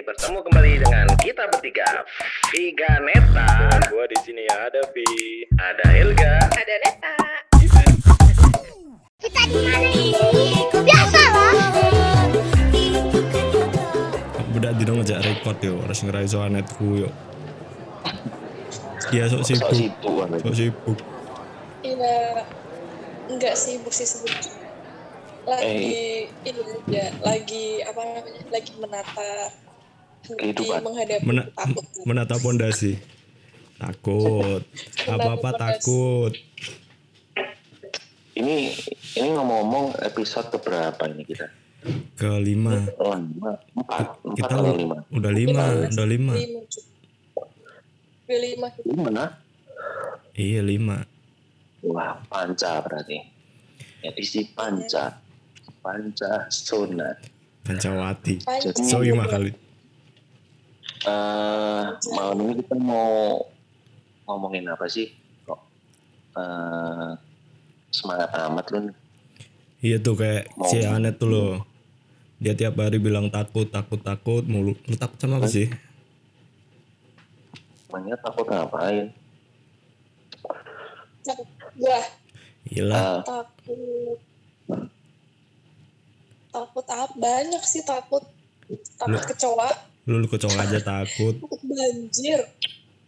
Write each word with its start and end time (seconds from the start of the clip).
bertemu 0.00 0.38
kembali 0.48 0.72
dengan 0.80 1.06
kita 1.20 1.44
bertiga. 1.52 1.84
Viga 2.52 2.92
Neta, 3.04 3.48
Dan 3.68 3.82
gua 3.92 4.04
di 4.08 4.18
sini 4.24 4.44
ada 4.48 4.80
Vi. 4.96 5.44
ada 5.60 5.84
Helga, 5.92 6.34
Ada 6.56 6.74
Neta. 6.80 7.14
Kita 9.20 9.40
di 9.44 9.58
mana 9.60 9.88
ini? 9.92 10.12
Biasa 10.72 11.22
lah. 11.28 11.52
Budak 14.56 14.72
di 14.80 14.82
dong 14.88 15.04
ngejak 15.04 15.20
record 15.20 15.58
yo, 15.60 15.74
harus 15.84 16.00
ngerai 16.00 16.24
soal 16.24 16.48
netku 16.48 17.04
yo. 17.04 17.08
Dia 19.12 19.28
sok 19.28 19.44
sibuk, 19.44 20.00
Sok 20.40 20.54
sibuk. 20.56 20.98
Iya. 21.84 22.46
Enggak 23.28 23.52
sibuk 23.52 23.92
sih 23.92 24.08
sebenarnya. 24.08 24.56
Lagi 25.44 26.28
ini 26.46 26.62
ya, 26.88 27.12
lagi 27.20 27.84
apa 27.84 28.00
namanya? 28.00 28.42
Lagi 28.48 28.72
menata 28.80 29.30
Kehidupan. 30.22 30.80
menghadapi 30.80 31.24
Mena- 31.24 31.48
takut. 31.50 31.84
menata 32.04 32.36
pondasi. 32.36 32.94
Takut, 33.76 34.62
apa-apa 35.10 35.50
pondasi. 35.50 35.60
takut. 35.60 36.32
Ini 38.32 38.56
ini 39.16 39.28
ngomong-ngomong 39.30 40.00
episode 40.00 40.48
keberapa 40.50 41.02
ini 41.06 41.24
kita? 41.24 41.48
Kelima, 42.14 42.76
Oh, 43.00 43.16
lima, 43.16 43.56
empat, 43.72 44.20
empat 44.20 44.36
kita 44.36 44.52
atau 44.52 44.68
u- 44.68 44.76
lima? 44.76 44.96
udah 45.10 45.32
lima, 45.32 45.64
udah 45.88 46.06
lima. 46.06 46.34
Udah 48.28 48.38
lima. 48.38 48.68
Lima? 48.84 49.24
Iya 50.32 50.60
lima. 50.60 51.00
Wah, 51.82 52.20
panca 52.26 52.78
berarti. 52.80 53.16
Edisi 54.00 54.44
panca. 54.46 55.18
Panca 55.80 56.44
zona. 56.46 57.16
Pancawati. 57.64 58.44
So 58.78 59.00
lima 59.00 59.24
kali. 59.24 59.50
Eh, 61.00 61.84
malam 62.12 62.36
ini 62.44 62.60
kita 62.60 62.76
mau 62.76 63.40
ngomongin 64.28 64.68
apa 64.68 64.84
sih? 64.84 65.08
Kok 65.48 65.60
eh, 66.36 67.10
semangat 67.88 68.28
amat 68.36 68.66
lu? 68.68 68.92
Iya 69.80 69.96
tuh 69.96 70.20
kayak 70.20 70.52
si 70.68 70.84
Anet 70.84 71.16
tuh 71.16 71.32
loh. 71.32 71.52
Dia 72.36 72.52
tiap 72.52 72.76
hari 72.76 73.00
bilang 73.00 73.32
takut, 73.32 73.68
takut, 73.72 74.00
takut 74.04 74.44
mulu. 74.44 74.76
Lu 74.84 74.96
takut 75.00 75.16
sama 75.16 75.40
apa 75.40 75.48
sih? 75.48 75.72
Emangnya 77.88 78.20
takut 78.20 78.44
ngapain? 78.44 79.08
Takut. 81.24 81.48
Wah, 81.80 82.06
Gila. 82.68 83.00
Eh, 83.00 83.20
takut. 83.24 84.18
Takut 86.52 86.86
apa? 86.92 87.14
Banyak 87.16 87.62
sih 87.64 87.80
takut. 87.88 88.24
Takut 89.00 89.24
kecoa, 89.24 89.89
Lu, 90.10 90.18
lu 90.18 90.26
kocok 90.26 90.50
aja 90.52 90.82
takut. 90.82 91.38
takut 91.38 91.62
banjir. 91.62 92.42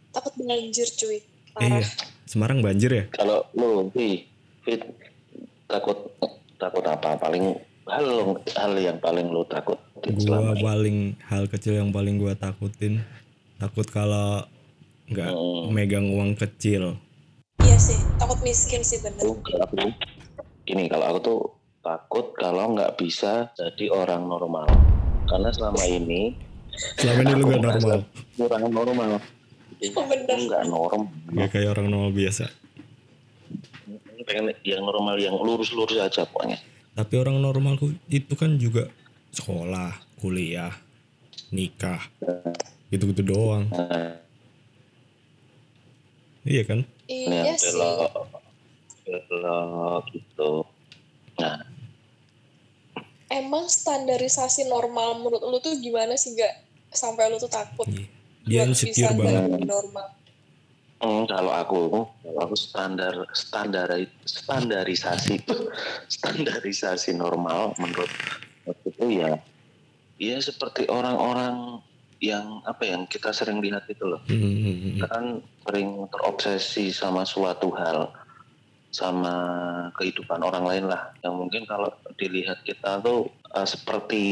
Takut 0.09 0.35
banjir 0.39 0.87
cuy. 0.87 1.19
Eh, 1.19 1.23
Parah. 1.51 1.83
iya. 1.83 1.87
Semarang 2.25 2.63
banjir 2.63 2.89
ya? 2.89 3.05
kalau 3.11 3.43
lu, 3.53 3.91
Vi, 3.91 4.23
Fit, 4.63 4.79
takut 5.67 5.99
takut 6.57 6.87
apa? 6.87 7.19
Paling 7.19 7.59
hal 7.85 8.07
hal 8.49 8.73
yang 8.79 8.97
paling 8.97 9.27
lu 9.27 9.43
takut 9.45 9.77
Gua 9.99 10.15
selama 10.17 10.55
ini? 10.55 10.63
paling 10.63 10.97
hal 11.25 11.45
kecil 11.47 11.75
yang 11.75 11.91
paling 11.91 12.17
gua 12.17 12.33
takutin 12.33 13.03
takut 13.59 13.85
kalau 13.85 14.47
nggak 15.07 15.29
Hmm. 15.29 15.69
megang 15.71 16.07
uang 16.09 16.39
kecil. 16.39 16.97
Iya 17.59 17.77
sih, 17.77 17.99
takut 18.17 18.39
miskin 18.41 18.81
sih 18.81 18.97
bener. 18.99 19.27
Aku, 19.27 19.43
gini 20.63 20.87
kalau 20.87 21.05
aku 21.05 21.19
tuh 21.21 21.41
takut 21.81 22.31
kalau 22.33 22.73
nggak 22.73 22.95
bisa 22.95 23.51
jadi 23.53 23.91
orang 23.91 24.25
normal 24.25 24.71
karena 25.27 25.51
selama 25.51 25.83
ini 25.85 26.39
Selama 26.73 27.21
ini 27.21 27.33
lu 27.37 27.45
gak 27.47 27.61
normal, 27.63 27.99
kurang 28.37 28.65
normal 28.71 29.11
Oh, 29.83 30.05
bener. 30.07 30.31
Aku 30.31 30.47
nggak 30.47 30.63
normal 30.71 31.03
gak 31.35 31.49
kayak 31.51 31.69
orang 31.75 31.87
normal 31.91 32.13
biasa. 32.15 32.47
pengen 34.23 34.55
yang 34.63 34.87
normal 34.87 35.19
yang 35.19 35.35
lurus-lurus 35.35 35.99
aja 35.99 36.23
pokoknya 36.23 36.55
Tapi 36.95 37.15
orang 37.19 37.43
normal 37.43 37.75
itu 38.07 38.31
kan 38.39 38.55
juga 38.55 38.87
sekolah, 39.35 39.91
kuliah, 40.23 40.71
nikah, 41.51 41.99
gitu-gitu 42.89 43.27
doang. 43.27 43.67
nah, 43.73 44.15
Iya 46.47 46.63
kan? 46.63 46.87
Iya 47.11 47.51
yang 47.51 47.59
sih. 47.59 47.75
belok 47.75 48.31
belok 49.03 50.03
gitu 50.15 50.51
nah 51.35 51.59
Emang 53.33 53.65
standarisasi 53.65 54.69
normal 54.69 55.17
menurut 55.25 55.41
lu 55.41 55.57
tuh 55.65 55.73
gimana 55.81 56.21
sih 56.21 56.37
gak 56.37 56.53
sampai 56.93 57.33
lu 57.33 57.41
tuh 57.41 57.49
takut? 57.49 57.89
Iya. 57.89 58.05
Dia 58.43 58.67
buat 58.67 58.77
insecure 58.77 59.15
banget. 59.17 59.65
normal. 59.65 60.07
Hmm, 61.03 61.27
kalau 61.27 61.51
aku, 61.51 61.81
kalau 62.23 62.41
aku 62.47 62.55
standar 62.55 63.15
standar 63.35 63.91
standarisasi 64.23 65.43
itu 65.43 65.57
standarisasi 66.21 67.17
normal 67.19 67.75
menurut 67.81 68.11
itu 68.87 69.19
ya, 69.19 69.35
ya 70.15 70.39
seperti 70.39 70.87
orang-orang 70.87 71.83
yang 72.23 72.63
apa 72.63 72.87
yang 72.87 73.03
kita 73.11 73.35
sering 73.35 73.59
lihat 73.59 73.83
itu 73.91 74.07
loh, 74.07 74.23
Hmm, 74.31 74.95
kita 74.95 75.07
kan 75.11 75.27
sering 75.67 76.07
terobsesi 76.07 76.95
sama 76.95 77.27
suatu 77.27 77.75
hal, 77.75 78.15
sama 78.93 79.35
kehidupan 79.97 80.45
orang 80.45 80.69
lain 80.69 80.85
lah, 80.93 81.17
yang 81.25 81.41
mungkin 81.41 81.65
kalau 81.65 81.89
dilihat 82.21 82.61
kita 82.63 83.01
tuh 83.01 83.33
eh, 83.57 83.65
seperti 83.67 84.25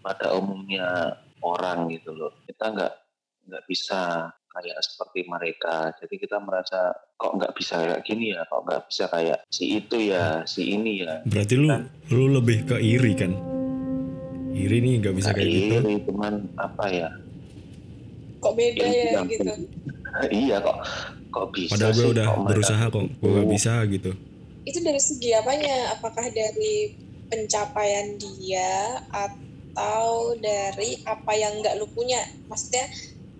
pada 0.00 0.32
umumnya 0.38 1.18
orang 1.42 1.90
gitu 1.90 2.14
loh, 2.14 2.32
kita 2.46 2.70
nggak 2.70 2.94
nggak 3.50 3.64
bisa 3.66 4.30
kayak 4.50 4.78
seperti 4.82 5.26
mereka. 5.26 5.90
Jadi 5.98 6.14
kita 6.22 6.38
merasa 6.38 6.94
kok 7.18 7.34
nggak 7.34 7.54
bisa 7.54 7.74
kayak 7.82 8.02
gini 8.06 8.34
ya, 8.34 8.46
kok 8.46 8.62
nggak 8.66 8.82
bisa 8.86 9.04
kayak 9.10 9.38
si 9.50 9.64
itu 9.78 9.96
ya, 10.10 10.46
si 10.46 10.74
ini 10.74 11.02
ya. 11.02 11.22
Berarti 11.26 11.54
lu 11.58 11.68
lu 12.14 12.24
lebih 12.38 12.70
ke 12.70 12.76
iri 12.78 13.12
kan? 13.18 13.32
Iri 14.50 14.78
nih 14.82 14.94
nggak 15.02 15.14
bisa 15.18 15.30
Nggak 15.30 15.38
kayak 15.42 15.50
gitu. 15.54 15.76
iri, 15.82 15.94
cuman 16.06 16.34
apa 16.58 16.84
ya? 16.90 17.10
Kok 18.40 18.54
beda 18.56 18.86
Iya, 18.86 18.94
ya 18.94 19.10
iya. 19.10 19.20
gitu? 19.28 19.52
iya 20.46 20.56
kok 20.62 20.78
kok 21.30 21.46
bisa 21.54 21.72
Padahal 21.78 21.92
gue 21.94 22.04
sih, 22.04 22.12
udah 22.12 22.26
kok 22.26 22.38
berusaha 22.46 22.84
kok, 22.90 23.04
gue 23.06 23.30
gak 23.30 23.50
bisa 23.50 23.72
gitu. 23.86 24.10
Itu 24.66 24.78
dari 24.84 25.00
segi 25.00 25.30
apanya? 25.34 25.96
Apakah 25.96 26.26
dari 26.30 26.94
pencapaian 27.30 28.18
dia 28.18 29.00
atau 29.10 30.36
dari 30.38 31.00
apa 31.06 31.32
yang 31.34 31.62
nggak 31.62 31.78
lu 31.80 31.86
punya? 31.94 32.20
Maksudnya 32.50 32.90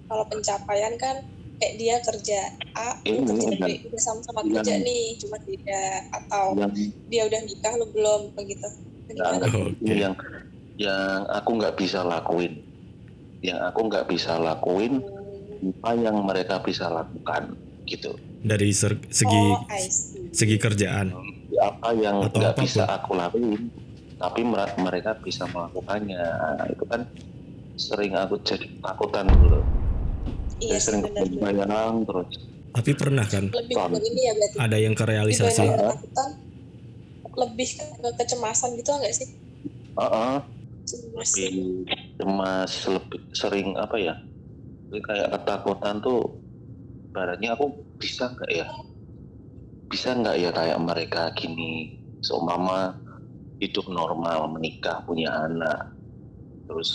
kalau 0.07 0.25
pencapaian 0.31 0.95
kan 0.97 1.23
kayak 1.61 1.75
dia 1.77 1.97
kerja 2.01 2.41
A, 2.73 2.97
lu 3.05 3.21
Ini 3.21 3.27
kerja 3.29 3.49
kan. 3.61 3.69
B, 3.69 3.85
udah 3.93 4.03
sama-sama 4.03 4.41
kerja 4.49 4.75
nih, 4.81 5.21
cuma 5.21 5.37
beda 5.45 5.85
atau 6.17 6.45
yang 6.57 6.73
dia 7.13 7.23
udah 7.29 7.41
nikah 7.45 7.75
lu 7.77 7.87
belum 7.93 8.33
begitu. 8.33 8.65
Oh, 9.21 9.67
Oke. 9.67 9.91
yang 9.91 10.15
yang 10.79 11.29
aku 11.29 11.61
nggak 11.61 11.77
bisa 11.77 12.01
lakuin 12.01 12.63
yang 13.45 13.61
aku 13.69 13.89
nggak 13.89 14.09
bisa 14.09 14.37
lakuin 14.41 15.05
apa 15.61 15.93
yang 15.93 16.17
mereka 16.25 16.61
bisa 16.65 16.89
lakukan 16.89 17.53
gitu. 17.91 18.15
Dari 18.41 18.71
ser- 18.71 19.03
segi 19.11 19.43
Oh, 19.51 19.61
segi 20.31 20.57
kerjaan. 20.57 21.11
apa 21.61 21.93
yang 21.93 22.25
Atau 22.25 22.41
nggak 22.41 22.57
bisa 22.57 22.89
aku 22.89 23.13
lakuin 23.13 23.69
tapi 24.17 24.41
mer- 24.41 24.79
mereka 24.79 25.13
bisa 25.17 25.45
melakukannya. 25.45 26.17
Nah, 26.57 26.65
itu 26.67 26.85
kan 26.87 27.05
sering 27.75 28.13
aku 28.15 28.41
jadi 28.41 28.65
takutan 28.81 29.25
dulu 29.27 29.61
Iya 30.59 30.77
Jadi 30.77 30.77
sih 30.77 30.85
sering 31.01 31.03
bayang 31.37 32.05
terus. 32.05 32.29
Tapi 32.71 32.91
pernah 32.95 33.25
kan? 33.25 33.49
Lebih 33.49 33.75
ke 33.75 33.99
ini 33.99 34.21
ya 34.23 34.33
berarti. 34.33 34.57
ada 34.57 34.77
yang 34.77 34.95
kerealisasi. 34.95 35.65
Ketakutan, 35.65 36.29
lebih 37.35 37.69
ke 37.75 37.85
ke 37.97 38.09
kecemasan 38.15 38.71
gitu 38.77 38.91
nggak 38.95 39.11
sih? 39.11 39.29
Heeh, 39.97 40.37
Cemas. 40.85 41.31
lebih 41.35 41.57
cemas 42.15 42.73
lebih 42.87 43.21
sering 43.33 43.69
apa 43.75 43.97
ya? 43.97 44.15
Jadi 44.87 45.01
kayak 45.01 45.29
ketakutan 45.33 45.95
tuh 45.99 46.21
baratnya 47.11 47.55
aku 47.59 47.71
bisa 47.99 48.31
nggak 48.33 48.51
ya? 48.51 48.67
Bisa 49.91 50.15
nggak 50.15 50.37
ya 50.39 50.51
kayak 50.55 50.79
mereka 50.81 51.35
gini? 51.35 51.99
Seumpama 52.21 52.95
hidup 53.61 53.87
normal 53.93 54.49
menikah 54.57 55.05
punya 55.05 55.29
anak 55.45 55.93
terus 56.65 56.91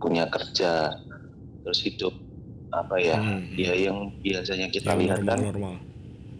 punya 0.00 0.24
kerja 0.32 0.94
terus 1.66 1.80
hidup 1.84 2.14
apa 2.72 2.96
ya 3.00 3.16
Hmm. 3.16 3.42
ya 3.56 3.72
yang 3.74 4.12
biasanya 4.20 4.68
kita 4.72 4.92
Yang 4.96 5.00
lihat 5.04 5.20
kan 5.24 5.40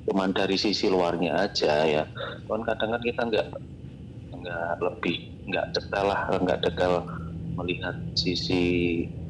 cuman 0.06 0.30
dari 0.30 0.54
sisi 0.54 0.86
luarnya 0.86 1.34
aja 1.34 1.82
ya. 1.82 2.04
Kan 2.46 2.62
kadang 2.62 2.94
kan 2.94 3.02
kita 3.02 3.22
nggak 3.26 3.46
nggak 4.38 4.68
lebih 4.78 5.16
nggak 5.50 5.66
detail 5.74 6.06
lah 6.14 6.20
nggak 6.38 6.62
detail 6.62 7.02
melihat 7.58 7.96
sisi 8.14 8.62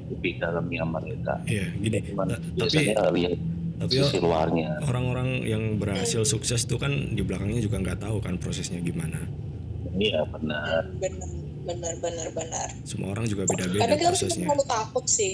lebih 0.08 0.32
dalamnya 0.36 0.82
mereka. 0.82 1.34
Iya, 1.44 1.66
gini. 1.74 1.98
cuman 2.06 2.26
Ta- 2.28 2.40
tapi 2.56 2.78
lihat 2.80 3.38
tapi 3.76 3.92
sisi 3.92 4.18
luarnya. 4.18 4.80
orang-orang 4.82 5.28
yang 5.42 5.62
berhasil 5.76 6.24
sukses 6.24 6.64
tuh 6.64 6.76
kan 6.76 6.88
di 7.12 7.20
belakangnya 7.20 7.60
juga 7.60 7.76
nggak 7.78 7.98
tahu 8.00 8.16
kan 8.18 8.36
prosesnya 8.36 8.80
gimana. 8.80 9.20
iya 9.94 10.20
benar. 10.26 10.84
Benar. 10.96 11.28
benar 11.66 11.94
benar 11.98 12.28
benar. 12.30 12.68
Semua 12.84 13.10
orang 13.10 13.26
juga 13.26 13.42
beda-beda 13.44 13.80
kadang 13.80 13.98
kita 13.98 14.06
tuh 14.06 14.10
prosesnya. 14.14 14.46
terlalu 14.46 14.64
takut 14.66 15.04
sih. 15.04 15.32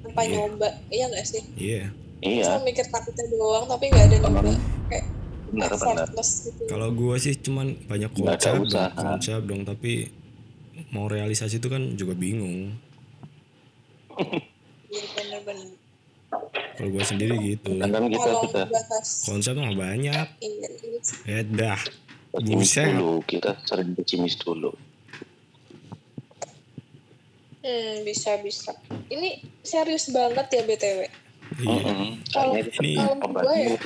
Tanpa 0.00 0.22
Iya. 0.22 0.30
nyoba 0.32 0.68
iya 0.88 1.04
nggak 1.06 1.26
sih? 1.26 1.42
Iya. 1.54 1.84
Iya, 2.18 2.42
cuma 2.48 2.58
mikir 2.64 2.86
takutnya 2.88 3.24
doang 3.28 3.64
tapi 3.68 3.84
nggak 3.86 4.04
ada 4.04 4.16
nyoba. 4.18 4.40
Kayak 4.88 5.04
gitu. 5.48 6.64
Kalau 6.66 6.88
gue 6.90 7.14
sih 7.18 7.34
cuman 7.38 7.66
banyak 7.84 8.10
konsep 8.10 8.52
konsep 8.94 9.40
dong 9.44 9.62
tapi 9.62 10.08
mau 10.90 11.04
realisasi 11.06 11.56
itu 11.56 11.68
kan 11.68 11.92
juga 11.92 12.14
bingung 12.14 12.72
Iya, 14.88 15.04
benar-benar 15.14 15.68
kalau 16.76 16.90
gue 16.92 17.04
sendiri 17.04 17.34
gitu. 17.40 17.80
Kadang 17.80 18.12
kita 18.12 18.68
bahas 18.68 19.08
konsep 19.24 19.56
mah 19.56 19.72
banyak. 19.72 20.26
Iya, 20.38 20.68
sih. 21.02 21.16
ya 21.24 21.40
dah. 21.42 21.80
Pesimis 22.28 22.68
Buset. 22.70 22.86
dulu, 22.92 23.12
kita 23.24 23.50
sering 23.64 23.96
pesimis 23.96 24.36
dulu. 24.36 24.70
hmm, 27.64 28.04
bisa 28.04 28.36
bisa. 28.44 28.76
Ini 29.08 29.40
serius 29.64 30.12
banget 30.12 30.46
ya 30.52 30.62
btw 30.68 31.00
iya. 31.58 31.80
Mm-mm. 31.80 32.10
Kalau- 32.28 32.54
kita 32.54 32.70
ini 32.84 32.92
kalau 33.00 33.52
ya. 33.56 33.76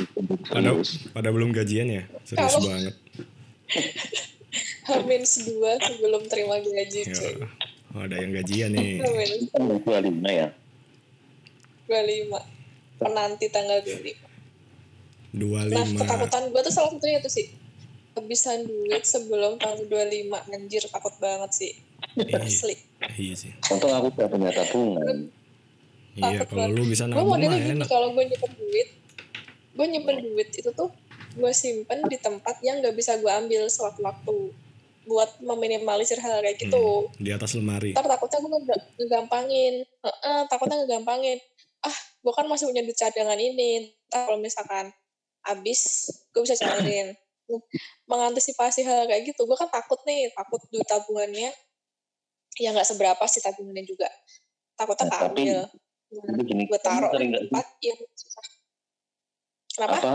pada 0.51 0.71
pada 1.15 1.29
belum 1.31 1.55
gajian 1.55 1.89
ya? 1.89 2.03
Serius 2.27 2.59
Kalau- 2.59 2.67
banget. 2.69 2.95
Hamin 4.91 5.23
dua 5.23 5.79
sebelum 5.79 6.27
terima 6.27 6.59
gaji 6.59 7.07
ya 7.07 7.15
cuy 7.15 7.35
oh, 7.97 8.03
ada 8.05 8.17
yang 8.19 8.33
gajian 8.37 8.71
nih. 8.75 9.01
Kan 9.53 9.63
dua 9.69 9.99
lima 10.01 10.31
ya. 10.31 10.49
25 11.91 13.03
penanti 13.03 13.47
tanggal 13.51 13.83
25 13.83 14.33
nah 15.33 15.85
25 15.85 16.01
ketakutan 16.01 16.43
gue 16.53 16.61
tuh 16.61 16.73
salah 16.73 16.91
satunya 16.93 17.19
itu 17.21 17.31
sih. 17.33 17.47
Kehabisan 18.13 18.69
duit 18.69 19.03
sebelum 19.09 19.57
tanggal 19.57 19.89
25 19.89 20.53
anjir 20.53 20.83
takut 20.89 21.15
banget 21.17 21.51
sih. 21.53 21.73
Iya, 22.17 22.45
asli. 22.45 22.77
Iya 23.17 23.35
sih. 23.37 23.53
Untung 23.73 23.93
aku 23.93 24.13
udah 24.13 24.29
punya 24.29 24.51
tabungan. 24.53 25.33
iya 26.13 26.45
kalau 26.45 26.69
lu 26.69 26.85
bisa 26.85 27.09
gue 27.09 27.17
nabung 27.17 27.25
mah 27.25 27.41
modelnya 27.41 27.57
gini 27.57 27.81
enak. 27.81 27.89
kalau 27.89 28.13
gue 28.13 28.25
nyimpen 28.29 28.53
duit 28.53 28.89
gue 29.73 29.87
nyimpen 29.89 30.17
duit 30.21 30.49
itu 30.53 30.71
tuh 30.77 30.93
gue 31.33 31.53
simpen 31.57 32.05
di 32.05 32.21
tempat 32.21 32.61
yang 32.61 32.85
gak 32.85 32.93
bisa 32.93 33.17
gue 33.17 33.33
ambil 33.33 33.65
sewaktu-waktu 33.73 34.53
buat 35.03 35.43
meminimalisir 35.43 36.19
hal 36.19 36.41
kayak 36.41 36.59
gitu. 36.59 37.09
Hmm, 37.09 37.19
di 37.19 37.31
atas 37.31 37.53
lemari. 37.53 37.91
Ntar 37.93 38.07
takutnya 38.07 38.39
gue 38.39 38.51
nge- 38.63 38.85
ngegampangin. 38.99 39.75
Heeh, 39.83 40.41
takutnya 40.47 40.77
ngegampangin. 40.83 41.39
Ah 41.83 41.95
gue 42.23 42.33
kan 42.33 42.47
masih 42.47 42.71
punya 42.71 42.83
duit 42.83 42.95
cadangan 42.95 43.37
ini. 43.37 43.91
Ntar 44.07 44.27
kalau 44.27 44.39
misalkan 44.39 44.95
habis 45.43 45.81
gue 46.31 46.43
bisa 46.43 46.55
cairin 46.55 47.19
mengantisipasi 48.07 48.87
hal 48.87 49.05
kayak 49.05 49.27
gitu 49.27 49.43
gue 49.43 49.57
kan 49.59 49.67
takut 49.69 49.99
nih 50.07 50.31
takut 50.33 50.63
duit 50.69 50.87
tabungannya. 50.87 51.51
Ya 52.57 52.71
nggak 52.71 52.87
seberapa 52.87 53.25
sih 53.27 53.41
tabungannya 53.41 53.83
juga. 53.83 54.07
Takutnya 54.75 55.07
Nah, 55.07 55.21
tapi- 55.21 55.47
keambil 55.49 55.61
Tapi 56.13 56.43
gini, 56.45 56.63
gue 56.69 56.77
taruh 56.79 57.09
di 57.11 57.25
tempat 57.33 57.67
yang 57.81 57.97
susah. 58.13 58.45
Kenapa? 59.73 59.97
Apa? 59.97 60.15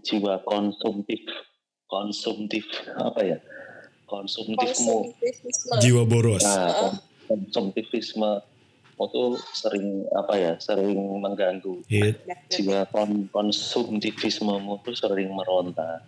Jiwa 0.00 0.40
konsumtif. 0.42 1.20
Konsumtif 1.84 2.64
apa 2.94 3.20
ya 3.20 3.38
konsumtifmu. 4.10 5.14
Jiwa 5.78 6.02
boros. 6.04 6.42
Nah 6.42 6.98
konsumtivisme. 7.30 8.42
Itu 9.00 9.32
sering 9.56 10.04
apa 10.12 10.36
ya 10.36 10.52
sering 10.60 10.92
mengganggu 10.92 11.80
Iya, 11.88 12.12
jiwa 12.52 12.84
kon 12.92 13.32
konsumtivismemu 13.32 14.76
tuh 14.84 14.92
sering 14.92 15.32
meronta. 15.32 16.04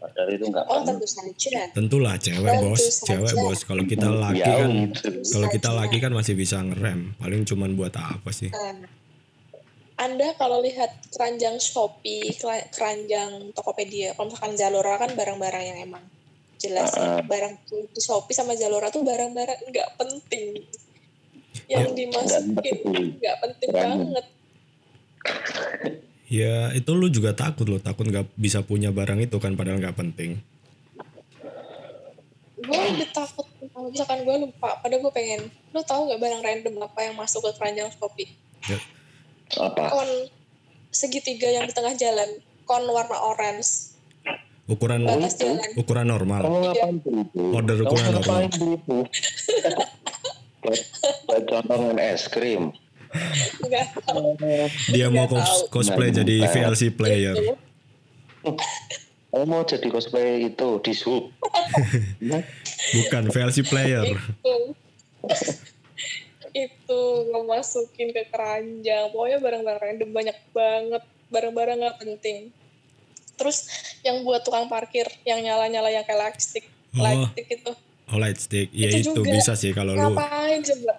Padahal 0.00 0.32
itu 0.32 0.48
nggak 0.48 0.64
oh 0.64 0.80
tentu 0.80 1.04
saja. 1.04 1.68
Tentulah 1.76 2.16
cewek 2.16 2.48
Tentu 2.48 2.72
bos. 2.72 2.80
saja. 2.80 3.04
cewek 3.12 3.34
bos. 3.36 3.60
Kalau 3.60 3.84
kita 3.84 4.08
laki 4.08 4.40
Ya, 4.40 4.56
kan 4.56 4.72
kalau 5.20 5.48
kita 5.52 5.68
saja. 5.68 5.78
laki 5.84 5.96
kan 6.00 6.12
masih 6.16 6.32
bisa 6.32 6.64
ngerem. 6.64 7.12
Paling 7.20 7.44
cuman 7.44 7.76
buat 7.76 7.92
apa 7.92 8.32
sih? 8.32 8.48
Anda 10.00 10.32
kalau 10.40 10.64
lihat 10.64 11.12
keranjang 11.12 11.60
Shopee, 11.60 12.32
keranjang 12.72 13.52
Tokopedia, 13.52 14.16
kalau 14.16 14.32
misalkan 14.32 14.56
Zalora 14.56 14.96
kan 14.96 15.12
barang-barang 15.12 15.64
yang 15.66 15.78
emang 15.84 16.00
jelas 16.60 16.92
ya. 16.92 17.18
Ah. 17.18 17.20
Barang 17.24 17.56
di 17.66 17.98
Shopee 17.98 18.36
sama 18.36 18.52
Zalora 18.54 18.92
tuh 18.92 19.00
barang-barang 19.00 19.58
nggak 19.66 19.88
penting. 19.96 20.60
Yang 21.66 21.86
Ya, 21.86 21.94
dimasukin 21.96 22.76
nggak 23.18 23.36
penting 23.40 23.68
banget. 23.70 24.24
ya 26.26 26.70
itu 26.70 26.90
lu 26.94 27.10
juga 27.10 27.34
takut 27.34 27.66
lo 27.66 27.82
takut 27.82 28.06
nggak 28.06 28.22
bisa 28.38 28.62
punya 28.62 28.94
barang 28.94 29.18
itu 29.18 29.34
kan 29.38 29.58
padahal 29.58 29.82
nggak 29.82 29.98
penting 29.98 30.38
Gue 32.60 32.76
lebih 32.76 33.08
takut 33.10 33.48
kalau 33.72 33.88
misalkan 33.88 34.20
gue 34.20 34.36
lupa, 34.36 34.76
padahal 34.78 35.00
gue 35.00 35.12
pengen. 35.16 35.48
Lo 35.72 35.80
tahu 35.80 36.12
nggak 36.12 36.20
barang 36.20 36.42
random 36.44 36.74
apa 36.84 37.08
yang 37.08 37.16
masuk 37.16 37.40
ke 37.40 37.50
keranjang 37.56 37.88
Shopee? 37.88 38.28
ya, 38.68 38.76
apa 39.64 39.88
Kon 39.88 40.10
segitiga 40.92 41.48
yang 41.48 41.64
di 41.64 41.72
tengah 41.72 41.96
jalan, 41.96 42.28
kon 42.62 42.84
warna 42.84 43.16
orange, 43.16 43.89
ukuran 44.66 45.00
batas 45.02 45.34
jalan. 45.36 45.58
ukuran 45.74 46.06
normal. 46.06 46.40
Kamu 46.42 46.58
ngapain 46.62 46.96
beli 46.98 47.22
itu 47.24 47.40
Order 47.50 47.76
kamu 47.76 47.86
ukuran 47.86 48.08
ngapain 48.12 48.48
beli 48.50 48.72
itu 48.74 48.98
buat 50.60 50.80
buat 51.24 51.42
contohin 51.46 51.96
es 51.96 52.24
krim. 52.26 52.62
Dia 54.88 55.08
mau 55.08 55.26
cos- 55.26 55.66
tahu. 55.66 55.72
cosplay 55.72 56.10
jadi 56.10 56.44
Nah, 56.44 56.50
VLC 56.50 56.82
player. 56.90 57.34
Kamu 59.30 59.44
mau 59.44 59.62
jadi 59.62 59.86
cosplay 59.88 60.46
itu 60.46 60.68
di 60.80 60.92
sub 60.92 61.32
bukan 62.92 63.22
VLC 63.28 63.64
player. 63.64 64.06
Itu. 64.06 64.54
Itu 66.50 67.00
ngemasukin 67.30 68.10
ke 68.10 68.26
keranjang. 68.26 69.10
Pokoknya 69.10 69.38
barang-barang 69.38 69.80
random 69.80 70.10
banyak 70.10 70.38
banget. 70.50 71.02
Barang-barang 71.30 71.76
nggak 71.78 71.98
penting 71.98 72.50
terus 73.40 73.64
yang 74.00 74.20
buat 74.20 74.40
tukang 74.40 74.66
parkir 74.66 75.08
yang 75.24 75.40
nyala-nyala 75.40 75.88
yang 75.88 76.04
kayak 76.04 76.28
lightstick 76.28 76.68
Oh. 76.90 77.00
lightstick 77.00 77.46
itu 77.48 77.72
oh 78.06 78.18
light 78.18 78.36
stick 78.36 78.68
ya 78.70 78.90
Itu 78.90 78.98
itu, 79.00 79.10
juga. 79.16 79.30
bisa 79.30 79.52
sih 79.54 79.70
kalau 79.70 79.94
lu 79.94 80.10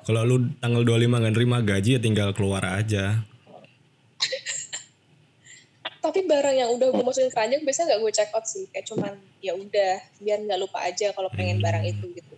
kalau 0.02 0.22
lu 0.24 0.36
tanggal 0.58 0.82
25 0.82 0.98
nggak 1.12 1.34
nerima 1.34 1.58
gaji 1.62 1.90
ya 1.96 2.00
tinggal 2.00 2.32
keluar 2.32 2.64
aja 2.66 3.22
tapi 6.02 6.24
barang 6.24 6.56
yang 6.56 6.70
udah 6.72 6.90
gue 6.90 7.04
masukin 7.04 7.30
keranjang 7.30 7.62
biasanya 7.62 7.86
nggak 7.88 8.00
gue 8.00 8.12
check 8.12 8.32
out 8.32 8.42
sih 8.44 8.66
kayak 8.68 8.86
cuman 8.86 9.14
ya 9.38 9.54
udah 9.54 9.92
biar 10.18 10.40
nggak 10.42 10.60
lupa 10.60 10.82
aja 10.82 11.12
kalau 11.12 11.30
pengen 11.30 11.60
Hmm. 11.60 11.66
barang 11.68 11.84
itu 11.86 12.06
gitu 12.10 12.34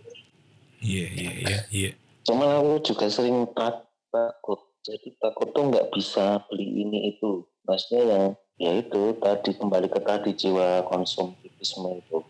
iya 0.82 1.06
iya 1.10 1.30
iya 1.34 1.58
iya 1.70 1.90
Cuma 2.22 2.56
aku 2.56 2.80
juga 2.82 3.04
sering 3.06 3.44
tak- 3.52 3.84
takut. 4.08 4.56
Jadi 4.80 5.12
takut 5.14 5.44
tuh 5.50 5.68
nggak 5.68 5.92
bisa 5.92 6.40
beli 6.46 6.64
ini 6.78 7.12
itu. 7.12 7.44
Maksudnya 7.62 8.02
yang 8.06 8.24
ya 8.60 8.70
itu 8.78 9.18
tadi 9.18 9.50
kembali 9.58 9.90
ke 9.90 10.00
tadi 10.02 10.30
jiwa 10.34 10.86
konsumtivisme 10.86 12.00
itu 12.00 12.22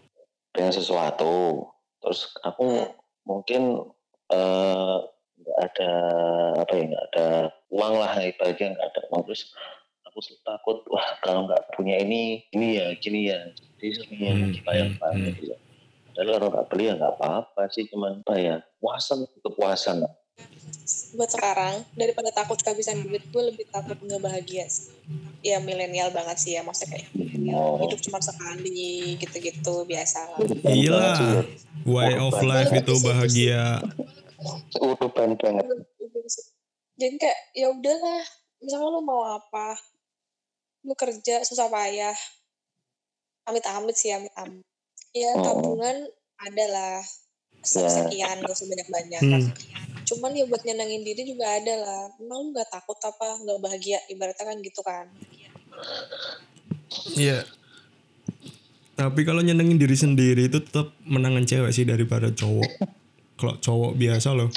dengan 0.55 0.73
sesuatu. 0.73 1.67
Terus 2.01 2.33
aku 2.45 2.95
mungkin 3.25 3.85
eh, 4.33 4.97
nggak 5.35 5.59
ada 5.61 5.93
apa 6.65 6.73
ya 6.73 6.85
nggak 6.89 7.05
ada 7.13 7.27
uang 7.69 7.95
lah 8.01 8.13
ibaratnya 8.23 8.73
nggak 8.73 8.89
ada 8.95 9.01
uang 9.13 9.23
terus 9.29 9.53
aku 10.09 10.19
takut 10.47 10.79
wah 10.89 11.05
kalau 11.21 11.45
nggak 11.45 11.75
punya 11.77 12.01
ini 12.01 12.47
ini 12.55 12.81
ya 12.81 12.87
gini 12.97 13.29
ya 13.29 13.51
jadi 13.85 14.01
sering 14.01 14.21
yang 14.25 14.39
Hmm, 14.41 14.65
bayar 14.65 14.89
hmm, 14.89 14.97
banget 14.97 15.33
gitu. 15.45 15.55
Padahal 16.15 16.41
kalau 16.41 16.49
nggak 16.57 16.67
beli 16.73 16.85
ya 16.89 16.93
nggak 16.97 17.15
apa-apa 17.21 17.63
sih, 17.69 17.85
cuman 17.91 18.25
apa 18.25 18.35
ya, 18.41 18.57
puasan 18.81 19.29
kepuasan. 19.45 20.09
Buat 21.11 21.29
sekarang 21.29 21.75
daripada 21.93 22.29
takut 22.31 22.57
kehabisan 22.57 23.01
duit 23.01 23.25
gue 23.25 23.43
lebih 23.47 23.65
takut 23.67 23.97
nggak 23.97 24.21
bahagia 24.21 24.65
sih 24.67 24.93
ya 25.41 25.57
milenial 25.59 26.09
banget 26.11 26.37
sih 26.37 26.53
ya 26.53 26.61
maksudnya 26.61 27.01
kayak 27.01 27.09
Oh. 27.47 27.77
hidup 27.79 28.01
cuma 28.01 28.19
sekali 28.19 29.15
gitu-gitu 29.17 29.85
biasa 29.85 30.19
lah 30.29 30.39
Iyalah. 30.67 31.45
way 31.85 32.13
of 32.15 32.35
life 32.43 32.69
itu 32.71 32.95
bahagia 33.01 33.79
Uruban 34.75 35.37
banget. 35.37 35.67
jadi 36.95 37.15
kayak 37.17 37.41
ya 37.53 37.67
udahlah 37.71 38.23
misalnya 38.59 38.89
lu 38.89 39.01
mau 39.01 39.23
apa 39.31 39.77
lu 40.83 40.93
kerja 40.95 41.41
susah 41.43 41.69
payah 41.69 42.17
amit-amit 43.45 43.95
sih 43.95 44.11
amit-amit 44.11 44.65
ya 45.11 45.31
Oh. 45.33 45.43
tabungan 45.43 45.97
adalah 46.41 47.01
Ya. 47.63 47.89
sekian 47.89 48.41
gak 48.41 48.53
usah 48.53 48.67
banyak-banyak 48.67 49.21
Hmm. 49.21 49.45
Cuman 50.15 50.31
ya 50.33 50.45
buat 50.47 50.63
nyenengin 50.63 51.03
diri 51.03 51.23
juga 51.27 51.47
ada 51.51 51.75
lah 51.77 52.03
emang 52.17 52.39
lu 52.41 52.49
gak 52.55 52.71
takut 52.71 52.99
apa 53.03 53.29
gak 53.43 53.59
bahagia 53.61 53.99
ibaratnya 54.09 54.45
kan 54.47 54.59
gitu 54.63 54.81
kan 54.81 55.07
Iya. 57.19 57.43
Tapi 58.95 59.27
kalau 59.27 59.43
nyenengin 59.43 59.75
diri 59.75 59.99
sendiri 59.99 60.47
itu 60.47 60.63
tetap 60.63 60.95
menangan 61.03 61.43
cewek 61.43 61.75
sih 61.75 61.83
daripada 61.83 62.31
cowok. 62.31 62.71
Kalau 63.39 63.55
cowok 63.59 63.93
biasa 63.99 64.31
loh. 64.31 64.51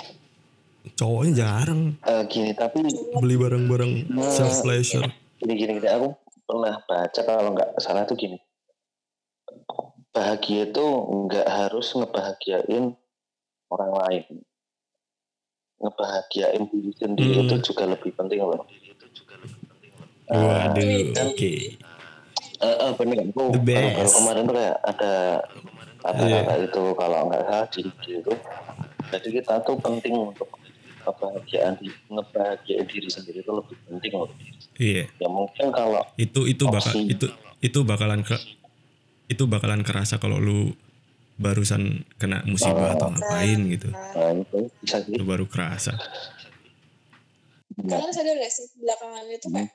Cowoknya 0.93 1.33
jarang 1.33 1.97
Eh, 2.05 2.23
gini, 2.29 2.53
tapi 2.53 2.85
beli 3.17 3.35
barang-barang 3.35 3.91
self 4.29 4.61
pleasure. 4.61 5.09
gini, 5.41 5.53
gini, 5.57 5.81
gini, 5.81 5.89
aku 5.89 6.13
pernah 6.45 6.77
baca 6.85 7.21
kalau 7.25 7.51
nggak 7.57 7.81
salah 7.81 8.05
tuh 8.05 8.13
gini. 8.13 8.37
Bahagia 10.13 10.69
itu 10.69 10.85
nggak 11.25 11.47
harus 11.49 11.91
ngebahagiain 11.97 12.93
orang 13.67 13.91
lain. 14.05 14.23
Ngebahagiain 15.77 16.63
diri 16.65 16.91
sendiri 16.93 17.33
Hmm. 17.35 17.45
itu 17.47 17.55
juga 17.67 17.83
lebih 17.85 18.11
penting 18.11 18.41
loh. 18.41 18.65
Waduh, 20.27 20.73
Twitter. 20.75 21.23
oke. 21.23 21.51
Eh, 22.57 22.65
eh, 22.65 22.91
bener. 22.91 23.17
Aku 23.29 23.43
The 23.49 23.61
baru, 23.61 24.09
kemarin 24.09 24.41
tuh 24.43 24.55
kayak 24.55 24.77
ada 24.83 25.13
kata-kata 25.99 26.53
itu 26.59 26.83
kalau 26.93 27.17
nggak 27.27 27.41
salah 27.43 27.67
di 27.69 27.81
itu. 27.85 28.33
Jadi 29.07 29.27
kita 29.31 29.53
tuh 29.61 29.77
penting 29.77 30.13
untuk 30.17 30.49
kebahagiaan 30.99 31.77
di 31.77 31.87
ngebahagiain 32.07 32.83
diri 32.83 33.07
sendiri 33.07 33.39
itu 33.39 33.51
lebih 33.51 33.77
penting 33.85 34.11
loh. 34.13 34.29
Iya, 34.75 35.07
Ya 35.15 35.27
mungkin 35.27 35.71
kalau 35.71 36.03
itu 36.17 36.43
itu 36.43 36.63
bakal 36.65 36.91
Opsi. 36.91 37.07
itu 37.07 37.27
itu 37.59 37.79
bakalan 37.81 38.21
ke 38.21 38.35
itu 39.27 39.43
bakalan 39.45 39.81
kerasa 39.81 40.17
kalau 40.17 40.37
lu 40.37 40.73
barusan 41.37 42.05
kena 42.17 42.41
musibah 42.49 42.97
atau 42.97 43.13
ngapain 43.13 43.59
gitu. 43.71 43.89
nah, 43.93 44.33
itu 44.33 44.69
bisa 44.81 45.01
baru 45.21 45.45
kerasa. 45.45 45.93
Kalian 47.77 48.09
sadar 48.09 48.35
gak 48.41 48.53
sih 48.53 48.67
belakangan 48.81 49.25
itu 49.29 49.47
kayak 49.53 49.71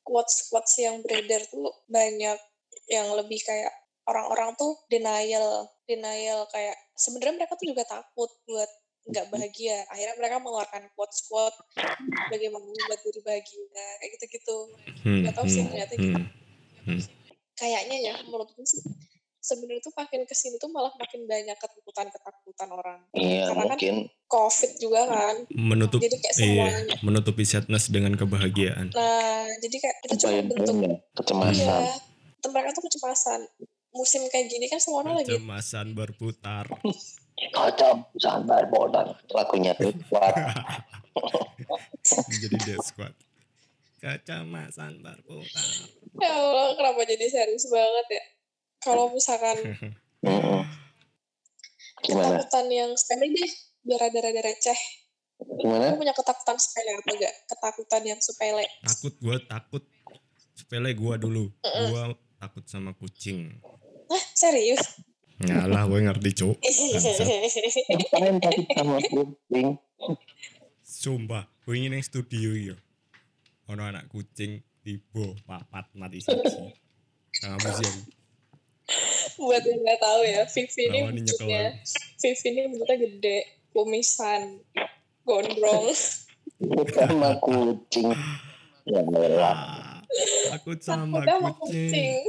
quotes 0.00 0.48
quotes 0.48 0.74
yang 0.80 1.04
beredar 1.04 1.44
tuh 1.52 1.68
banyak 1.86 2.38
yang 2.88 3.06
lebih 3.12 3.42
kayak 3.44 3.72
orang-orang 4.08 4.56
tuh 4.56 4.78
denial 4.88 5.68
denial 5.84 6.46
kayak 6.48 6.78
sebenarnya 6.96 7.44
mereka 7.44 7.58
tuh 7.58 7.68
juga 7.68 7.84
takut 7.84 8.30
buat 8.46 8.70
nggak 9.06 9.26
bahagia 9.30 9.86
akhirnya 9.90 10.14
mereka 10.18 10.42
mengeluarkan 10.42 10.82
quotes 10.94 11.26
quote 11.30 11.54
bagaimana 12.30 12.62
buat 12.66 13.00
diri 13.06 13.20
bahagia 13.22 13.86
kayak 14.02 14.10
gitu-gitu 14.18 14.58
Hmm, 15.06 15.22
Nggak 15.22 15.34
tahu 15.38 15.46
sih, 15.46 15.62
hmm, 15.62 15.70
ternyata 15.70 15.94
hmm. 15.94 17.00
kayaknya 17.54 17.96
ya 18.10 18.14
menurut 18.26 18.50
gue 18.58 18.66
sih 18.66 18.82
sebenarnya 19.46 19.82
tuh 19.86 19.94
makin 19.94 20.26
ke 20.26 20.34
sini 20.34 20.58
tuh 20.58 20.66
malah 20.74 20.90
makin 20.98 21.22
banyak 21.22 21.54
ketakutan 21.54 22.10
ketakutan 22.10 22.68
orang 22.74 22.98
iya 23.14 23.46
Karena 23.46 23.62
kan 23.62 23.68
mungkin 23.78 23.94
covid 24.26 24.72
juga 24.82 25.00
kan 25.06 25.36
Menutup 25.54 26.02
jadi 26.02 26.18
kayak 26.18 26.34
iya, 26.42 26.42
semuanya 26.42 26.94
menutupi 27.06 27.44
sadness 27.46 27.86
dengan 27.86 28.18
kebahagiaan. 28.18 28.90
nah 28.90 29.46
jadi 29.62 29.76
kayak 29.78 29.96
kita 30.02 30.14
cuma 30.18 30.42
bentuk 30.50 30.76
ya, 30.82 30.94
kecemasan. 31.14 31.82
Iya, 31.86 32.48
mereka 32.50 32.68
tuh 32.74 32.82
kecemasan. 32.90 33.40
Musim 33.96 34.22
kayak 34.28 34.46
gini 34.52 34.66
kan 34.68 34.82
semua 34.82 35.06
orang 35.06 35.22
lagi 35.22 35.30
Kecemasan 35.32 35.86
berputar. 35.94 36.66
Kacau 37.54 38.08
sambar 38.16 38.66
bodan 38.72 39.12
lagunya 39.30 39.76
tuh 39.76 39.92
kuat. 40.10 40.34
Jadi 42.42 42.56
death 42.64 42.84
squad. 42.84 43.14
Kecemasan 44.02 45.00
berputar. 45.00 45.66
ya 46.16 46.32
Allah 46.32 46.72
kenapa 46.80 47.04
jadi 47.04 47.28
serius 47.28 47.68
banget 47.68 48.06
ya. 48.08 48.24
Kalau 48.86 49.10
misalkan. 49.10 49.58
Gimana? 52.06 52.38
ketakutan 52.38 52.66
yang 52.70 52.90
sepele 52.94 53.34
deh, 53.34 53.50
biar 53.82 53.98
rada-rada 54.06 54.40
receh. 54.46 54.78
Gimana? 55.42 55.90
Kamu 55.90 55.98
punya 56.00 56.14
ketakutan 56.14 56.56
sepele 56.56 56.90
apa 56.94 57.10
enggak? 57.10 57.34
Ketakutan 57.50 58.02
yang 58.06 58.20
sepele. 58.22 58.66
Takut 58.86 59.14
gue 59.18 59.36
takut. 59.50 59.82
Sepele 60.54 60.94
gue 60.94 61.14
dulu. 61.18 61.50
Gue 61.66 62.02
takut 62.38 62.64
sama 62.70 62.94
kucing. 62.94 63.58
Hah, 64.06 64.24
serius? 64.38 65.02
Ngalah 65.42 65.84
gue 65.90 65.98
ngerti. 66.06 66.30
Kalian 68.08 68.38
tadi 68.38 68.62
sama 68.70 69.02
kucing. 69.02 69.68
Sumpah, 70.86 71.44
gue 71.66 71.74
ingin 71.74 71.98
yang 71.98 72.04
studio 72.06 72.54
ya. 72.54 72.76
Ono 73.74 73.82
anak 73.82 74.06
kucing 74.06 74.62
tiba 74.86 75.34
papat 75.42 75.90
mati 75.98 76.22
saksi. 76.22 76.62
Kamu 77.36 77.68
sih 77.76 77.84
yang 77.84 77.98
Buat 79.36 79.62
yang 79.68 79.80
nggak 79.84 80.00
tahu 80.00 80.20
ya, 80.24 80.42
Vivi 80.48 80.82
ini 80.88 81.00
bentuknya, 81.12 81.64
Vivi 82.20 82.46
ini 82.48 82.60
bentuknya 82.72 82.96
gede, 82.96 83.38
kumisan, 83.76 84.64
gondrong. 85.28 85.92
Sama 86.88 87.36
kucing. 87.44 88.16
Ya 88.86 89.02
merah. 89.04 90.00
Ah, 90.00 90.56
takut 90.56 90.78
sama 90.80 91.20
kucing. 91.20 91.52
kucing. 91.60 92.22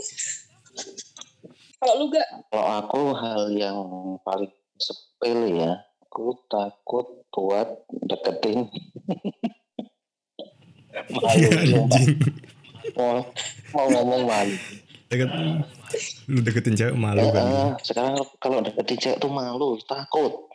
Kalau 1.78 1.94
lu 2.02 2.06
gak, 2.10 2.26
Kalau 2.50 2.66
aku 2.82 3.02
hal 3.14 3.42
yang 3.54 3.78
paling 4.26 4.50
sepele 4.82 5.62
ya, 5.62 5.72
aku 6.02 6.34
takut 6.50 7.06
buat 7.30 7.86
deketin. 8.02 8.66
malu 11.14 11.50
sumpah. 11.70 12.02
Anjing. 12.02 12.18
mau, 12.98 13.22
mau 13.78 13.86
ngomong 13.94 14.24
malu. 14.26 14.58
Deket, 15.08 15.30
lu 16.28 16.40
deketin 16.44 16.76
cewek 16.76 16.96
malu 17.00 17.24
kan? 17.32 17.44
Eh, 17.48 17.72
sekarang 17.80 18.20
kalau 18.44 18.60
deketin 18.60 18.98
cewek 19.00 19.18
tuh 19.24 19.32
malu, 19.32 19.80
takut. 19.88 20.52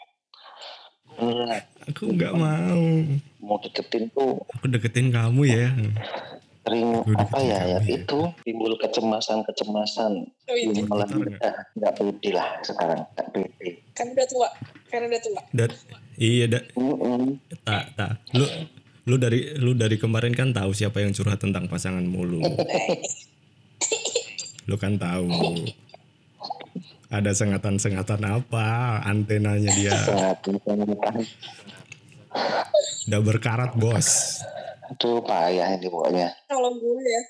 Beneran. 1.16 1.60
Aku 1.88 2.12
nggak 2.12 2.32
mau. 2.36 2.84
Mau 3.40 3.56
deketin 3.60 4.12
tuh 4.12 4.44
Aku 4.56 4.64
deketin 4.68 5.08
kamu 5.08 5.42
ya. 5.48 5.68
sering 6.62 6.94
Lu 6.94 7.18
apa 7.18 7.42
ya, 7.42 7.58
ya 7.66 7.82
ya? 7.82 7.90
itu 7.90 8.20
timbul 8.46 8.78
kecemasan-kecemasan. 8.78 10.12
oh 10.46 10.54
iya, 10.54 10.70
Bentar, 10.70 11.10
nggak? 11.74 11.92
pede 11.98 12.30
lah 12.30 12.48
sekarang, 12.62 13.02
nggak 13.18 13.26
pede. 13.34 13.68
kan 13.98 14.06
udah 14.14 14.26
tua, 14.30 14.48
kan 14.86 15.02
udah 15.02 15.20
tua. 15.26 15.42
Dan 15.50 15.70
iya 16.22 16.46
da, 16.46 16.62
Mm-mm. 16.78 17.34
tak 17.66 17.98
tak. 17.98 18.14
Lu 18.38 18.46
lu 19.10 19.18
dari 19.18 19.58
lu 19.58 19.74
dari 19.74 19.98
kemarin 19.98 20.30
kan 20.38 20.54
tahu 20.54 20.70
siapa 20.70 21.02
yang 21.02 21.10
curhat 21.10 21.42
tentang 21.42 21.66
pasanganmu 21.66 22.20
lu. 22.30 22.38
Lu 24.66 24.76
kan 24.76 24.94
tahu. 24.96 25.26
Ada 27.12 27.36
sengatan-sengatan 27.36 28.24
apa 28.24 28.68
antenanya 29.04 29.68
dia 29.76 29.92
udah 33.04 33.20
berkarat 33.20 33.76
bos. 33.76 34.40
Aduh 34.88 35.20
payah 35.20 35.76
ini 35.76 35.88
pokoknya. 35.88 36.28
kalau 36.46 36.72
gue 36.72 37.00
ya, 37.00 37.22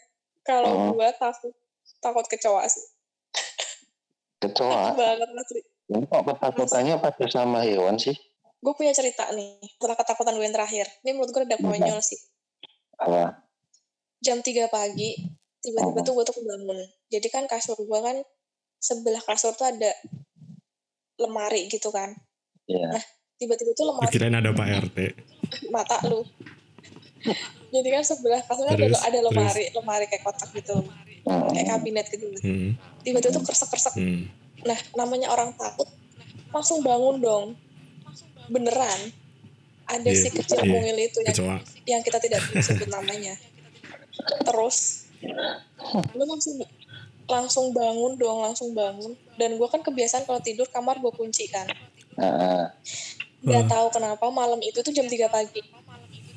kalau 0.42 0.70
Oh. 0.70 0.86
gue 0.94 1.08
takut 1.18 1.54
takut 1.98 2.26
kecoa 2.26 2.62
sih. 2.66 2.84
Kecoa. 4.38 4.94
banget 4.94 5.30
asli. 5.30 5.60
Kok 5.86 6.22
ketakutannya 6.26 6.94
pada 6.98 7.26
sama 7.26 7.62
hewan 7.62 7.98
sih? 7.98 8.14
Gue 8.58 8.74
punya 8.74 8.94
cerita 8.94 9.26
nih, 9.30 9.58
setelah 9.66 9.98
ketakutan 9.98 10.34
gue 10.34 10.46
yang 10.46 10.54
terakhir. 10.54 10.86
Ini 11.02 11.10
menurut 11.14 11.30
gue 11.30 11.42
udah 11.42 11.58
konyol 11.58 11.98
sih. 11.98 12.18
Apa? 12.98 13.42
Jam 14.22 14.38
3 14.38 14.70
pagi, 14.70 15.18
tiba-tiba 15.58 15.98
Oh. 15.98 16.06
tuh 16.06 16.12
gue 16.14 16.24
tuh 16.24 16.36
kebangun. 16.38 16.78
Jadi 17.12 17.28
kan 17.28 17.44
kasur 17.44 17.76
gue 17.76 18.00
kan, 18.00 18.16
sebelah 18.80 19.20
kasur 19.20 19.52
tuh 19.52 19.68
ada 19.68 19.92
lemari 21.20 21.68
gitu 21.68 21.92
kan. 21.92 22.16
Ya. 22.64 22.88
Tiba-tiba 23.36 23.76
tuh 23.76 23.84
lemari 23.92 24.08
Kirain 24.08 24.32
ada 24.32 24.50
Pak 24.50 24.66
RT. 24.88 24.98
mata 25.74 26.00
lu. 26.08 26.24
Jadi 27.72 27.88
kan 27.88 28.02
sebelah 28.02 28.40
kasur 28.42 28.66
ada, 28.66 28.80
Terus, 28.80 29.02
ada 29.04 29.18
lemari, 29.20 29.64
lemari 29.70 30.04
kayak 30.08 30.24
kotak 30.24 30.50
gitu. 30.56 30.82
Kayak 31.22 31.66
Hmm. 31.70 31.70
kabinet 31.78 32.06
gitu. 32.10 32.26
Hmm, 32.42 32.74
Tiba-tiba 33.06 33.30
tuh 33.38 33.46
kersek-kersek 33.46 33.94
hmm. 33.94 34.22
Nah, 34.66 34.78
namanya 34.98 35.30
orang 35.30 35.54
takut, 35.54 35.86
langsung 36.50 36.82
bangun 36.82 37.18
dong. 37.22 37.44
Beneran. 38.50 39.10
Ada 39.86 40.06
Iya, 40.06 40.18
si 40.18 40.28
kecil 40.30 40.62
iya. 40.62 40.70
mungil 40.70 40.96
itu 40.98 41.18
yang, 41.22 41.34
Kecoa. 41.34 41.56
yang 41.86 42.02
kita 42.02 42.18
tidak 42.22 42.38
bisa 42.46 42.74
sebut 42.74 42.86
namanya. 42.90 43.34
Terus, 44.46 45.06
lu 46.14 46.22
langsung 46.22 46.62
langsung 47.32 47.72
bangun 47.72 48.12
dong, 48.14 48.44
langsung 48.44 48.76
bangun. 48.76 49.16
Dan 49.34 49.56
gue 49.56 49.64
kan 49.66 49.80
kebiasaan 49.80 50.28
kalau 50.28 50.38
tidur 50.38 50.68
kamar 50.68 51.00
gue 51.00 51.08
kunci 51.10 51.48
kan. 51.48 51.64
Nah, 52.20 52.68
Gak 53.42 53.66
Hmm. 53.66 53.72
tahu 53.74 53.86
kenapa 53.90 54.30
malam 54.30 54.62
itu 54.62 54.78
tuh 54.78 54.94
jam 54.94 55.02
3 55.02 55.26
pagi. 55.26 55.58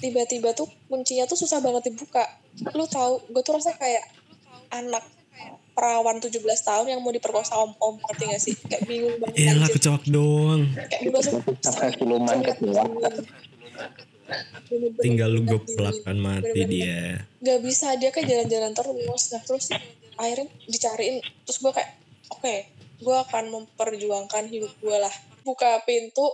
Tiba-tiba 0.02 0.58
tuh 0.58 0.66
kuncinya 0.90 1.30
tuh 1.30 1.38
susah 1.38 1.62
banget 1.62 1.94
dibuka. 1.94 2.26
Lu 2.74 2.90
tahu, 2.90 3.22
gue 3.30 3.42
tuh 3.46 3.54
rasa 3.54 3.78
kayak 3.78 4.02
anak 4.72 5.06
perawan 5.78 6.18
17 6.18 6.42
tahun 6.66 6.90
yang 6.90 7.06
mau 7.06 7.14
diperkosa 7.14 7.62
om-om, 7.62 8.02
ngerti 8.02 8.24
gak 8.26 8.42
sih? 8.42 8.56
Kayak 8.58 8.84
bingung 8.90 9.16
banget. 9.22 9.38
Iyalah 9.38 9.68
anjir. 9.68 9.76
kecoak 9.78 10.04
doang. 10.10 10.62
kayak 10.74 11.02
gue 11.06 11.22
siluman 11.94 12.38
Tinggal 14.98 15.30
lu 15.30 15.42
dingin. 15.46 15.52
geplak 15.62 15.96
kan 16.02 16.18
mati 16.18 16.50
Bener-bener 16.50 16.70
dia. 16.74 17.02
Gak 17.46 17.60
bisa 17.62 17.88
dia 18.02 18.10
kayak 18.10 18.26
jalan-jalan 18.26 18.74
terus. 18.74 19.24
Nah 19.30 19.42
terus 19.46 19.66
akhirnya 20.20 20.48
dicariin. 20.68 21.22
Terus 21.48 21.58
gue 21.62 21.72
kayak 21.72 21.92
oke, 22.32 22.56
gue 23.02 23.18
akan 23.30 23.46
memperjuangkan 23.52 24.46
hidup 24.50 24.72
gue 24.80 24.98
lah. 24.98 25.12
Buka 25.46 25.84
pintu, 25.86 26.26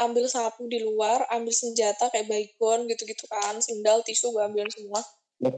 ambil 0.00 0.24
sapu 0.30 0.64
di 0.70 0.80
luar, 0.80 1.26
ambil 1.28 1.52
senjata 1.52 2.08
kayak 2.08 2.28
baygon 2.30 2.88
gitu-gitu 2.88 3.26
kan, 3.28 3.58
sendal, 3.60 4.00
tisu 4.06 4.32
gue 4.32 4.42
ambilin 4.42 4.70
semua. 4.72 5.00
Iya, 5.40 5.50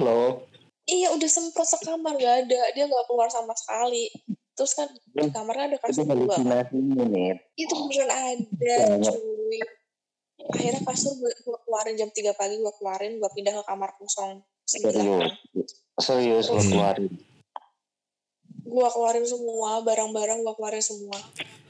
lo. 0.06 0.46
Iya 0.90 1.08
udah 1.14 1.30
semprot 1.30 1.68
sekamar 1.70 2.18
gak 2.18 2.36
ada, 2.46 2.60
dia 2.74 2.84
gak 2.90 3.06
keluar 3.06 3.30
sama 3.30 3.54
sekali. 3.54 4.10
Terus 4.58 4.72
kan 4.74 4.88
di 4.92 5.30
kamarnya 5.30 5.72
ada 5.72 5.78
kasur 5.80 6.04
dua. 6.04 6.36
itu 7.56 7.74
beneran 7.86 8.10
ada 8.44 8.76
Banget. 8.98 9.08
cuy 9.08 9.60
akhirnya 10.48 10.80
kasur 10.82 11.12
gue, 11.14 11.30
gue 11.30 11.58
keluarin 11.60 11.94
jam 11.94 12.08
3 12.08 12.32
pagi 12.32 12.56
gue 12.56 12.72
keluarin 12.74 13.12
gue 13.16 13.30
pindah 13.30 13.52
ke 13.52 13.64
kamar 13.64 13.90
kosong 13.94 14.40
Serius. 14.62 15.34
Serius 15.96 16.46
lo 16.48 16.56
Hmm. 16.56 16.70
keluarin. 16.70 17.06
gue 18.62 18.86
keluarin 18.88 19.24
semua 19.24 19.70
barang-barang 19.80 20.38
gue 20.40 20.54
keluarin 20.54 20.78
semua 20.80 21.18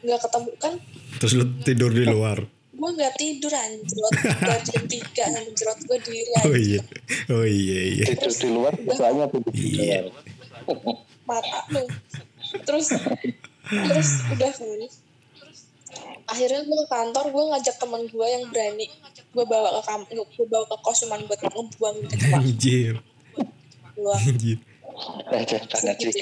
nggak 0.00 0.20
ketemu 0.20 0.50
kan 0.58 0.74
Terus 1.16 1.32
lu 1.34 1.44
tidur 1.60 1.90
di 1.90 2.04
luar. 2.04 2.38
gue 2.70 2.90
nggak 2.90 3.14
tidur 3.14 3.50
anjrot 3.50 4.12
dari 4.40 4.62
jam 4.64 4.84
tiga 4.86 5.24
anjrot 5.30 5.78
gue 5.82 5.98
diri 5.98 6.24
Oh 6.38 6.40
anjrot 6.42 6.56
iya. 6.58 6.80
Oh 7.30 7.44
iya 7.44 7.80
iya. 7.90 8.04
Tidur 8.10 8.32
di 8.34 8.48
luar, 8.48 8.72
soalnya 8.90 9.26
tidur 9.28 9.48
di 9.50 9.64
Iya. 9.78 9.98
luar. 10.02 10.14
mata 11.22 11.60
lu 11.68 11.84
terus 12.60 12.86
terus 13.70 14.08
udah 14.28 14.50
kan 14.50 14.86
akhirnya 16.30 16.60
gue 16.62 16.76
ke 16.78 16.87
kantor 16.87 17.25
gue 17.34 17.44
ngajak 17.50 17.76
teman 17.76 18.02
gue 18.06 18.26
yang 18.30 18.44
berani 18.49 18.87
gue 19.30 19.44
bawa 19.46 19.68
ke 19.78 19.82
kam 19.87 20.00
gue 20.06 20.46
bawa 20.46 20.64
ke 20.66 20.76
kos 20.78 20.99
cuman 21.06 21.20
buat 21.26 21.40
ngebuang 21.42 21.96
kecewa 22.06 22.38
Anjir. 22.38 22.94
Anjir. 24.00 24.58
Segitu 25.75 26.20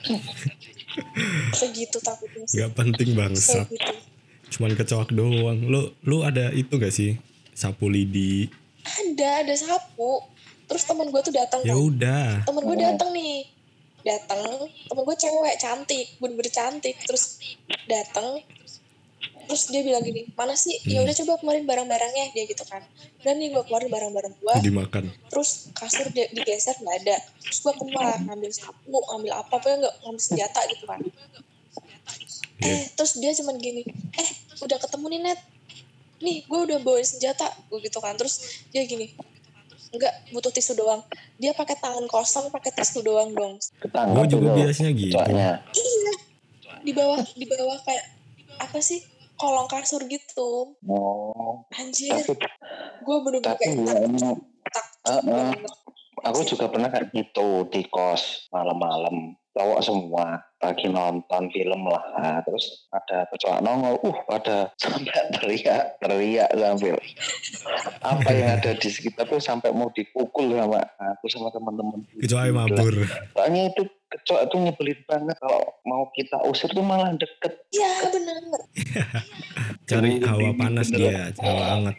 segitu 1.60 1.98
takutnya 2.02 2.44
sih. 2.48 2.62
Gak 2.62 2.72
penting 2.74 3.08
segitu. 3.36 3.92
Cuman 4.50 4.74
kecoak 4.74 5.10
doang. 5.14 5.58
Lu 5.66 5.94
lu 6.02 6.16
ada 6.26 6.50
itu 6.50 6.74
gak 6.76 6.92
sih? 6.94 7.16
Sapu 7.54 7.86
lidi. 7.86 8.50
ada 8.82 9.44
ada 9.44 9.54
sapu. 9.54 10.24
Terus 10.66 10.82
teman 10.86 11.10
gue 11.10 11.20
tuh 11.22 11.34
datang 11.34 11.60
Ya 11.66 11.74
udah. 11.74 12.46
temen 12.46 12.62
gue 12.62 12.76
datang 12.78 13.10
nih. 13.14 13.46
Datang 14.02 14.40
temen 14.66 15.02
gue 15.04 15.16
cewek 15.18 15.56
cantik. 15.60 16.06
Bener-bener 16.18 16.50
cantik. 16.50 16.96
Terus 17.06 17.38
datang 17.86 18.42
terus 19.46 19.68
dia 19.68 19.80
bilang 19.80 20.02
gini 20.02 20.28
mana 20.32 20.52
sih? 20.52 20.76
Ya 20.84 21.00
udah 21.00 21.14
coba 21.14 21.32
keluarin 21.38 21.64
barang-barangnya 21.64 22.32
dia 22.32 22.44
gitu 22.44 22.64
kan. 22.64 22.82
Dan 23.20 23.38
nih 23.38 23.52
gue 23.52 23.62
keluarin 23.64 23.88
barang-barang 23.88 24.34
gue 24.36 24.54
Dimakan. 24.60 25.08
terus 25.28 25.68
kasur 25.72 26.08
di- 26.08 26.30
digeser 26.32 26.76
nggak 26.76 26.96
ada. 27.04 27.16
Terus 27.40 27.58
gue 27.60 27.74
keluar 27.76 28.16
ngambil 28.20 28.50
sapu 28.50 28.98
ngambil 29.12 29.32
apa 29.36 29.52
apa 29.56 29.66
nggak 29.76 29.94
ngambil 30.04 30.22
senjata 30.22 30.60
gitu 30.70 30.84
kan. 30.84 31.00
Eh 32.60 32.82
terus 32.92 33.16
dia 33.16 33.32
cuman 33.40 33.56
gini 33.56 33.82
eh 34.16 34.28
udah 34.60 34.76
ketemu 34.76 35.06
nih 35.08 35.20
net 35.24 35.40
nih 36.20 36.36
gue 36.44 36.60
udah 36.68 36.78
bawa 36.84 37.00
senjata 37.00 37.48
gue 37.68 37.78
gitu 37.80 37.98
kan. 37.98 38.14
Terus 38.16 38.64
dia 38.70 38.84
gini 38.84 39.10
enggak 39.90 40.14
butuh 40.30 40.54
tisu 40.54 40.78
doang. 40.78 41.02
Dia 41.36 41.50
pakai 41.50 41.74
tangan 41.74 42.06
kosong 42.06 42.48
pakai 42.48 42.70
tisu 42.70 43.02
doang 43.02 43.34
dong. 43.34 43.58
Gue 43.82 44.24
juga 44.30 44.54
itu 44.54 44.58
biasanya 44.62 44.90
gitu. 44.94 45.16
Iya. 45.18 45.50
Di 46.80 46.92
bawah 46.94 47.18
di 47.34 47.44
bawah 47.44 47.76
kayak 47.82 48.06
apa 48.60 48.76
sih 48.78 49.00
kolong 49.40 49.68
kasur 49.72 50.04
gitu. 50.04 50.76
Oh, 50.84 51.64
anjir. 51.72 52.12
Tapi 52.20 52.44
gue 53.00 53.16
bener-bener 53.24 53.56
tapi 53.56 53.64
kayak 53.72 54.12
ya 54.20 54.30
takut 54.68 55.24
Heeh. 55.24 55.24
banget. 55.56 55.72
Aku 56.20 56.44
juga 56.44 56.68
pernah 56.68 56.92
kayak 56.92 57.16
gitu 57.16 57.64
di 57.72 57.80
kos 57.88 58.52
malam-malam. 58.52 59.32
Cowok 59.56 59.80
semua 59.80 60.38
lagi 60.60 60.86
nonton 60.92 61.48
film 61.50 61.88
lah. 61.88 62.04
Nah, 62.20 62.38
terus 62.44 62.86
ada 62.92 63.24
kecoak 63.32 63.64
nongol. 63.64 63.96
Uh 64.04 64.18
ada 64.28 64.68
sampai 64.76 65.16
teriak 65.40 65.96
teriak 65.98 66.50
sambil 66.52 66.96
apa 68.04 68.28
yang 68.30 68.48
ada 68.60 68.76
di 68.76 68.88
sekitar 68.92 69.26
tuh 69.26 69.40
sampai 69.40 69.72
mau 69.72 69.88
dipukul 69.90 70.52
sama 70.52 70.84
aku 71.16 71.26
sama 71.32 71.48
teman-teman. 71.50 72.04
Kecuali 72.20 72.50
mabur. 72.52 72.94
soalnya 73.32 73.72
itu 73.72 73.82
kecoak 74.10 74.50
tuh 74.50 74.58
nyebelin 74.58 74.98
banget 75.06 75.36
kalau 75.38 75.62
mau 75.86 76.10
kita 76.12 76.36
usir 76.50 76.66
tuh 76.74 76.82
malah 76.82 77.14
deket 77.14 77.54
iya 77.70 77.90
bener 78.10 78.36
Cari 79.90 80.22
hawa 80.22 80.54
panas 80.54 80.86
dia, 80.86 81.34
hawa 81.42 81.64
hangat. 81.74 81.98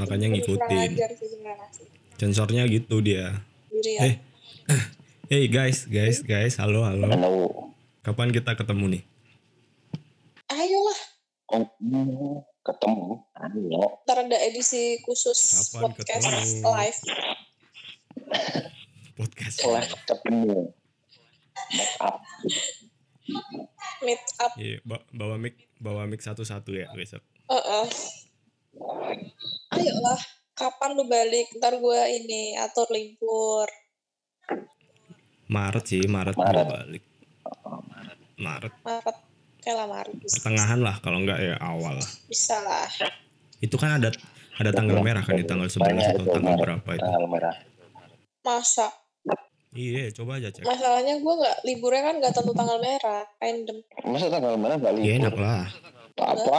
Makanya 0.00 0.32
ngikutin. 0.32 0.96
Sebenarnya 0.96 1.68
sih. 1.76 1.84
Sensornya 2.16 2.64
gitu 2.64 3.04
dia. 3.04 3.36
Ya. 3.84 4.00
Eh, 4.00 4.14
hey 5.32 5.44
guys, 5.52 5.84
guys, 5.84 6.24
guys, 6.24 6.56
halo, 6.56 6.88
halo. 6.88 7.04
Halo. 7.04 7.32
Kapan 8.00 8.32
kita 8.32 8.56
ketemu 8.56 8.96
nih? 8.96 9.02
ayolah 10.54 11.00
Oh, 11.52 11.68
hmm, 11.78 12.40
ketemu 12.64 13.20
ayo 13.36 14.00
ntar 14.08 14.24
ada 14.24 14.38
edisi 14.48 14.96
khusus 15.04 15.36
Kapan 15.76 15.92
podcast 15.92 16.24
ketemu? 16.24 16.72
live 16.72 17.00
Podcast. 19.14 19.54
setelah 19.56 19.84
ketemu 19.84 20.74
make 21.70 21.96
up 22.00 22.16
meet 24.00 24.22
up 24.36 24.52
Iya, 24.54 24.78
ba- 24.82 25.06
bawa 25.08 25.36
mic, 25.36 25.54
bawa 25.76 26.04
mic 26.04 26.18
satu-satu 26.18 26.70
ya 26.72 26.90
besok. 26.92 27.22
Heeh. 27.46 27.86
ayolah 29.70 30.20
kapan 30.52 30.90
lu 30.92 31.04
balik 31.04 31.46
ntar 31.54 31.74
gue 31.74 32.00
ini 32.12 32.54
atur 32.56 32.90
libur 32.90 33.70
Maret 35.46 35.84
sih, 35.84 36.02
Maret, 36.04 36.34
Maret. 36.34 36.50
gua 36.56 36.64
balik. 36.74 37.04
Maret. 38.36 38.72
Maret 38.80 39.16
kayak 39.60 39.76
lah 39.76 39.86
Maret 39.86 40.14
bisa, 40.18 40.34
Pertengahan 40.34 40.80
lah 40.80 40.96
kalau 40.98 41.18
enggak 41.18 41.38
ya 41.38 41.54
awal. 41.58 41.96
bisa 42.26 42.56
lah 42.58 42.88
Itu 43.58 43.76
kan 43.76 43.94
ada 43.94 44.10
ada 44.54 44.70
tanggal 44.70 44.98
merah 45.00 45.20
kan 45.20 45.34
di 45.34 45.42
tanggal 45.42 45.66
11 45.66 45.80
Banyak 45.80 46.04
atau 46.10 46.26
tanggal 46.28 46.42
Maret. 46.50 46.60
berapa 46.60 46.88
itu. 46.90 47.04
tanggal 47.04 47.26
merah 47.26 47.54
masa 48.42 48.88
Iya, 49.74 50.14
coba 50.14 50.38
aja 50.38 50.48
cek. 50.48 50.62
masalahnya 50.62 51.18
gue 51.18 51.34
nggak 51.34 51.56
liburnya 51.66 52.02
kan 52.04 52.14
nggak 52.22 52.30
tentu 52.32 52.52
tanggal 52.54 52.78
merah 52.78 53.26
random 53.36 53.76
masa 54.06 54.30
tanggal 54.30 54.54
merah 54.54 54.78
nggak 54.78 54.92
Ya 55.02 55.18
enak 55.18 55.34
libur 55.34 55.42
lah. 55.42 55.66
apa 56.14 56.58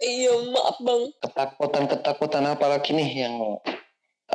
iya 0.00 0.32
maaf 0.48 0.76
bang 0.80 1.02
ketakutan 1.20 1.84
ketakutan 1.84 2.44
apa 2.48 2.64
lagi 2.64 2.96
nih 2.96 3.28
yang 3.28 3.36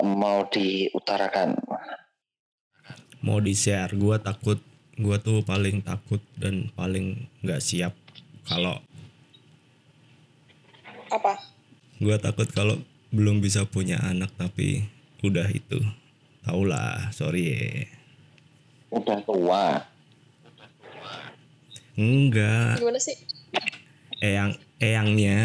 mau 0.06 0.46
diutarakan 0.48 1.58
Mau 3.24 3.40
di 3.40 3.56
share, 3.56 3.96
gua 3.96 4.20
takut 4.20 4.60
gua 4.94 5.18
tuh 5.18 5.42
paling 5.42 5.82
takut 5.82 6.20
dan 6.36 6.70
paling 6.76 7.26
nggak 7.42 7.58
siap 7.58 7.96
kalau 8.44 8.78
apa 11.08 11.42
gua 11.98 12.20
takut 12.20 12.46
kalau 12.52 12.76
belum 13.10 13.40
bisa 13.40 13.64
punya 13.64 13.98
anak 14.04 14.30
tapi 14.36 14.86
udah 15.22 15.48
itu. 15.48 15.80
Tau 16.44 16.62
lah, 16.62 17.08
sorry 17.10 17.44
ya. 17.48 17.88
udah 18.92 19.18
tua 19.24 19.66
Enggak, 21.94 22.78
gimana 22.78 22.98
sih 22.98 23.14
eyang 24.20 24.54
eyangnya. 24.78 25.42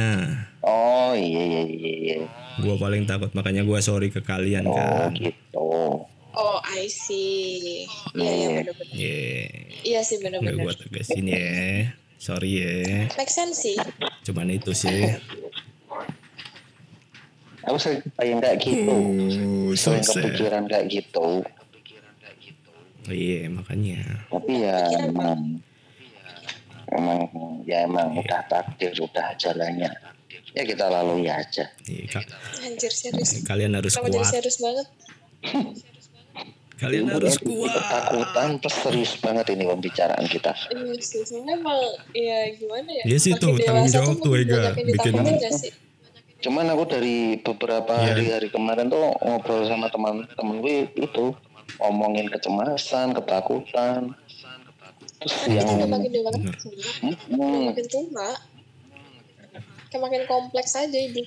oh 0.61 1.13
iya 1.13 1.43
iya 1.45 1.63
iya 1.65 1.93
iya 1.95 2.17
Gua 2.59 2.75
paling 2.77 3.05
takut 3.05 3.31
makanya 3.33 3.63
gua 3.63 3.79
sorry 3.79 4.09
ke 4.09 4.21
kalian 4.21 4.65
oh 4.65 4.75
kan. 4.75 5.13
gitu 5.15 5.69
oh 6.29 6.59
I 6.63 6.89
see 6.89 7.85
iya 8.13 8.29
iya 8.29 8.49
Iya. 8.49 8.49
bener-bener 8.59 8.93
Iya, 8.93 9.33
iya 9.83 10.01
sih 10.03 10.17
nggak 10.17 10.41
bener-bener 10.41 10.57
gua 10.59 10.75
tegasin 10.75 11.25
ya. 11.25 11.89
Sorry 12.17 12.51
ya. 12.59 13.07
make 13.15 13.31
sense 13.31 13.63
sih 13.63 13.77
Cuman 14.25 14.51
itu 14.51 14.73
sih. 14.73 14.93
Aku 17.69 17.79
sering 17.79 18.01
yang 18.19 18.41
kayak 18.41 18.59
gitu 18.59 18.89
Oh, 18.91 19.71
sering 19.73 20.03
kepikiran 20.03 20.65
kayak 20.65 20.87
gitu 20.89 21.45
Iya, 23.09 23.49
makanya. 23.49 24.05
tapi 24.29 24.61
ya 24.61 24.77
emang 25.01 25.57
emang 26.89 27.21
ya 27.65 27.85
emang 27.85 28.13
udah 28.15 28.41
takdir 28.45 28.93
udah 28.93 29.33
jalannya 29.35 29.89
ya 30.51 30.63
kita 30.63 30.85
lalui 30.87 31.25
aja 31.25 31.69
Iya, 31.85 32.05
ka- 32.11 32.29
anjir 32.59 32.89
serius 32.91 33.41
kalian 33.43 33.73
harus 33.75 33.93
jadi 33.93 34.13
kuat. 34.15 34.29
serius 34.31 34.59
banget 34.59 34.89
Kalian 36.79 37.11
harus 37.11 37.35
kuat. 37.39 37.75
ketakutan 37.75 38.49
terus 38.61 38.77
serius 38.79 39.13
banget 39.19 39.47
ini 39.51 39.65
pembicaraan 39.65 40.25
kita 40.25 40.53
Iya 40.69 40.95
sih, 40.97 41.23
sebenarnya 41.23 41.55
emang 41.57 41.81
ya 42.13 42.39
gimana 42.55 42.91
ya? 42.93 43.05
Iya 43.05 43.19
sih 43.19 43.33
tuh, 43.35 43.57
tanggung 43.59 43.89
jawab 43.89 44.17
tuh, 44.21 44.33
Ega. 44.35 44.77
Bikin-? 44.77 45.17
Cuman 46.39 46.67
aku 46.69 46.85
dari 46.87 47.17
beberapa 47.37 47.95
Iya. 47.95 48.15
hari-hari 48.15 48.49
kemarin 48.49 48.87
tuh 48.87 49.11
ngobrol 49.19 49.67
sama 49.67 49.91
teman-teman 49.91 50.57
gue 50.61 50.77
itu 50.97 51.35
ngomongin 51.77 52.27
kecemasan 52.29 53.11
ketakutan 53.13 54.15
terus 55.19 55.35
Kan 55.35 55.51
kita 55.51 55.63
udah 55.67 55.75
yang 55.77 55.91
makin 55.91 56.11
dewasa, 56.11 56.39
hmm, 57.27 57.61
makin 57.67 57.87
tua. 57.87 58.31
Kayak 59.89 60.01
makin 60.01 60.23
kompleks 60.25 60.73
aja 60.75 60.95
hidup. 60.95 61.27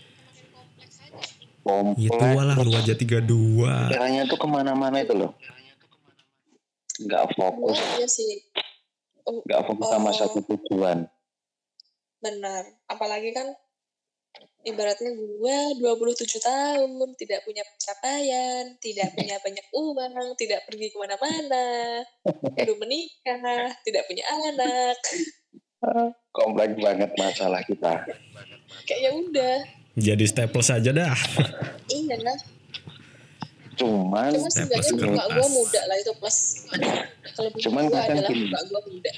Ya 2.00 2.08
tua 2.08 2.18
kompleks 2.18 2.48
lah 2.48 2.56
lu 2.58 2.72
aja 2.72 2.94
32. 2.96 3.68
pikirannya 3.86 4.24
tuh 4.26 4.38
ke 4.38 4.48
mana-mana 4.48 4.98
itu 4.98 5.12
loh 5.12 5.36
nggak 7.02 7.34
fokus 7.34 7.78
Iya 7.98 8.08
sih, 8.08 8.32
Oh, 9.22 9.42
nggak 9.42 9.62
fokus 9.66 9.88
sama 9.88 10.10
Oh. 10.10 10.16
satu 10.16 10.40
tujuan 10.42 11.06
benar. 12.18 12.64
Apalagi 12.86 13.30
kan 13.32 13.50
ibaratnya 14.62 15.12
gue 15.12 15.58
27 15.82 16.38
tahun, 16.38 16.90
tidak 17.18 17.42
punya 17.42 17.64
pencapaian, 17.66 18.64
tidak 18.78 19.10
punya 19.18 19.36
banyak 19.42 19.66
uang, 19.74 20.38
tidak 20.38 20.62
pergi 20.66 20.88
ke 20.90 20.98
mana-mana, 20.98 21.68
belum 22.58 22.78
menikah, 22.78 23.74
tidak 23.82 24.04
punya 24.06 24.26
anak. 24.30 24.98
kompleks 26.32 26.78
banget 26.78 27.10
masalah 27.18 27.66
kita 27.66 28.06
Kayak 28.86 29.00
ya 29.02 29.12
udah, 29.18 29.58
Jadi 29.98 30.24
staples 30.24 30.70
aja 30.70 30.94
dah. 30.94 31.18
iya 31.90 32.16
nah. 32.22 32.38
cuman 33.76 34.30
Cuma 34.30 34.48
sebenarnya 34.48 34.78
plus 34.78 34.90
muka 34.94 35.26
gue 35.26 35.48
muda 35.50 35.82
lah 35.90 35.98
itu 35.98 36.14
plus. 36.22 36.38
Cuman 37.66 37.90
gue 37.90 37.98
adalah 37.98 38.30
gini. 38.30 38.46
muka 38.46 38.60
gue 38.62 38.82
muda. 38.94 39.12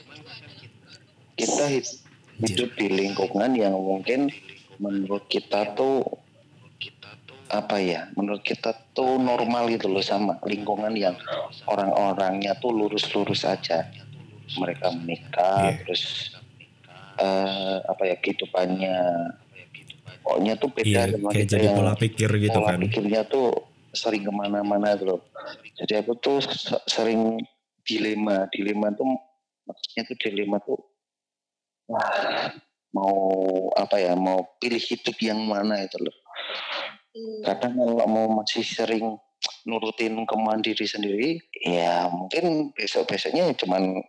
kita 1.36 1.63
hid- 1.67 1.99
hidup 2.41 2.69
di 2.79 2.88
lingkungan 2.89 3.51
yang 3.53 3.75
mungkin 3.75 4.32
menurut 4.83 5.23
kita 5.25 5.71
tuh 5.71 6.03
apa 7.47 7.77
ya 7.79 8.09
menurut 8.17 8.41
kita 8.41 8.73
tuh 8.91 9.15
normal 9.15 9.69
gitu 9.71 9.87
loh 9.87 10.01
sama 10.01 10.35
lingkungan 10.43 10.91
yang 10.97 11.15
orang-orangnya 11.69 12.57
tuh 12.57 12.73
lurus-lurus 12.73 13.45
aja 13.45 13.87
mereka 14.59 14.91
menikah 14.91 15.71
Iya. 15.71 15.79
terus 15.85 16.03
eh, 17.15 17.77
apa 17.79 18.03
ya 18.03 18.15
kehidupannya 18.17 18.97
pokoknya 20.23 20.53
tuh 20.57 20.69
beda 20.73 20.89
Iya, 20.89 21.03
sama 21.13 21.29
kayak 21.29 21.39
kita 21.45 21.51
jadi 21.53 21.65
yang 21.69 21.77
pola 21.77 21.93
pikir 21.95 22.29
gitu 22.41 22.57
pola 22.57 22.67
kan. 22.73 22.79
pikirnya 22.81 23.21
tuh 23.29 23.47
sering 23.93 24.25
ke 24.25 24.33
mana-mana 24.33 24.97
gitu 24.97 25.05
loh. 25.05 25.21
Jadi 25.77 25.93
aku 26.01 26.17
tuh 26.17 26.41
se- 26.41 26.81
sering 26.89 27.37
dilema, 27.85 28.49
dilema 28.49 28.89
tuh 28.91 29.05
maksudnya 29.63 30.01
tuh 30.09 30.17
dilema 30.17 30.57
tuh 30.59 30.79
wah 31.85 32.49
mau 32.93 33.17
apa 33.73 33.97
ya 33.97 34.13
mau 34.13 34.56
pilih 34.62 34.79
hidup 34.79 35.17
yang 35.19 35.41
mana 35.43 35.82
itu 35.82 35.97
loh. 35.99 36.15
Hmm. 37.13 37.41
Kadang 37.45 37.73
kalau 37.77 38.06
mau 38.10 38.27
masih 38.41 38.65
sering 38.65 39.17
nurutin 39.67 40.15
kemauan 40.23 40.63
diri 40.63 40.86
sendiri, 40.88 41.29
ya 41.65 42.08
mungkin 42.10 42.71
besok-besoknya 42.73 43.51
cuman 43.60 44.01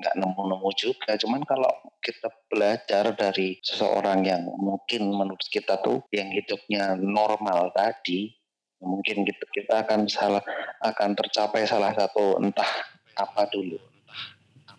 nggak 0.00 0.16
nemu-nemu 0.16 0.70
juga. 0.76 1.14
Cuman 1.20 1.44
kalau 1.44 1.70
kita 2.00 2.32
belajar 2.48 3.12
dari 3.12 3.60
seseorang 3.60 4.24
yang 4.24 4.42
mungkin 4.48 5.12
menurut 5.12 5.44
kita 5.52 5.78
tuh 5.84 6.04
yang 6.10 6.32
hidupnya 6.32 6.96
normal 6.96 7.68
tadi, 7.76 8.32
mungkin 8.80 9.28
kita, 9.28 9.44
kita 9.52 9.74
akan 9.84 10.08
salah 10.08 10.42
akan 10.80 11.12
tercapai 11.12 11.68
salah 11.68 11.92
satu 11.92 12.40
entah 12.40 12.68
apa 13.14 13.44
dulu. 13.52 13.76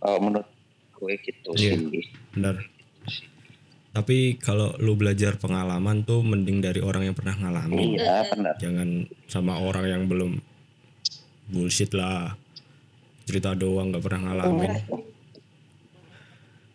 Kalau 0.02 0.18
menurut 0.18 0.50
gue 0.98 1.14
gitu 1.22 1.50
Iya. 1.58 1.78
sih. 1.78 2.06
Benar. 2.34 2.56
Tapi 3.92 4.40
kalau 4.40 4.72
lu 4.80 4.96
belajar 4.96 5.36
pengalaman 5.36 6.08
tuh 6.08 6.24
mending 6.24 6.64
dari 6.64 6.80
orang 6.80 7.12
yang 7.12 7.16
pernah 7.16 7.36
ngalamin. 7.36 8.00
Iya 8.00 8.24
benar. 8.32 8.56
Jangan 8.56 8.90
sama 9.28 9.60
orang 9.60 9.86
yang 9.88 10.04
belum 10.08 10.40
bullshit 11.52 11.92
lah. 11.92 12.32
Cerita 13.28 13.52
doang 13.52 13.92
nggak 13.92 14.04
pernah 14.04 14.32
ngalamin. 14.32 14.72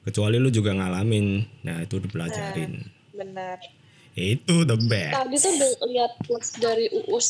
Kecuali 0.04 0.36
lu 0.36 0.52
juga 0.52 0.76
ngalamin. 0.76 1.40
Nah, 1.64 1.82
itu 1.82 1.96
dipelajarin. 1.98 2.84
Benar. 3.16 3.58
Itu 4.12 4.68
the 4.68 4.76
best. 4.84 5.16
Tadi 5.16 5.36
tuh 5.40 5.72
lihat 5.88 6.12
plus 6.24 6.48
dari 6.60 6.86
Uus 7.08 7.28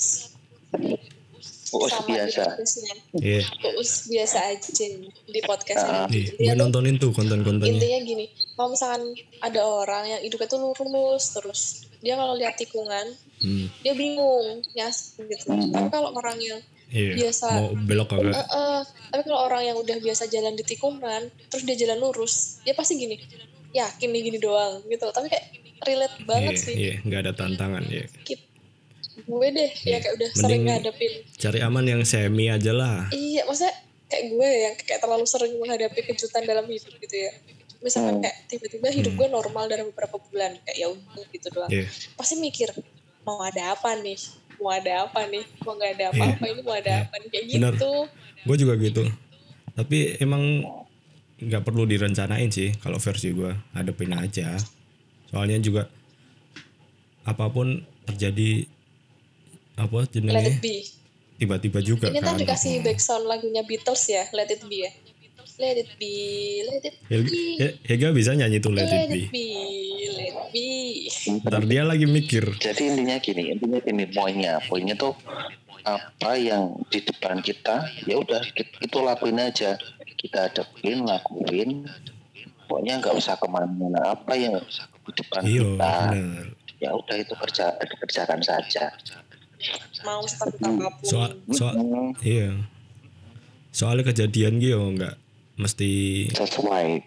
Uus 1.75 1.91
sama 1.91 2.07
biasa. 2.07 2.43
podcastnya. 2.47 2.95
Iya. 3.19 3.43
Uus 3.75 4.07
biasa 4.07 4.39
aja 4.51 4.87
di 5.27 5.41
podcastnya. 5.43 5.99
Ah. 6.07 6.09
Iya, 6.11 6.31
Dia 6.39 6.55
gue 6.55 6.59
nontonin 6.59 6.95
tuh 6.99 7.11
konten-kontennya. 7.11 7.75
intinya 7.75 7.99
gini 8.03 8.27
kalau 8.57 8.69
misalkan 8.69 9.03
ada 9.39 9.61
orang 9.61 10.05
yang 10.09 10.21
hidupnya 10.21 10.49
tuh 10.49 10.61
lurus 10.63 11.25
terus 11.31 11.61
dia 11.99 12.15
kalau 12.15 12.35
lihat 12.35 12.57
tikungan 12.57 13.07
Hmm, 13.37 13.69
dia 13.79 13.93
bingung 13.93 14.65
nyas 14.73 15.13
gitu 15.15 15.45
tapi 15.45 15.87
kalau 15.87 16.09
orang 16.11 16.41
yang 16.41 16.57
iya. 16.89 17.13
Biasa. 17.19 17.47
Mau 17.55 17.77
belok 17.77 18.09
eh, 18.09 18.33
kagak? 18.33 18.47
eh, 18.49 18.81
tapi 19.07 19.23
kalau 19.23 19.41
orang 19.45 19.63
yang 19.63 19.77
udah 19.77 19.97
biasa 19.99 20.25
jalan 20.27 20.53
di 20.53 20.65
tikungan 20.65 21.21
terus 21.47 21.63
dia 21.63 21.77
jalan 21.77 22.01
lurus 22.01 22.35
dia 22.63 22.73
pasti 22.73 22.97
gini 22.97 23.21
yakin 23.71 24.09
nih 24.09 24.23
gini 24.25 24.39
doang 24.39 24.81
gitu 24.87 25.05
tapi 25.07 25.29
kayak 25.29 25.53
relate 25.83 26.17
banget 26.23 26.49
Iya, 26.51 26.65
sih 26.65 26.75
iya, 26.75 26.95
nggak 26.99 27.21
ada 27.21 27.33
tantangan 27.35 27.85
ya. 27.87 28.09
Gue 29.19 29.49
deh 29.51 29.71
ya 29.83 29.97
kayak 29.99 30.15
udah 30.15 30.29
sering 30.31 30.63
Mending- 30.63 30.65
ngadepin 30.83 31.13
Cari 31.35 31.59
aman 31.61 31.85
yang 31.85 32.03
semi 32.03 32.47
aja 32.47 32.73
lah. 32.73 33.13
iya 33.13 33.45
maksudnya 33.45 33.77
kayak 34.07 34.25
gue 34.31 34.49
yang 34.49 34.75
kayak 34.79 35.01
terlalu 35.03 35.27
sering 35.27 35.53
menghadapi 35.57 36.01
kejutan 36.05 36.41
dalam 36.43 36.65
hidup 36.65 36.95
gitu 36.97 37.17
ya 37.19 37.33
misalkan 37.81 38.19
Hmm. 38.19 38.23
kayak 38.25 38.37
tiba-tiba 38.47 38.89
hidup 38.91 39.13
gue 39.15 39.29
normal 39.29 39.65
dalam 39.67 39.87
beberapa 39.91 40.17
bulan 40.19 40.57
kayak 40.63 40.77
ya 40.77 40.87
udah 40.89 41.25
gitu 41.29 41.49
doang 41.51 41.71
Iya. 41.71 41.87
pasti 42.15 42.35
mikir 42.37 42.69
mau 43.23 43.43
ada 43.43 43.73
apa 43.73 43.95
nih 43.97 44.19
mau 44.57 44.71
ada 44.71 44.93
apa 45.05 45.21
nih 45.27 45.45
mau 45.61 45.75
nggak 45.75 45.93
ada 45.99 46.05
apa-apa 46.11 46.45
ini 46.47 46.61
mau 46.63 46.75
ada 46.75 46.89
Iya. 46.91 47.05
apa 47.05 47.15
nih 47.19 47.29
kayak 47.29 47.45
Benar. 47.53 47.75
gitu 47.77 47.93
Gue 48.47 48.57
juga 48.57 48.79
gitu. 48.79 49.03
Tapi 49.75 50.23
emang 50.23 50.63
nggak 51.37 51.63
perlu 51.67 51.83
direncanain 51.83 52.47
sih 52.47 52.71
kalau 52.79 52.97
versi 52.97 53.35
gue. 53.35 53.51
Hadepin 53.75 54.15
aja. 54.15 54.55
Soalnya 55.29 55.59
juga 55.59 55.91
apa 57.27 57.51
pun 57.51 57.83
terjadi 58.07 58.71
apa 59.77 60.07
be 60.63 60.87
tiba-tiba 61.37 61.79
juga 61.85 62.09
ini 62.09 62.23
kan. 62.23 62.33
kan 62.33 62.41
dikasih 62.41 62.81
background 62.81 63.29
lagunya 63.29 63.61
Beatles 63.61 64.09
ya 64.09 64.25
let 64.33 64.49
it 64.49 64.63
be 64.65 64.89
ya 64.89 64.91
let 65.57 65.77
it 65.77 65.91
be 65.97 66.13
let 66.69 66.85
it 66.85 66.97
be 67.07 67.57
He- 67.57 67.77
Hega 67.87 68.13
bisa 68.13 68.33
nyanyi 68.33 68.61
tuh 68.61 68.73
Let 68.73 68.89
It 68.89 68.93
let 68.93 69.09
Be. 69.09 69.21
it 69.21 69.31
be 69.31 69.47
let 70.11 70.29
it 70.29 70.37
be 70.53 70.69
Ntar 71.27 71.63
dia 71.65 71.83
lagi 71.83 72.07
mikir. 72.07 72.55
Jadi 72.57 72.83
intinya 72.87 73.19
gini, 73.19 73.51
intinya 73.51 73.79
gini 73.83 74.05
poinnya, 74.07 74.63
poinnya 74.63 74.95
tuh 74.95 75.15
apa 75.83 76.35
yang 76.35 76.71
di 76.87 77.03
depan 77.03 77.43
kita, 77.43 77.83
ya 78.07 78.15
udah 78.17 78.43
itu 78.57 78.99
lakuin 78.99 79.39
aja, 79.39 79.75
kita 80.17 80.47
hadapin, 80.47 81.03
lakuin, 81.03 81.87
pokoknya 82.67 83.03
nggak 83.03 83.15
usah 83.15 83.35
ke 83.35 83.47
mana-mana. 83.47 84.15
Apa 84.15 84.35
yang 84.35 84.55
di 85.03 85.13
depan 85.15 85.43
Iya, 85.43 85.63
kita, 85.63 85.95
bener. 86.11 86.45
ya 86.79 86.91
udah 86.95 87.17
itu 87.19 87.35
kerja 87.35 87.65
kerjakan 87.75 88.41
saja. 88.41 88.85
mau 90.05 90.23
seperti 90.23 90.63
apa 90.63 90.87
pun 90.93 91.07
Soal, 91.11 91.31
soal, 91.51 91.75
Hmm, 91.75 92.13
iya. 92.23 92.51
Soalnya 93.73 94.05
kejadian 94.07 94.63
gitu 94.63 94.79
nggak 94.95 95.26
mesti 95.57 95.91
sesuai. 96.33 97.03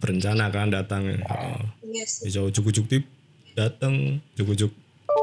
berencana 0.00 0.48
kan 0.48 0.72
datang. 0.72 1.20
Oh, 1.28 1.60
yes 1.84 2.24
bisa 2.24 2.40
ujuk-ujuk 2.40 2.86
tip 2.88 3.04
datang, 3.52 4.22
ujuk-ujuk 4.34 4.72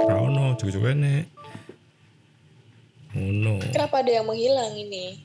Rano, 0.07 0.53
ujuk-ujuk 0.53 0.83
enek. 0.93 1.25
Oh 3.17 3.31
no. 3.33 3.57
kenapa 3.73 4.05
ada 4.05 4.11
yang 4.21 4.27
menghilang 4.29 4.77
ini 4.77 5.17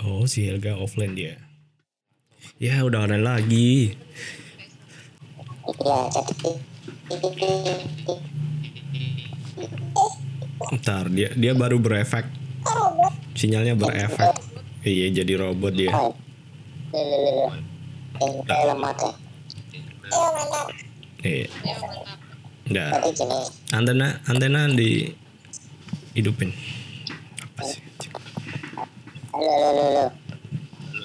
Oh 0.00 0.24
si 0.24 0.48
Helga 0.48 0.80
offline 0.80 1.12
dia. 1.12 1.36
Ya 2.56 2.80
udah 2.80 3.04
online 3.04 3.20
lagi. 3.20 4.00
Ntar 10.80 11.12
dia 11.12 11.36
dia 11.36 11.52
baru 11.52 11.76
berefek. 11.76 12.24
Sinyalnya 13.36 13.76
berefek. 13.76 14.49
Iya 14.80 15.06
jadi 15.12 15.32
robot 15.36 15.72
dia. 15.76 15.92
Iya. 21.20 21.46
Udah. 22.70 22.88
Antena 23.76 24.08
antena 24.24 24.70
di 24.72 25.12
hidupin. 26.16 26.50
Apa 27.44 27.60
sih? 27.66 27.80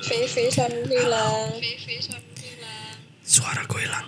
VV 0.06 0.36
suara 0.54 0.80
hilang 0.86 1.50
Suara 3.26 3.62
gue 3.66 3.82
hilang. 3.82 4.08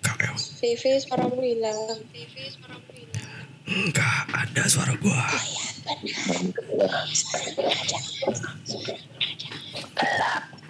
KL. 0.00 0.34
VV 0.34 0.82
suara 1.02 1.26
hilang 1.28 2.00
Enggak 3.66 4.30
ada 4.30 4.62
suara 4.70 4.94
gua. 5.02 5.26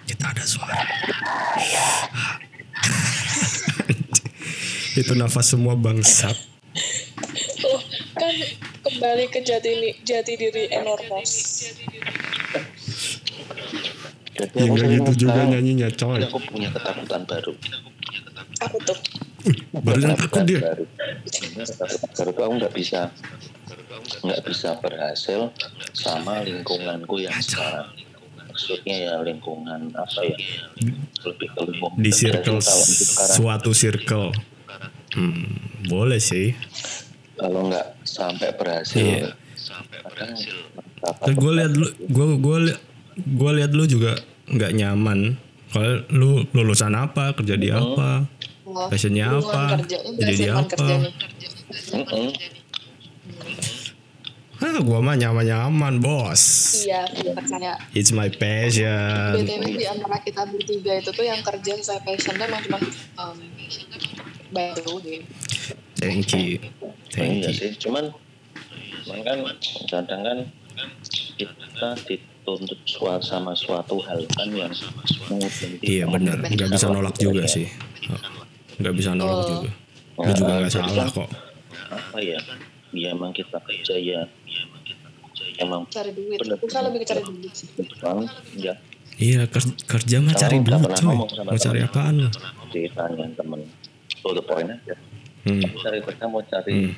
Kita 0.07 0.25
ada 0.31 0.43
suara. 0.45 0.77
Itu 4.99 5.13
nafas 5.13 5.53
semua 5.53 5.77
bangsat. 5.77 6.33
oh 7.65 7.81
kan 8.13 8.33
kembali 8.85 9.29
ke 9.29 9.41
jati 9.41 9.73
jati 10.05 10.37
diri 10.37 10.69
enormos 10.69 11.29
Jadi 14.37 14.53
Ya 14.53 14.69
sering 14.69 15.01
gitu 15.01 15.25
juga 15.25 15.41
nyanyinya 15.49 15.89
coy. 15.89 16.21
aku 16.21 16.37
punya 16.45 16.69
ketakutan 16.69 17.25
baru. 17.25 17.53
aku 18.61 18.77
tuh 18.85 18.97
Barusan 19.81 20.13
takut 20.13 20.45
dia. 20.45 20.61
baru. 20.61 20.85
Baru 22.13 22.29
tuh 22.33 22.43
aku 22.45 22.53
nggak 22.61 22.73
bisa 22.77 23.09
nggak 24.23 24.41
bisa 24.45 24.77
berhasil 24.79 25.51
sama 25.93 26.41
lingkunganku 26.43 27.21
yang 27.21 27.35
sekarang. 27.39 27.89
Maksudnya 28.49 28.95
ya 29.05 29.13
lingkungan 29.21 29.93
apa 29.93 30.19
ya? 30.25 30.37
Lebih 31.21 31.47
ke 31.53 31.61
lingkungan 31.61 31.97
Di 32.01 32.09
circle 32.09 32.57
sekarang. 32.57 33.35
suatu 33.37 33.71
circle. 33.71 34.33
Hmm, 35.13 35.45
boleh 35.85 36.17
sih. 36.17 36.57
Kalau 37.37 37.69
nggak 37.69 38.01
sampai 38.01 38.49
berhasil, 38.57 38.97
Iya. 38.97 39.29
Terus 40.97 41.35
gue 41.37 41.53
lihat 41.53 41.73
lu, 41.77 41.87
gue 42.09 42.27
gue 42.41 42.57
gue 43.17 43.51
lihat 43.61 43.71
lu 43.77 43.85
juga 43.85 44.17
nggak 44.49 44.71
nyaman. 44.73 45.37
Kalau 45.69 46.01
lu 46.09 46.31
lulusan 46.55 46.95
apa, 46.97 47.35
kerja 47.37 47.59
di 47.59 47.69
apa, 47.69 48.25
Wah, 48.65 48.87
passionnya 48.89 49.37
apa, 49.37 49.77
kerja. 49.83 49.97
Di 50.17 50.47
apa. 50.49 50.65
kerja. 50.65 50.97
Mm-mm. 54.57 54.73
Ah, 54.73 54.81
gua 54.81 54.99
mah 54.99 55.13
nyaman-nyaman, 55.13 56.01
bos. 56.01 56.41
Iya, 56.81 57.05
iya 57.13 57.31
percaya. 57.31 57.73
It's 57.93 58.09
my 58.09 58.25
passion. 58.27 59.37
BTW 59.37 59.77
di 59.77 59.85
antara 59.85 60.17
kita 60.17 60.49
bertiga 60.49 60.97
itu 60.97 61.09
tuh 61.09 61.21
yang 61.21 61.41
kerja 61.41 61.77
sesuai 61.77 62.01
passionnya 62.01 62.45
emang 62.45 62.61
cuma 62.65 62.77
um, 63.21 63.37
the 64.49 64.81
way. 64.97 65.21
Thank 65.95 66.33
you. 66.33 66.57
Thank 67.09 67.41
iya 67.41 67.49
you. 67.49 67.53
sih 67.53 67.71
cuman 67.75 68.13
cuman 69.01 69.19
kan 69.23 69.37
kadang 69.87 70.21
kan 70.21 70.37
kita 71.33 71.89
dituntut 72.05 72.77
suatu 72.83 73.23
sama 73.23 73.53
suatu 73.53 73.97
hal 74.01 74.21
kan 74.29 74.49
yang 74.51 74.73
mungkin 75.27 75.69
Iya 75.81 76.05
benar, 76.05 76.37
nggak 76.39 76.69
bisa 76.69 76.87
nolak 76.87 77.15
juga 77.17 77.45
sih. 77.45 77.65
Oh, 78.09 78.17
Nggak 78.77 78.93
bisa 78.93 79.09
nolak 79.13 79.37
Oh. 79.37 79.45
juga. 79.49 79.69
Lu 80.17 80.31
juga 80.33 80.51
nggak 80.61 80.69
Jadi 80.69 80.81
salah 80.85 81.07
kok. 81.09 81.29
apa 81.87 82.17
ya 82.19 82.37
ya 82.97 83.09
emang 83.11 83.31
kita 83.31 83.57
kerja 83.59 83.93
ya 83.95 84.19
emang 85.57 85.85
Cari 85.87 86.11
duit. 86.11 86.37
Kita 86.37 86.79
lebih 86.81 86.99
ke 86.99 87.05
cari 87.07 87.21
duit 87.23 87.53
sih. 87.53 87.69
bang 87.95 88.19
ya 88.55 88.73
Iya 89.17 89.45
ker- 89.45 89.77
kerja 89.87 90.17
mah 90.19 90.29
Kamu 90.29 90.41
cari 90.43 90.57
duit 90.59 90.93
coy. 90.93 91.15
Mau 91.15 91.57
cari 91.57 91.79
apaan 91.81 92.15
lu? 92.19 92.29
ditanya 92.67 93.25
temen 93.33 93.61
to 94.17 94.29
the 94.31 94.41
point 94.41 94.67
aja 94.67 94.95
Hmm. 95.41 95.63
Aku 95.63 95.79
cari 95.79 96.03
kerja 96.03 96.25
mau 96.25 96.43
cari 96.43 96.71
Hmm. 96.75 96.93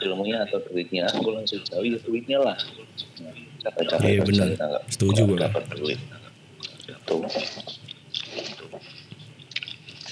ilmunya 0.00 0.38
atau 0.40 0.62
duitnya 0.62 1.08
aku 1.08 1.32
langsung 1.32 1.58
jauh 1.60 1.82
ya 1.82 1.98
duitnya 1.98 2.38
lah 2.38 2.54
capek-capek 3.58 4.06
Iya, 4.06 4.20
kerja 4.22 4.30
benar. 4.44 4.48
kita 4.54 4.66
Setuju 4.88 5.20
gua. 5.26 5.38
dapat 5.42 5.64
duit 5.74 5.98
itu 6.86 7.16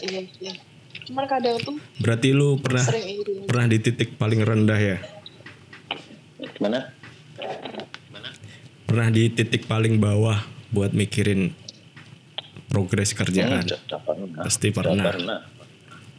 Iya, 0.02 0.20
iya. 0.40 0.52
Cuman 1.08 1.24
kadang 1.26 1.56
tuh 1.58 1.76
Berarti 1.98 2.28
lu 2.30 2.58
pernah 2.62 2.84
sering 2.84 3.06
iri. 3.18 3.32
pernah 3.44 3.66
di 3.66 3.78
titik 3.78 4.14
paling 4.16 4.40
rendah 4.42 4.78
ya? 4.78 4.98
gimana 6.58 6.90
Pernah 8.86 9.08
di 9.08 9.32
titik 9.32 9.64
paling 9.64 9.96
bawah 9.98 10.36
buat 10.68 10.92
mikirin 10.92 11.56
progres 12.68 13.16
kerjaan? 13.16 13.64
Pernah 13.64 14.44
Pasti 14.44 14.68
pernah. 14.68 15.04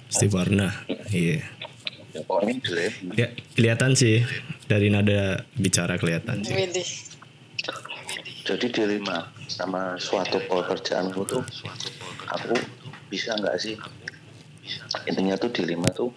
Pasti 0.09 0.25
pernah. 0.29 0.71
Iya. 1.09 1.41
ya 2.13 2.21
pokoknya 2.29 2.53
jelek 2.61 2.93
Ya, 3.17 3.27
kelihatan 3.57 3.97
sih 3.97 4.21
dari 4.69 4.89
nada 4.93 5.45
bicara 5.57 5.97
kelihatan 5.97 6.45
sih. 6.45 6.53
Jadi 8.43 8.67
dilema 8.69 9.31
sama 9.47 9.95
suatu 9.97 10.37
pekerjaanku 10.45 11.23
tuh 11.25 11.41
aku 12.27 12.53
bisa 13.07 13.33
nggak 13.39 13.55
sih 13.57 13.73
intinya 15.05 15.35
tuh 15.35 15.49
dilema 15.49 15.89
tuh 15.89 16.09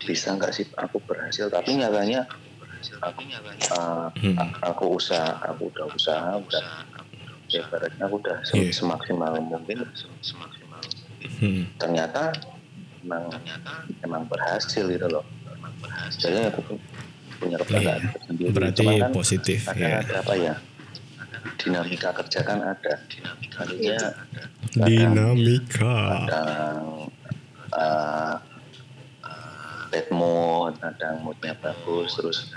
bisa 0.00 0.32
nggak 0.32 0.50
sih 0.50 0.66
aku 0.74 0.98
berhasil 1.00 1.46
tapi 1.46 1.74
nyatanya 1.74 2.24
aku 3.00 3.20
uh, 3.70 4.08
Hmm. 4.14 4.36
aku 4.60 4.84
usaha 4.94 5.38
aku 5.44 5.68
udah 5.68 5.86
usaha 5.88 6.30
udah 6.34 6.62
ya 7.46 7.60
ibaratnya 7.60 8.02
aku 8.02 8.16
udah 8.18 8.36
se- 8.42 8.56
Iya. 8.56 8.70
semaksimal 8.72 9.34
mungkin 9.40 9.82
Hmm. 11.38 11.64
ternyata 11.76 12.34
emang 13.00 13.30
emang 14.00 14.22
berhasil 14.26 14.84
gitu 14.84 15.06
loh 15.06 15.24
jadi 16.14 16.50
aku 16.50 16.60
pu- 16.64 16.82
punya 17.36 17.56
kebanggaan 17.56 18.00
Iya. 18.00 18.10
tersendiri 18.12 18.50
Berarti 18.50 18.80
Cuman 18.80 18.98
kan 19.00 19.10
positif, 19.12 19.60
ya. 19.70 19.98
ada 20.00 20.14
apa 20.18 20.34
ya 20.34 20.54
dinamika 21.56 22.10
kerja 22.12 22.40
kan 22.42 22.58
ada 22.60 22.92
artinya 23.56 24.10
Dinamika. 24.76 25.96
kadang 26.24 27.10
uh, 27.72 28.36
bad 29.88 30.06
mood 30.12 30.72
kadang 30.78 31.24
moodnya 31.24 31.56
bagus 31.58 32.12
terus 32.16 32.52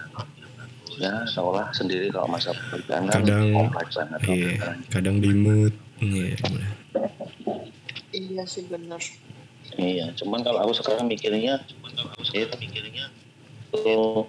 ya 1.00 1.24
seolah 1.26 1.72
sendiri 1.72 2.12
kalau 2.12 2.28
masa 2.28 2.52
pekerjaan 2.52 3.08
kan 3.08 3.24
Kadang 3.24 3.56
kompleks 3.56 3.96
banget 3.96 4.20
iya, 4.28 4.76
kadang 4.92 5.18
di 5.24 5.32
mood. 5.32 5.74
Iya, 6.02 6.36
bener. 6.44 6.72
Iya 8.12 8.44
sih 8.44 8.68
bener. 8.68 9.02
Iya, 9.80 10.12
cuman 10.20 10.44
kalau 10.44 10.60
aku 10.68 10.76
sekarang 10.76 11.08
mikirnya, 11.08 11.64
itu 12.36 12.56
mikirnya 12.60 13.08
tuh 13.72 14.28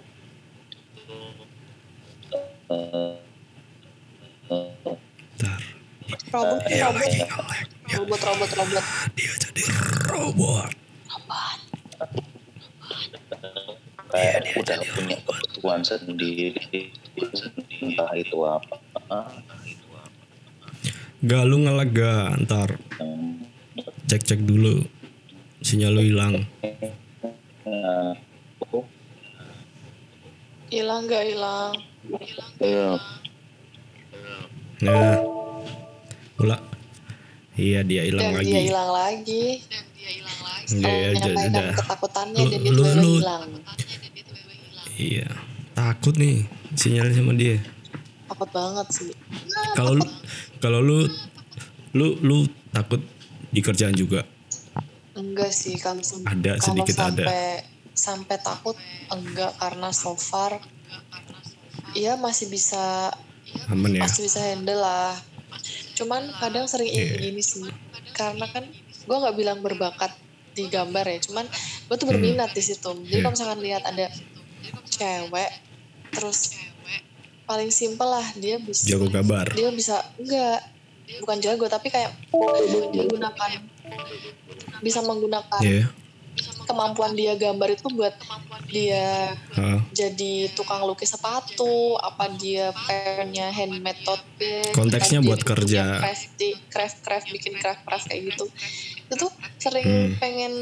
eh, 2.71 3.19
eh, 4.47 4.77
Ntar, 5.35 5.61
Robot, 6.31 6.61
dia 7.83 7.97
robot. 7.99 8.19
Ya, 8.19 8.23
robot, 8.23 8.49
robot, 8.49 8.49
robot. 8.55 8.83
dia 9.13 9.33
jadi 9.39 9.63
robot. 10.09 10.71
kayak 14.13 14.45
udah 14.53 14.77
punya 14.93 15.17
kebutuhan 15.25 15.81
sendiri, 15.81 16.53
entah 17.81 18.11
itu 18.13 18.37
apa. 18.45 18.77
Gak 21.23 21.43
lu 21.49 21.65
nge-lag 21.65 21.89
gak? 21.89 22.45
Ntar 22.45 22.69
yang, 23.01 23.41
cek-cek 24.05 24.45
dulu. 24.45 24.85
Sinyal 25.65 25.97
lu 25.97 26.03
hilang. 26.03 26.45
eh, 26.61 28.11
Hilang 30.69 31.07
gak 31.07 31.23
hilang? 31.25 31.73
eh, 32.61 32.97
Nah. 34.83 35.15
Ula. 36.37 36.57
Iya 37.53 37.79
dia 37.81 38.01
hilang 38.03 38.23
Dan 38.23 38.33
lagi. 38.35 38.49
dia 38.49 38.61
hilang 38.63 38.89
lagi. 38.91 39.45
Iya, 40.65 40.89
ya, 40.89 41.09
Setelah 41.13 41.43
udah, 41.45 41.67
ketakutannya 41.75 42.39
Lu- 42.39 42.49
dan 42.49 42.59
dia 42.59 42.71
lu- 42.71 42.95
lu- 42.95 43.19
hilang. 43.19 43.43
Iya. 44.95 45.27
Takut 45.73 46.13
nih 46.15 46.35
sinyalnya 46.73 47.15
sama 47.15 47.33
dia. 47.33 47.57
Takut 48.25 48.49
banget 48.49 48.87
sih. 48.89 49.09
Kalau 49.73 49.93
lu 49.93 50.05
kalau 50.59 50.79
lu 50.79 50.97
lu 51.93 52.07
lu 52.19 52.37
takut 52.69 53.01
di 53.49 53.59
kerjaan 53.59 53.93
juga. 53.93 54.25
Enggak 55.13 55.49
sih 55.51 55.77
kalau 55.77 56.01
sem- 56.01 56.25
Ada, 56.25 56.57
kalau 56.57 56.65
sedikit 56.73 56.95
ada. 56.95 57.05
sampai 57.21 57.41
sampai 57.93 58.37
takut 58.39 58.73
enggak 59.07 59.53
karena 59.55 59.89
so 59.89 60.13
far 60.15 60.57
Iya 61.93 62.17
masih 62.17 62.49
bisa 62.49 63.13
Aman 63.69 63.93
ya. 63.93 64.01
masih 64.01 64.25
bisa 64.25 64.41
handle 64.41 64.81
lah. 64.81 65.13
Cuman 65.93 66.33
kadang 66.35 66.65
sering 66.65 66.89
iri 66.89 67.05
Iya. 67.07 67.21
gini 67.21 67.41
sih. 67.41 67.65
Karena 68.11 68.45
kan 68.45 68.65
gue 69.03 69.17
nggak 69.17 69.35
bilang 69.35 69.59
berbakat 69.59 70.13
di 70.51 70.65
gambar 70.65 71.05
ya, 71.07 71.17
cuman 71.23 71.45
gue 71.83 71.95
tuh 71.95 72.05
Hmm. 72.05 72.13
berminat 72.13 72.51
di 72.51 72.61
situ. 72.61 72.85
Jadi 72.85 73.09
Iya. 73.09 73.19
kalau 73.19 73.33
misalkan 73.33 73.59
lihat 73.59 73.83
ada 73.83 74.05
cewek, 74.87 75.51
terus 76.09 76.53
paling 77.43 77.69
simpel 77.69 78.07
lah 78.07 78.23
dia 78.33 78.55
bisa 78.57 78.85
Jago 78.85 79.07
gambar. 79.07 79.51
dia 79.51 79.67
bisa 79.69 79.99
enggak 80.15 80.63
bukan 81.19 81.37
jago 81.37 81.67
tapi 81.67 81.91
kayak 81.91 82.15
menggunakan 82.95 83.51
bisa 84.79 84.99
menggunakan 85.01 85.59
Iya. 85.59 85.91
Kemampuan 86.63 87.11
dia 87.11 87.33
gambar 87.33 87.69
itu 87.71 87.87
buat 87.89 88.15
dia 88.65 89.31
Hah. 89.51 89.79
jadi 89.91 90.33
tukang 90.51 90.81
lukis 90.81 91.09
sepatu 91.09 91.67
apa 91.95 92.31
dia 92.31 92.69
pengennya 92.79 93.49
handmade 93.49 94.01
tote 94.01 94.23
bag 94.33 94.71
Konteksnya 94.71 95.19
buat 95.19 95.39
kerja. 95.39 95.99
crafty 95.99 96.55
craft 96.67 96.97
craft 97.01 97.27
bikin 97.29 97.53
craft 97.55 97.81
craft 97.81 98.05
kayak 98.07 98.29
gitu 98.29 98.45
itu 99.03 99.13
tuh 99.19 99.31
sering 99.57 99.85
Hmm. 99.85 100.11
pengen 100.17 100.53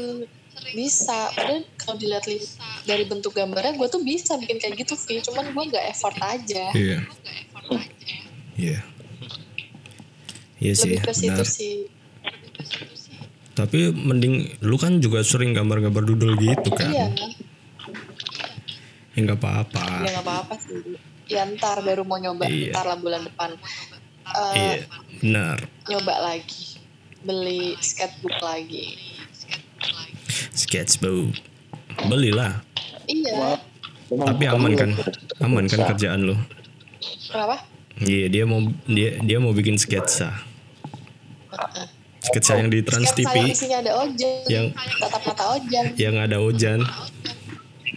bisa 0.70 1.32
padahal 1.32 1.64
kalau 1.74 1.96
dilihat 1.96 2.24
li- 2.24 2.44
dari 2.82 3.02
bentuk 3.02 3.32
gambarnya 3.32 3.72
gue 3.72 3.88
tuh 3.88 4.00
bisa 4.00 4.36
bikin 4.36 4.56
kayak 4.56 4.76
gitu 4.78 4.94
sih 4.94 5.18
cuman 5.20 5.48
gue 5.48 5.64
nggak 5.66 5.86
effort 5.88 6.14
aja 6.18 6.68
Iya. 6.72 6.98
Iya. 8.54 8.78
Iya 10.58 10.72
sih, 10.72 10.94
lebih 10.94 11.02
ke 11.02 11.12
situ 11.12 11.44
sih 11.44 11.74
Tapi 13.62 13.78
mending 13.90 14.34
lu 14.60 14.74
kan 14.74 14.98
juga 14.98 15.22
sering 15.22 15.54
gambar-gambar 15.54 16.02
doodle 16.02 16.34
gitu 16.34 16.68
kan. 16.70 16.90
iya 16.90 17.06
Ya 19.12 19.18
nggak 19.22 19.38
apa-apa. 19.38 19.84
ya 20.02 20.10
nggak 20.10 20.24
apa-apa 20.24 20.54
sih 20.58 20.80
ya 21.28 21.44
ntar 21.52 21.80
baru 21.80 22.02
mau 22.02 22.16
nyoba 22.16 22.44
Iya. 22.44 22.72
ntar 22.72 22.84
lah 22.86 22.98
bulan 22.98 23.22
depan 23.22 23.50
Eh, 24.22 24.54
Iya, 24.54 24.74
benar. 25.18 25.58
nyoba 25.86 26.14
lagi 26.22 26.78
beli 27.20 27.74
sketchbook 27.78 28.38
lagi 28.40 28.96
Sketchbook. 30.52 31.32
Belilah. 32.06 32.60
iya 33.04 33.56
Tapi 34.08 34.44
aman 34.44 34.72
kan? 34.74 34.90
Aman 35.40 35.64
kan 35.66 35.80
kerjaan 35.88 36.24
lu? 36.24 36.36
kenapa 37.26 37.64
Iya, 37.98 38.26
dia 38.28 38.44
mau 38.44 38.60
dia 38.84 39.20
dia 39.20 39.38
mau 39.38 39.52
bikin 39.52 39.76
sketsa. 39.76 40.32
Sketsa 42.22 42.54
yang 42.54 42.70
di 42.70 42.80
Trans 42.80 43.10
TV 43.12 43.26
yang 43.26 43.50
isinya 43.50 43.78
ada 43.82 43.92
ojan 43.98 44.46
yang 44.46 44.66
tatap 45.02 45.22
mata 45.26 45.44
ojan 45.52 45.84
yang 45.96 46.14
ada 46.16 46.38
Ojan. 46.38 46.80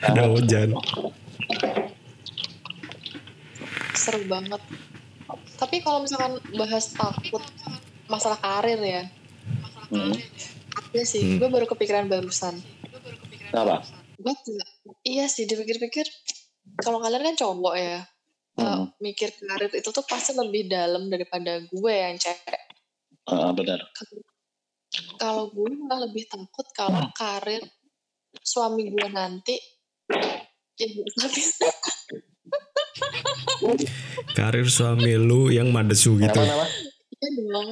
Ada 0.02 0.24
Ojan. 0.28 0.70
seru 3.96 4.22
banget 4.28 4.62
tapi 5.56 5.80
kalau 5.80 6.04
misalkan 6.04 6.36
bahas 6.54 6.92
takut 6.92 7.42
masalah 8.06 8.38
karir 8.38 8.78
ya 8.78 9.04
Hmm. 9.86 10.14
ada 10.76 11.02
sih 11.04 11.22
Hmm. 11.24 11.38
gue 11.38 11.46
baru 11.48 11.66
kepikiran 11.66 12.06
barusan 12.06 12.58
Kenapa? 13.46 13.86
gue 14.16 14.34
iya 15.04 15.26
sih 15.26 15.46
dipikir-pikir 15.46 16.06
kalau 16.82 16.98
kalian 17.00 17.22
kan 17.24 17.36
cowok 17.36 17.76
ya 17.76 18.02
Hmm. 18.56 18.90
mikir 18.98 19.30
karir 19.32 19.70
itu 19.70 19.86
tuh 19.86 20.02
pasti 20.02 20.32
lebih 20.32 20.66
dalam 20.66 21.06
daripada 21.06 21.62
gue 21.62 21.94
yang 21.94 22.18
cewek 22.18 22.62
Ah, 23.26 23.52
benar. 23.52 23.82
kalau 25.20 25.52
gue 25.52 25.68
malah 25.76 26.08
lebih 26.08 26.24
takut 26.30 26.64
kalau 26.72 27.10
karir 27.12 27.60
suami 28.40 28.88
gue 28.88 29.08
nanti 29.12 29.58
Karir 34.36 34.68
suami 34.68 35.16
lu 35.16 35.48
yang 35.50 35.72
madesu 35.72 36.16
gitu. 36.20 36.40
Iya 36.40 37.30
dong. 37.50 37.70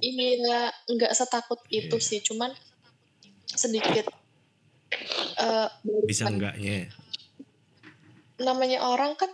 Ini 0.00 0.40
ya 0.40 0.60
nggak 0.88 1.12
setakut 1.12 1.60
itu 1.68 1.96
sih 2.00 2.20
cuman 2.20 2.52
sedikit 3.44 4.08
eh, 5.36 5.68
Bisa 6.08 6.28
enggaknya. 6.28 6.88
namanya 8.34 8.82
orang 8.82 9.14
kan 9.14 9.28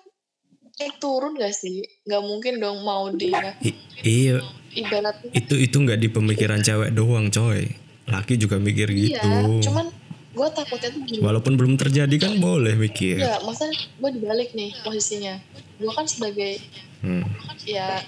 naik 0.77 0.99
turun 0.99 1.35
gak 1.35 1.55
sih? 1.55 1.83
Nggak 2.05 2.23
mungkin 2.23 2.55
dong 2.59 2.83
mau 2.83 3.07
dia 3.11 3.55
I- 3.63 3.81
iya, 4.03 4.39
ibaratnya 4.71 5.31
itu 5.35 5.55
itu 5.59 5.77
nggak 5.77 5.99
di 5.99 6.09
pemikiran 6.09 6.61
cewek 6.61 6.91
doang, 6.91 7.29
coy. 7.29 7.67
Laki 8.11 8.35
juga 8.37 8.59
mikir 8.59 8.91
gitu. 8.91 9.23
iya 9.23 9.47
cuman 9.63 9.87
gue 10.31 10.49
takutnya 10.55 10.91
tuh 10.95 11.03
gini 11.07 11.23
Walaupun 11.23 11.59
belum 11.59 11.75
terjadi 11.75 12.17
kan 12.19 12.39
boleh 12.39 12.75
mikir. 12.75 13.19
Iya, 13.19 13.43
maksudnya 13.43 13.75
gue 13.75 14.11
dibalik 14.15 14.51
nih 14.55 14.71
posisinya. 14.83 15.39
Gue 15.79 15.91
kan 15.91 16.07
sebagai 16.07 16.59
Hmm. 17.01 17.25
ya 17.65 18.05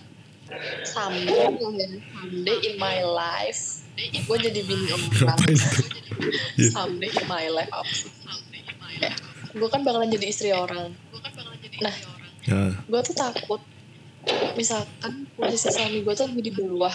someday 0.85 1.33
ya, 1.33 1.49
someday 1.49 2.59
in 2.61 2.75
my 2.77 3.01
life, 3.01 3.81
gue 3.97 4.37
jadi 4.37 4.61
bini 4.69 4.93
orang. 4.93 5.57
Someday 6.61 7.09
in 7.09 7.25
my 7.25 7.47
life 7.49 7.73
apa 7.73 7.89
sih? 7.89 8.13
Gue 9.57 9.69
kan 9.73 9.81
bakalan 9.81 10.13
jadi 10.13 10.27
istri 10.29 10.53
orang. 10.53 10.93
Nah, 11.81 11.95
Nah, 12.43 12.75
gue 12.85 13.01
tuh 13.07 13.15
takut 13.15 13.63
misalkan 14.55 15.27
posisi 15.35 15.69
suami 15.69 16.03
gue 16.03 16.15
tuh 16.15 16.27
lebih 16.31 16.43
di 16.47 16.53
bawah 16.55 16.95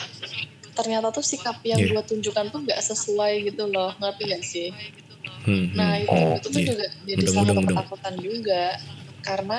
ternyata 0.74 1.10
tuh 1.10 1.26
sikap 1.26 1.58
yang 1.66 1.82
Iya. 1.82 1.90
gue 1.98 2.04
tunjukkan 2.06 2.46
tuh 2.50 2.60
nggak 2.64 2.80
sesuai 2.80 3.50
gitu 3.50 3.66
loh 3.68 3.92
ngerti 3.98 4.24
gak 4.30 4.44
sih 4.46 4.70
hmm, 5.44 5.66
nah 5.74 5.98
hmm. 5.98 6.04
itu, 6.06 6.14
Oh, 6.14 6.34
itu 6.38 6.48
tuh 6.48 6.62
iya. 6.62 6.68
juga 6.70 6.86
jadi 7.04 7.18
Mudeng, 7.20 7.34
salah 7.34 7.48
satu 7.50 7.62
ketakutan 7.66 8.16
juga 8.22 8.64
karena 9.22 9.56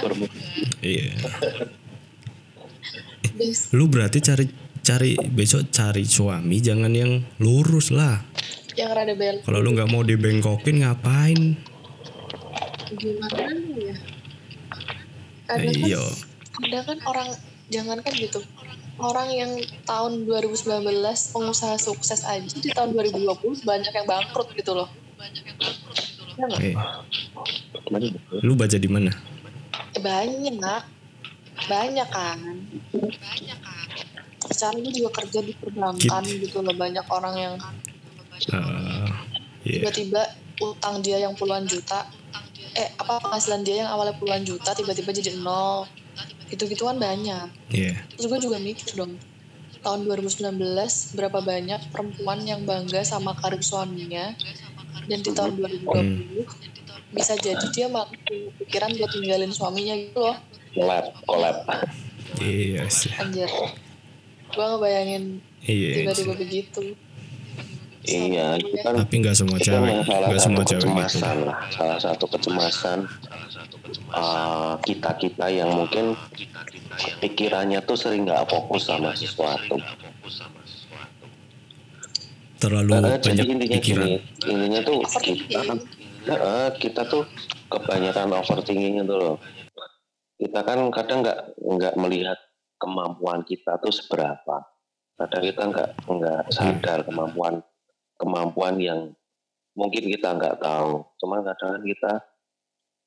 Iya. 0.80 1.10
Lu 3.70 3.86
berarti 3.86 4.18
cari 4.18 4.46
cari 4.80 5.12
besok 5.28 5.68
cari 5.68 6.02
suami 6.02 6.58
jangan 6.58 6.90
yang 6.90 7.20
lurus 7.38 7.92
lah. 7.92 8.18
yang 8.74 8.94
rada 8.94 9.10
bel 9.12 9.42
Kalau 9.42 9.58
lu 9.58 9.74
nggak 9.74 9.90
mau 9.90 10.00
dibengkokin 10.00 10.86
ngapain? 10.86 11.58
gimana 12.88 13.52
ya 13.76 13.94
kadang 15.44 15.74
kan, 15.74 15.82
Iya. 15.82 16.02
kadang 16.56 16.84
kan 16.86 16.98
orang 17.04 17.28
jangan 17.68 18.00
kan 18.00 18.12
gitu 18.16 18.40
orang 18.98 19.28
yang 19.30 19.52
tahun 19.86 20.26
2019 20.26 20.82
pengusaha 21.30 21.76
sukses 21.78 22.26
aja 22.26 22.42
di 22.42 22.70
tahun 22.74 22.92
2020 22.98 23.62
banyak 23.62 23.92
yang 23.94 24.06
bangkrut 24.06 24.50
gitu 24.58 24.74
loh. 24.74 24.90
Ya 26.34 26.44
nggak? 26.50 26.60
Eh, 26.62 26.74
lu 28.42 28.58
baca 28.58 28.74
di 28.74 28.90
mana? 28.90 29.14
Eh, 29.94 30.02
banyak. 30.02 30.82
Banyak 31.68 32.08
kan? 32.10 32.38
Secara 34.50 34.74
gue 34.78 34.92
juga 34.94 35.10
kerja 35.22 35.42
di 35.42 35.52
perbankan 35.54 36.22
gitu 36.26 36.58
loh 36.62 36.74
banyak 36.74 37.06
orang 37.10 37.34
yang 37.38 37.54
Eh, 38.38 39.10
Iya. 39.66 39.90
tiba-tiba 39.90 40.22
utang 40.62 41.02
dia 41.02 41.18
yang 41.18 41.34
puluhan 41.34 41.66
juta. 41.66 42.06
Eh 42.78 42.86
apa 42.94 43.18
penghasilan 43.18 43.66
dia 43.66 43.82
yang 43.82 43.90
awalnya 43.90 44.14
puluhan 44.14 44.46
juta 44.46 44.70
tiba-tiba 44.70 45.10
jadi 45.10 45.34
nol 45.42 45.90
gitu-gituan 46.48 46.96
banyak 46.96 47.48
Iya. 47.68 47.94
terus 48.10 48.26
gue 48.26 48.40
juga 48.40 48.56
mikir 48.58 48.88
dong 48.94 49.16
tahun 49.78 50.00
2019 50.04 50.58
berapa 51.12 51.38
banyak 51.38 51.80
perempuan 51.88 52.42
yang 52.42 52.64
bangga 52.64 53.00
sama 53.02 53.32
karir 53.34 53.60
suaminya 53.60 54.34
dan 55.04 55.18
di 55.18 55.30
tahun 55.30 55.54
2020 55.56 56.44
bisa 57.10 57.32
jadi 57.36 57.62
dia 57.68 57.86
punya 57.86 58.04
pikiran 58.58 58.90
buat 58.94 59.10
tinggalin 59.10 59.48
suaminya 59.48 59.94
gitu 59.94 60.20
loh 60.20 60.36
Collab, 60.70 61.06
collab. 61.24 61.56
Iya 62.36 62.84
sih. 62.88 63.08
anjir 63.14 63.48
gue 64.48 64.64
ngebayangin 64.66 65.24
Iya. 65.60 65.90
tiba-tiba 66.02 66.32
begitu 66.34 66.82
Iya, 68.00 68.56
itu 68.56 68.72
kan 68.78 68.96
Tapi 68.96 69.14
nggak 69.20 69.36
semua 69.36 69.58
cewek, 69.58 70.00
salah 70.02 70.28
nggak 70.30 70.40
semua 70.40 70.64
cewek 70.64 70.88
gitu. 71.04 71.18
salah 71.68 71.98
satu 71.98 72.24
kecemasan 72.26 73.04
kita 74.84 75.10
kita 75.18 75.46
yang 75.52 75.70
mungkin 75.72 76.16
pikirannya 77.22 77.80
tuh 77.84 77.96
sering 77.96 78.24
nggak 78.28 78.48
fokus 78.48 78.88
sama 78.88 79.12
sesuatu. 79.14 79.78
Terlalu 82.58 82.90
jadi 82.90 83.18
banyak 83.22 83.46
intinya 83.46 83.78
pikiran. 83.78 84.02
gini, 84.02 84.12
intinya 84.50 84.80
tuh 84.82 84.98
kita 85.22 85.60
kan, 85.62 85.78
Heeh, 86.28 86.66
kita 86.82 87.06
tuh 87.06 87.22
kebanyakan 87.70 88.34
overthinking 88.34 89.06
itu 89.06 89.14
loh. 89.14 89.38
Kita 90.36 90.60
kan 90.66 90.90
kadang 90.90 91.22
nggak 91.22 91.54
nggak 91.56 91.94
melihat 91.96 92.38
kemampuan 92.82 93.46
kita 93.46 93.78
tuh 93.78 93.94
seberapa. 93.94 94.66
Kadang 95.18 95.42
kita 95.42 95.62
nggak 95.70 95.90
nggak 96.04 96.42
sadar 96.50 97.06
kemampuan 97.06 97.62
kemampuan 98.18 98.74
yang 98.82 99.00
mungkin 99.78 100.04
kita 100.10 100.34
nggak 100.34 100.58
tahu. 100.58 101.06
Cuma 101.22 101.40
kadang 101.46 101.78
kan 101.78 101.82
kita 101.86 102.12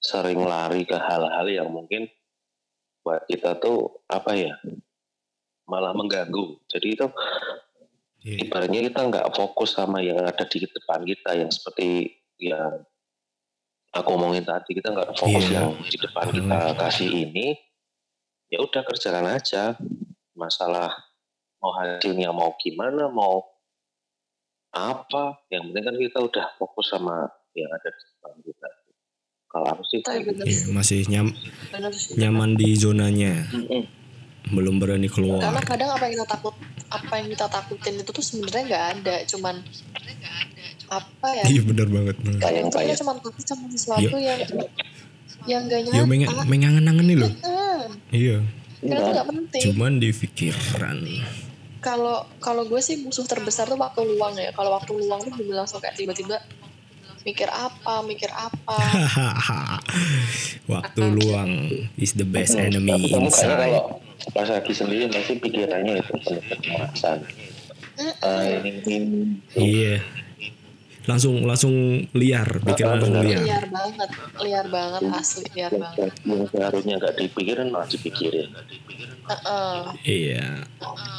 sering 0.01 0.41
lari 0.41 0.83
ke 0.83 0.97
hal-hal 0.97 1.45
yang 1.45 1.69
mungkin 1.69 2.09
buat 3.05 3.23
kita 3.29 3.61
tuh 3.61 4.01
apa 4.09 4.33
ya 4.33 4.57
malah 5.69 5.93
mengganggu. 5.93 6.59
Jadi 6.67 6.87
itu 6.97 7.07
Iya. 8.21 8.37
ibaratnya 8.45 8.85
kita 8.85 9.01
nggak 9.09 9.27
fokus 9.33 9.73
sama 9.73 9.97
yang 9.97 10.21
ada 10.21 10.45
di 10.45 10.61
depan 10.61 11.01
kita 11.01 11.41
yang 11.41 11.49
seperti 11.49 12.05
yang 12.37 12.85
aku 13.89 14.09
omongin 14.13 14.45
tadi 14.45 14.77
kita 14.77 14.93
nggak 14.93 15.17
fokus 15.17 15.49
Iya. 15.49 15.57
yang 15.57 15.73
di 15.81 15.97
depan 15.97 16.25
kita 16.29 16.59
kasih 16.77 17.09
ini 17.09 17.57
ya 18.53 18.61
udah 18.61 18.85
kerjakan 18.85 19.25
aja 19.25 19.73
masalah 20.37 20.93
mau 21.57 21.73
hasilnya 21.73 22.29
mau 22.29 22.53
gimana 22.61 23.09
mau 23.09 23.41
apa 24.69 25.41
yang 25.49 25.73
penting 25.73 25.83
kan 25.89 25.95
kita 25.97 26.19
udah 26.21 26.45
fokus 26.61 26.93
sama 26.93 27.25
yang 27.57 27.73
ada 27.73 27.89
di 27.89 28.01
depan 28.05 28.33
kita 28.45 28.69
kalau 29.51 29.67
aku 29.69 29.83
sih 29.85 29.99
Iya, 29.99 30.71
masih 30.71 30.99
nyam, 31.05 31.27
bener 31.69 31.91
sih 31.91 32.15
nyaman 32.15 32.55
di 32.55 32.71
zonanya, 32.73 33.43
Mm-mm. 33.49 33.83
belum 34.49 34.79
berani 34.79 35.05
karena 35.05 35.37
keluar. 35.37 35.59
kadang 35.61 35.89
apa 35.91 36.03
yang 36.05 36.15
kita 36.15 36.27
takut 36.29 36.55
apa 36.87 37.13
yang 37.15 37.27
kita 37.29 37.45
takutin 37.47 37.95
itu 37.97 38.09
tuh 38.09 38.23
sebenarnya 38.23 38.63
nggak 38.65 38.85
ada 38.97 39.15
cuman 39.25 39.55
apa 40.89 41.27
ya 41.33 41.43
Iya 41.47 41.61
bener 41.63 41.87
banget. 41.87 42.15
kadang 42.37 42.67
kita 42.67 42.95
cuma 42.97 43.11
takut 43.15 43.33
sama 43.41 43.65
sesuatu 43.69 44.17
yang 44.17 44.39
yang 45.43 45.61
gak 45.65 45.79
Ya 45.89 46.03
meng 46.03 46.21
nyata 46.21 46.43
mengangen-angen 46.45 47.05
nih 47.05 47.17
loh. 47.17 47.31
Iya. 48.09 48.37
karena 48.79 48.97
itu 48.97 49.11
nggak 49.11 49.27
penting 49.29 49.61
Cuman 49.67 49.91
di 49.97 50.09
pikiran. 50.11 50.97
kalau 51.79 52.27
kalau 52.37 52.63
gue 52.63 52.77
sih 52.77 52.99
musuh 52.99 53.23
terbesar 53.23 53.65
tuh 53.65 53.75
waktu 53.75 54.01
luang 54.05 54.33
ya 54.35 54.51
kalau 54.51 54.71
waktu 54.71 54.91
luang 54.95 55.21
tuh 55.21 55.33
gue 55.33 55.49
langsung 55.49 55.77
kayak 55.77 55.95
tiba-tiba 55.95 56.37
mikir 57.23 57.47
apa 57.47 58.01
mikir 58.01 58.29
apa 58.29 58.77
Waktu 60.67 61.01
luang 61.11 61.51
is 61.95 62.13
the 62.13 62.23
best 62.23 62.55
enemy 62.55 62.95
inside. 63.07 63.57
kalau 63.59 63.99
pas 64.31 64.45
lagi 64.45 64.71
sendiri 64.71 65.05
pasti 65.07 65.33
pikirannya 65.35 65.97
itu 65.97 66.13
penuh 66.19 66.43
kecemasan 66.45 67.17
Ah, 68.21 68.41
ini, 68.63 68.81
ini 68.87 69.09
Iya. 69.53 70.01
Langsung 71.11 71.43
langsung 71.43 71.75
liar, 72.15 72.47
pikiran 72.63 72.95
langsung 72.95 73.19
liar. 73.19 73.43
liar 73.43 73.65
banget 73.67 74.09
liar 74.39 74.67
banget 74.71 75.01
asli 75.11 75.43
liar 75.51 75.73
banget 75.75 76.11
yang 76.23 76.47
seharusnya 76.47 76.93
nggak 77.03 77.13
dipikirin 77.19 77.67
malah 77.67 77.87
dipikirin 77.91 78.47
Heeh. 79.21 79.79
Iya. 80.07 80.45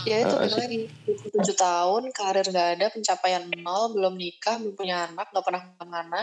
ya 0.08 0.16
itu 0.24 0.34
balik 0.34 0.56
lagi 0.58 0.80
tujuh 1.28 1.56
tahun 1.56 2.02
karir 2.10 2.46
nggak 2.48 2.68
ada 2.80 2.86
pencapaian 2.88 3.44
nol 3.60 3.92
belum 3.92 4.16
nikah 4.16 4.56
belum 4.58 4.74
punya 4.74 5.06
anak 5.06 5.28
nggak 5.28 5.44
pernah 5.44 5.62
ke 5.62 5.84
mana 5.84 6.22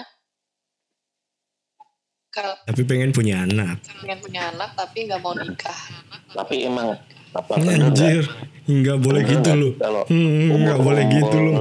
Tapi 2.65 2.81
pengen 2.85 3.09
punya 3.09 3.41
anak. 3.41 3.81
pengen 4.01 4.19
punya 4.21 4.41
anak 4.53 4.73
tapi 4.77 5.09
nggak 5.09 5.21
mau 5.21 5.33
nikah 5.33 5.79
tapi 6.29 6.65
emang 6.65 6.93
apa 7.29 7.53
benar 7.61 7.73
nggak 7.77 7.89
Anjir, 7.93 8.23
nggak 8.65 8.97
boleh 9.01 9.21
benar 9.21 9.33
gitu 9.37 9.51
loh. 9.53 9.71
Hmm, 10.09 10.49
nggak 10.65 10.79
boleh 10.81 11.03
gitu 11.13 11.37
loh. 11.37 11.57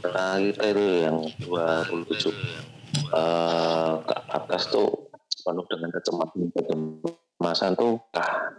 Kita 0.00 0.24
kita 0.40 0.64
itu 0.72 0.84
yang 1.04 1.18
27 1.44 2.32
eh, 3.12 3.92
ke 4.00 4.16
atas 4.32 4.62
tuh 4.72 4.88
penuh 5.40 5.66
dengan 5.68 5.90
kecemasan 5.92 6.48
kecemasan 6.56 7.72
tuh 7.76 8.00
ah, 8.16 8.50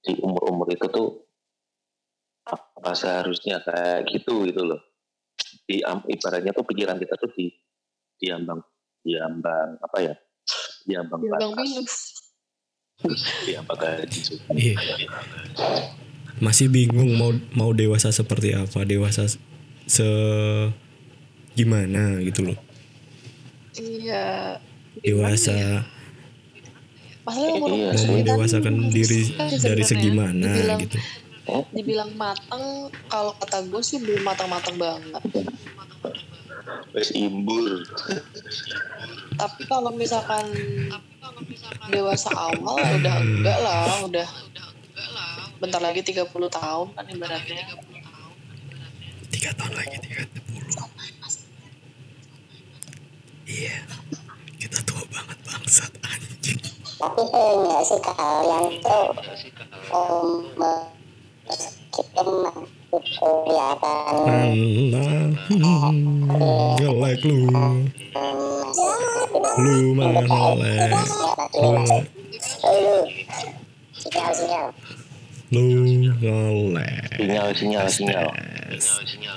di 0.00 0.16
umur-umur 0.24 0.68
itu 0.72 0.86
tuh 0.88 1.08
apa 2.48 2.96
seharusnya 2.96 3.60
kayak 3.60 4.08
gitu 4.08 4.48
gitu 4.48 4.64
loh 4.64 4.80
di 5.68 5.84
ibaratnya 5.84 6.50
tuh 6.50 6.66
pikiran 6.66 6.98
kita 6.98 7.14
tuh 7.14 7.30
di 7.36 7.46
diambang 8.18 8.60
diambang 9.04 9.78
apa 9.80 9.98
ya 10.02 10.14
Ya 10.88 11.04
bang 11.04 11.20
Ya 11.20 11.36
Bang 11.36 11.52
batas. 11.56 11.92
Ya 13.48 13.64
apakah 13.64 14.04
gitu. 14.04 14.36
Iya. 14.52 14.76
Masih 16.40 16.68
bingung 16.68 17.16
mau 17.16 17.32
mau 17.56 17.70
dewasa 17.72 18.12
seperti 18.12 18.52
apa, 18.52 18.84
dewasa 18.84 19.28
se 19.90 20.06
gimana 21.58 22.22
gitu 22.22 22.46
loh. 22.46 22.58
Iya. 23.74 24.62
Dewasa 25.02 25.82
umur 27.30 27.38
Iya, 27.38 27.50
umur 27.54 27.70
mau 27.70 27.94
sih. 27.94 28.10
mendewasakan 28.10 28.74
diri 28.90 29.22
kan 29.38 29.46
dari 29.46 29.58
sebenarnya 29.58 29.86
segi 29.86 30.10
mana 30.10 30.50
dibilang, 30.50 30.80
gitu. 30.82 30.96
Dibilang 31.70 32.10
matang, 32.18 32.90
kalau 33.06 33.32
kata 33.38 33.66
gue 33.70 33.82
sih 33.82 33.98
belum 34.02 34.22
matang-matang 34.26 34.74
banget. 34.78 35.22
Wes 36.90 37.14
imbur. 37.14 37.86
Tapi 39.38 39.62
kalau 39.70 39.94
misalkan 39.94 40.46
dewasa 41.90 42.30
awal 42.34 42.82
ya 42.82 42.98
udah 42.98 43.14
enggak 43.22 43.58
lah, 43.62 43.86
udah 44.10 44.28
bentar 45.62 45.78
lagi 45.78 46.02
30 46.02 46.26
tahun 46.50 46.86
kan 46.98 47.04
ibaratnya. 47.06 47.64
Tiga 49.30 49.50
tahun 49.56 49.72
lagi, 49.78 49.96
tiga 50.02 50.26
puluh. 50.50 50.74
Iya, 53.46 53.82
kita 54.58 54.78
tua 54.86 55.02
banget 55.10 55.38
bangsat 55.46 55.92
anjing. 56.02 56.58
Tapi 57.00 57.22
sering 57.30 57.60
nggak 57.64 57.82
sih 57.86 57.98
kalian 58.04 58.66
tuh 58.84 59.06
um, 59.94 60.28
kita 61.90 62.22
kelihatan 62.90 64.14
Allah, 64.26 65.30
hmm, 65.50 66.78
ngelek 66.78 67.22
lu, 67.26 67.50
lu 69.58 69.94
mah 69.94 70.10
ngelek, 70.10 70.90
lu, 71.54 71.70
dulu 72.60 72.98
sinyal 73.94 74.32
sinyal 74.34 74.66
lu 75.50 75.62
ngelek. 76.14 77.18
Sinyal 77.18 77.48
sinyal 77.52 77.86
sinyal. 77.90 78.26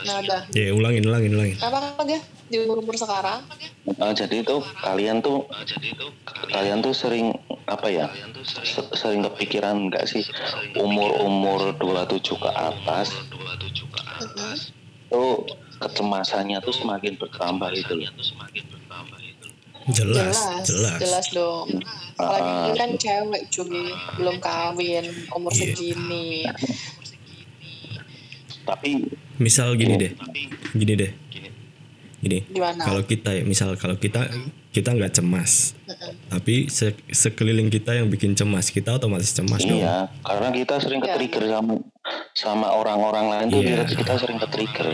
Nah 0.03 0.15
udah. 0.21 0.41
Ya 0.53 0.69
ulangin, 0.69 1.03
ulangin, 1.09 1.31
ulangin. 1.33 1.57
Kenapa 1.57 1.97
kan 1.97 2.05
ya 2.05 2.21
di 2.47 2.57
umur-umur 2.61 2.93
sekarang? 2.93 3.41
Nah, 3.97 4.13
jadi 4.13 4.45
itu 4.45 4.55
kalian 4.79 5.19
tuh 5.19 5.49
kalian 6.53 6.79
tuh 6.79 6.93
sering 6.93 7.33
apa 7.65 7.87
ya 7.89 8.07
se- 8.43 8.93
sering 8.93 9.25
kepikiran 9.25 9.89
nggak 9.89 10.05
sih 10.05 10.23
umur 10.77 11.17
umur 11.19 11.73
27 11.75 12.21
ke 12.37 12.49
atas 12.51 13.11
tuh 15.09 15.43
kecemasannya 15.79 16.61
tuh 16.61 16.71
semakin 16.71 17.17
bertambah 17.17 17.73
itu 17.73 17.93
loh. 17.97 18.11
Jelas, 19.85 20.31
Jelas, 20.33 20.63
jelas. 20.63 20.97
jelas 20.97 21.25
dong. 21.29 21.67
Apalagi 22.13 22.45
Ah. 22.45 22.63
ini 22.63 22.71
kan 22.73 22.89
cewek 22.95 23.43
cuy, 23.49 23.83
belum 24.15 24.37
kawin, 24.39 25.05
umur 25.29 25.51
Iya. 25.51 25.59
segini. 25.69 26.47
Tapi 28.63 28.89
Misal 29.35 29.73
gini 29.73 29.97
deh, 29.97 30.11
gini 30.71 30.93
deh, 30.93 31.11
gini. 32.21 32.39
Gimana? 32.47 32.79
Kalau 32.79 33.01
kita 33.01 33.33
ya, 33.33 33.43
misal 33.43 33.75
kalau 33.75 33.97
kita 33.97 34.29
kita 34.69 34.89
nggak 34.89 35.09
cemas, 35.11 35.73
tapi 36.27 36.65
se- 36.67 36.95
sekeliling 37.07 37.67
kita 37.67 37.93
yang 37.93 38.07
bikin 38.07 38.33
cemas, 38.33 38.69
kita 38.69 38.93
otomatis 38.93 39.29
cemas 39.31 39.59
dong. 39.59 39.77
iya, 39.77 40.05
karena 40.21 40.49
kita 40.49 40.75
sering 40.77 40.97
Iya. 40.99 41.17
ke-trigger 41.17 41.43
sama 41.51 41.73
sama 42.33 42.67
orang-orang 42.71 43.25
lain 43.27 43.45
tuh 43.49 43.59
Iya. 43.59 43.83
kita- 43.83 43.99
kita 43.99 44.13
sering 44.17 44.37
ke-trigger. 44.39 44.87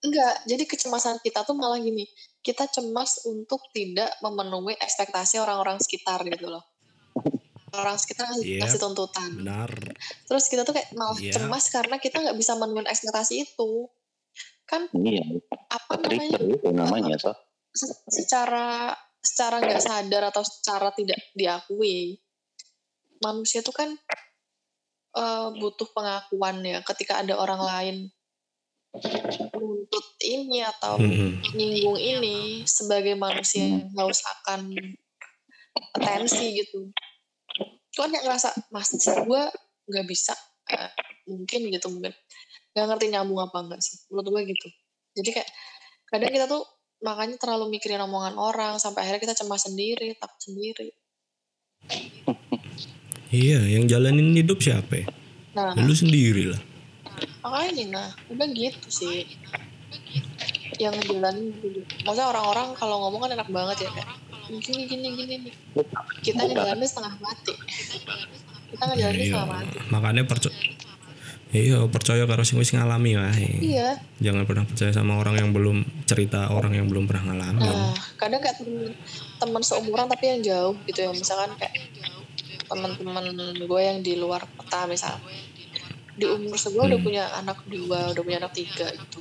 Enggak, 0.00 0.44
jadi 0.44 0.64
kecemasan 0.64 1.18
kita 1.20 1.42
tuh 1.42 1.56
malah 1.56 1.80
gini. 1.80 2.04
Kita 2.40 2.68
cemas 2.68 3.24
untuk 3.24 3.58
tidak 3.72 4.12
memenuhi 4.20 4.76
ekspektasi 4.76 5.40
orang-orang 5.40 5.80
sekitar 5.80 6.20
gitu 6.22 6.46
loh. 6.46 6.62
Orang 7.72 7.98
sekitar 7.98 8.30
ngasih, 8.30 8.46
Yep. 8.46 8.60
ngasih 8.62 8.80
tuntutan. 8.80 9.30
Benar. 9.36 9.70
Terus 10.28 10.44
kita 10.46 10.62
tuh 10.62 10.76
kayak 10.76 10.92
malah 10.94 11.16
Iya. 11.18 11.32
cemas 11.34 11.64
karena 11.68 11.96
kita 11.98 12.22
nggak 12.22 12.36
bisa 12.36 12.54
memenuhi 12.54 12.86
ekspektasi 12.86 13.34
itu. 13.42 13.88
Kan 14.64 14.86
Iya, 14.92 15.22
apa 15.68 15.94
namanya? 15.96 16.38
itu 16.42 16.68
namanya 16.70 17.14
so. 17.18 17.32
se- 17.70 17.98
secara 18.08 18.90
secara 19.20 19.58
nggak 19.60 19.82
sadar 19.82 20.22
atau 20.30 20.42
secara 20.42 20.90
tidak 20.90 21.18
diakui 21.32 22.16
manusia 23.18 23.60
tuh 23.60 23.72
kan 23.72 23.90
eh, 25.16 25.48
butuh 25.56 25.88
pengakuan 25.90 26.60
ya 26.60 26.78
ketika 26.84 27.20
ada 27.20 27.34
orang 27.34 27.56
lain 27.58 27.96
menuntut 29.54 30.06
ini 30.24 30.64
atau 30.64 30.98
Mm-mm. 31.00 31.42
nyinggung 31.54 31.98
ini 31.98 32.62
sebagai 32.64 33.14
manusia 33.14 33.64
yang 33.64 33.88
menghauskan 33.92 34.72
atensi 35.96 36.56
gitu 36.56 36.90
Itu 37.92 37.98
kan 38.04 38.12
kayak 38.12 38.24
ngerasa 38.28 38.48
mas 38.72 38.92
gue 38.92 39.42
nggak 39.86 40.06
bisa 40.08 40.34
eh, 40.68 40.90
mungkin 41.28 41.70
gitu 41.72 41.86
mungkin 41.88 42.12
nggak 42.76 42.86
ngerti 42.92 43.06
nyambung 43.08 43.40
apa 43.40 43.56
enggak 43.64 43.80
sih 43.80 43.96
menurut 44.12 44.28
gue 44.36 44.42
gitu 44.52 44.68
jadi 45.16 45.40
kayak 45.40 45.50
kadang 46.12 46.32
kita 46.32 46.46
tuh 46.48 46.62
makanya 47.00 47.36
terlalu 47.40 47.76
mikirin 47.76 48.00
omongan 48.04 48.36
orang 48.36 48.76
sampai 48.76 49.04
akhirnya 49.04 49.22
kita 49.32 49.34
cemas 49.36 49.64
sendiri 49.64 50.16
takut 50.20 50.40
sendiri 50.40 50.92
Iya, 53.26 53.58
yang 53.68 53.90
jalanin 53.90 54.32
hidup 54.38 54.62
siapa 54.62 55.02
ya? 55.02 55.06
nah 55.56 55.72
lu 55.72 55.94
sendiri 55.96 56.52
lah. 56.52 56.60
Makanya 57.40 57.84
nah 57.92 58.08
udah 58.28 58.46
gitu 58.52 58.88
sih 58.88 59.24
yang 60.76 60.92
ngejalanin 60.92 61.56
gitu. 61.62 61.80
maksudnya 62.04 62.28
orang-orang 62.28 62.76
kalau 62.76 62.96
ngomong 63.08 63.20
kan 63.24 63.30
enak 63.32 63.48
banget 63.48 63.88
ya 63.88 63.90
kayak 63.96 64.08
gini 64.46 64.82
gini 64.86 65.08
gini 65.16 65.34
nih 65.48 65.54
kita 66.22 66.40
ngejalanin 66.44 66.86
setengah 66.86 67.14
mati 67.18 67.54
kita 68.74 68.82
ngejalanin 68.92 69.20
Iya, 69.20 69.26
setengah 69.32 69.48
mati 69.48 69.76
makanya 69.88 70.22
percaya. 70.28 70.56
Iya, 71.56 71.78
percaya 71.88 72.26
karo 72.26 72.42
sing 72.42 72.58
wis 72.58 72.74
ngalami 72.74 73.16
wae. 73.16 73.48
iya 73.62 73.96
Jangan 74.20 74.44
pernah 74.44 74.66
percaya 74.66 74.90
sama 74.92 75.16
orang 75.16 75.40
yang 75.40 75.50
belum 75.54 75.86
cerita 76.04 76.50
orang 76.52 76.74
yang 76.74 76.90
belum 76.90 77.06
pernah 77.08 77.32
ngalamin. 77.32 77.62
nah 77.64 77.94
kadang 78.20 78.42
kayak 78.42 78.60
temen, 78.60 78.92
temen 79.40 79.62
seumuran 79.62 80.10
tapi 80.10 80.24
yang 80.36 80.40
jauh 80.42 80.74
gitu 80.84 81.06
ya 81.06 81.10
misalkan 81.14 81.54
kayak 81.56 81.72
teman-teman 82.66 83.24
gue 83.62 83.80
yang 83.80 84.02
di 84.02 84.18
luar 84.18 84.42
kota 84.58 84.90
misalnya 84.90 85.22
di 86.16 86.24
umur 86.24 86.56
sebuah 86.56 86.84
udah 86.88 86.98
Hmm. 86.98 87.06
punya 87.06 87.24
anak 87.36 87.58
dua 87.68 88.10
udah 88.10 88.22
punya 88.24 88.38
anak 88.40 88.52
tiga 88.56 88.88
gitu 88.88 89.20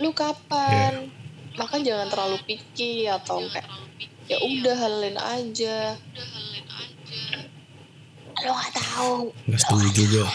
lu 0.00 0.10
kapan 0.14 1.10
maka 1.54 1.76
jangan 1.78 2.08
terlalu 2.08 2.38
picky 2.48 3.04
atau 3.04 3.44
kayak 3.50 3.66
ya 4.26 4.38
udah 4.40 4.74
halin 4.78 5.18
aja 5.18 5.98
lu 8.42 8.50
gak 8.50 8.72
tahu 8.74 9.30
Nggak 9.46 9.60
setuju 9.62 10.02
gue. 10.10 10.26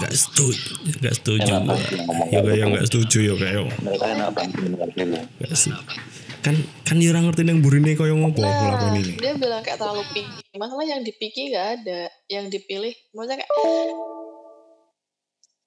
Nggak 0.00 0.12
setuju. 0.16 0.70
Nggak 0.96 1.14
setuju 1.20 1.50
banget 1.60 1.88
yang 1.92 2.04
Ya 2.32 2.40
gitu. 2.40 2.64
nggak 2.72 2.86
setuju 2.88 3.18
ya 3.20 3.34
kayak. 3.36 3.62
Nggak 3.84 5.52
sih. 5.52 5.72
Kan 6.40 6.54
kan 6.88 6.96
dia 7.00 7.12
ngerti 7.12 7.44
yang 7.44 7.60
burine 7.60 7.92
koyo 7.96 8.16
ngopo 8.16 8.40
nah 8.44 8.92
ini. 8.96 9.16
dia 9.16 9.32
bilang 9.36 9.64
kayak 9.64 9.80
terlalu 9.80 10.04
picky 10.12 10.56
masalah 10.60 10.84
yang 10.84 11.00
dipikir 11.00 11.48
gak 11.52 11.80
ada 11.80 12.00
yang 12.28 12.52
dipilih 12.52 12.92
maksudnya 13.16 13.40
kayak 13.40 13.52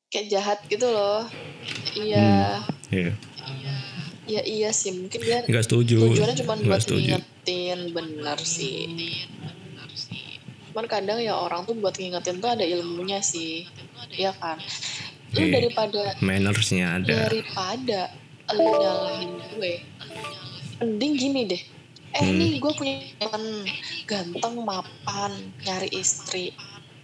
kayak 0.08 0.28
jahat 0.30 0.60
gitu 0.66 0.88
loh 0.88 1.28
iya 1.94 2.64
Iya. 2.88 3.12
ya 4.26 4.42
iya 4.44 4.70
sih 4.72 4.92
mungkin 4.94 5.20
dia 5.20 5.44
Nggak 5.44 5.66
setuju. 5.66 6.00
tujuannya 6.02 6.36
cuma 6.38 6.54
buat 6.58 6.80
setuju. 6.80 7.16
ngingetin 7.16 7.80
benar 7.92 8.40
sih 8.40 8.88
cuman 10.70 10.86
kadang 10.86 11.18
ya 11.18 11.34
orang 11.34 11.64
tuh 11.64 11.74
buat 11.74 11.92
ngingetin 11.94 12.38
tuh 12.38 12.48
ada 12.50 12.64
ilmunya 12.64 13.20
sih 13.20 13.68
ya 14.10 14.32
kan 14.34 14.56
lu 15.30 15.42
Iya. 15.42 15.60
daripada 15.60 16.02
Mannersnya 16.20 16.86
ada. 16.96 17.28
daripada 17.28 18.02
lu 18.50 18.64
nyalahin 18.64 19.32
gue 19.54 19.74
mending 20.78 21.14
gini 21.14 21.42
deh 21.46 21.62
eh 22.10 22.24
Hmm. 22.24 22.40
nih 22.40 22.52
gue 22.58 22.72
punya 22.72 22.96
temen 23.20 23.44
ganteng 24.06 24.56
mapan 24.58 25.32
nyari 25.62 25.92
istri 25.94 26.56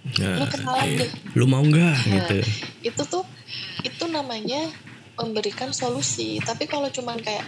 Nah, 0.03 0.35
lu 0.35 0.45
kenalan 0.51 0.83
iya. 0.83 0.99
deh 0.99 1.11
Lu 1.39 1.45
mau 1.47 1.63
nggak 1.63 1.95
Nah, 1.95 2.11
gitu? 2.19 2.37
itu 2.83 3.01
tuh 3.07 3.23
itu 3.81 4.03
namanya 4.11 4.67
memberikan 5.15 5.71
solusi 5.71 6.43
tapi 6.43 6.67
kalau 6.67 6.89
cuman 6.89 7.15
kayak 7.17 7.45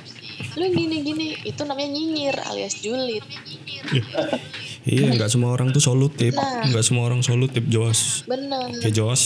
lu 0.56 0.72
gini 0.72 1.04
gini 1.04 1.28
itu 1.44 1.62
namanya 1.64 1.92
nyinyir 1.92 2.36
alias 2.48 2.80
julid 2.80 3.26
Iya, 4.86 5.18
nggak 5.18 5.30
semua 5.30 5.50
orang 5.50 5.74
tuh 5.74 5.82
solutif. 5.82 6.38
Nah. 6.38 6.62
Nggak 6.62 6.86
semua 6.86 7.10
orang 7.10 7.22
solutif, 7.22 7.66
Jos. 7.66 8.22
bener 8.24 8.70
Kayak 8.80 8.96
Jos. 8.96 9.24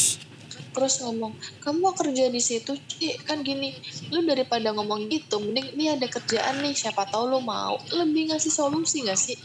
terus 0.69 1.01
ngomong 1.03 1.34
kamu 1.59 1.77
mau 1.82 1.91
kerja 1.91 2.30
di 2.30 2.39
situ 2.39 2.77
Ci 2.88 3.17
kan 3.25 3.41
gini 3.41 3.73
lu 4.13 4.21
daripada 4.23 4.69
ngomong 4.71 5.09
gitu 5.09 5.41
mending 5.41 5.75
ini 5.75 5.91
ada 5.91 6.05
kerjaan 6.07 6.61
nih 6.61 6.71
siapa 6.71 7.09
tahu 7.09 7.25
lu 7.25 7.41
mau 7.41 7.75
lebih 7.91 8.32
ngasih 8.32 8.53
solusi 8.53 9.03
gak 9.03 9.17
sih 9.19 9.36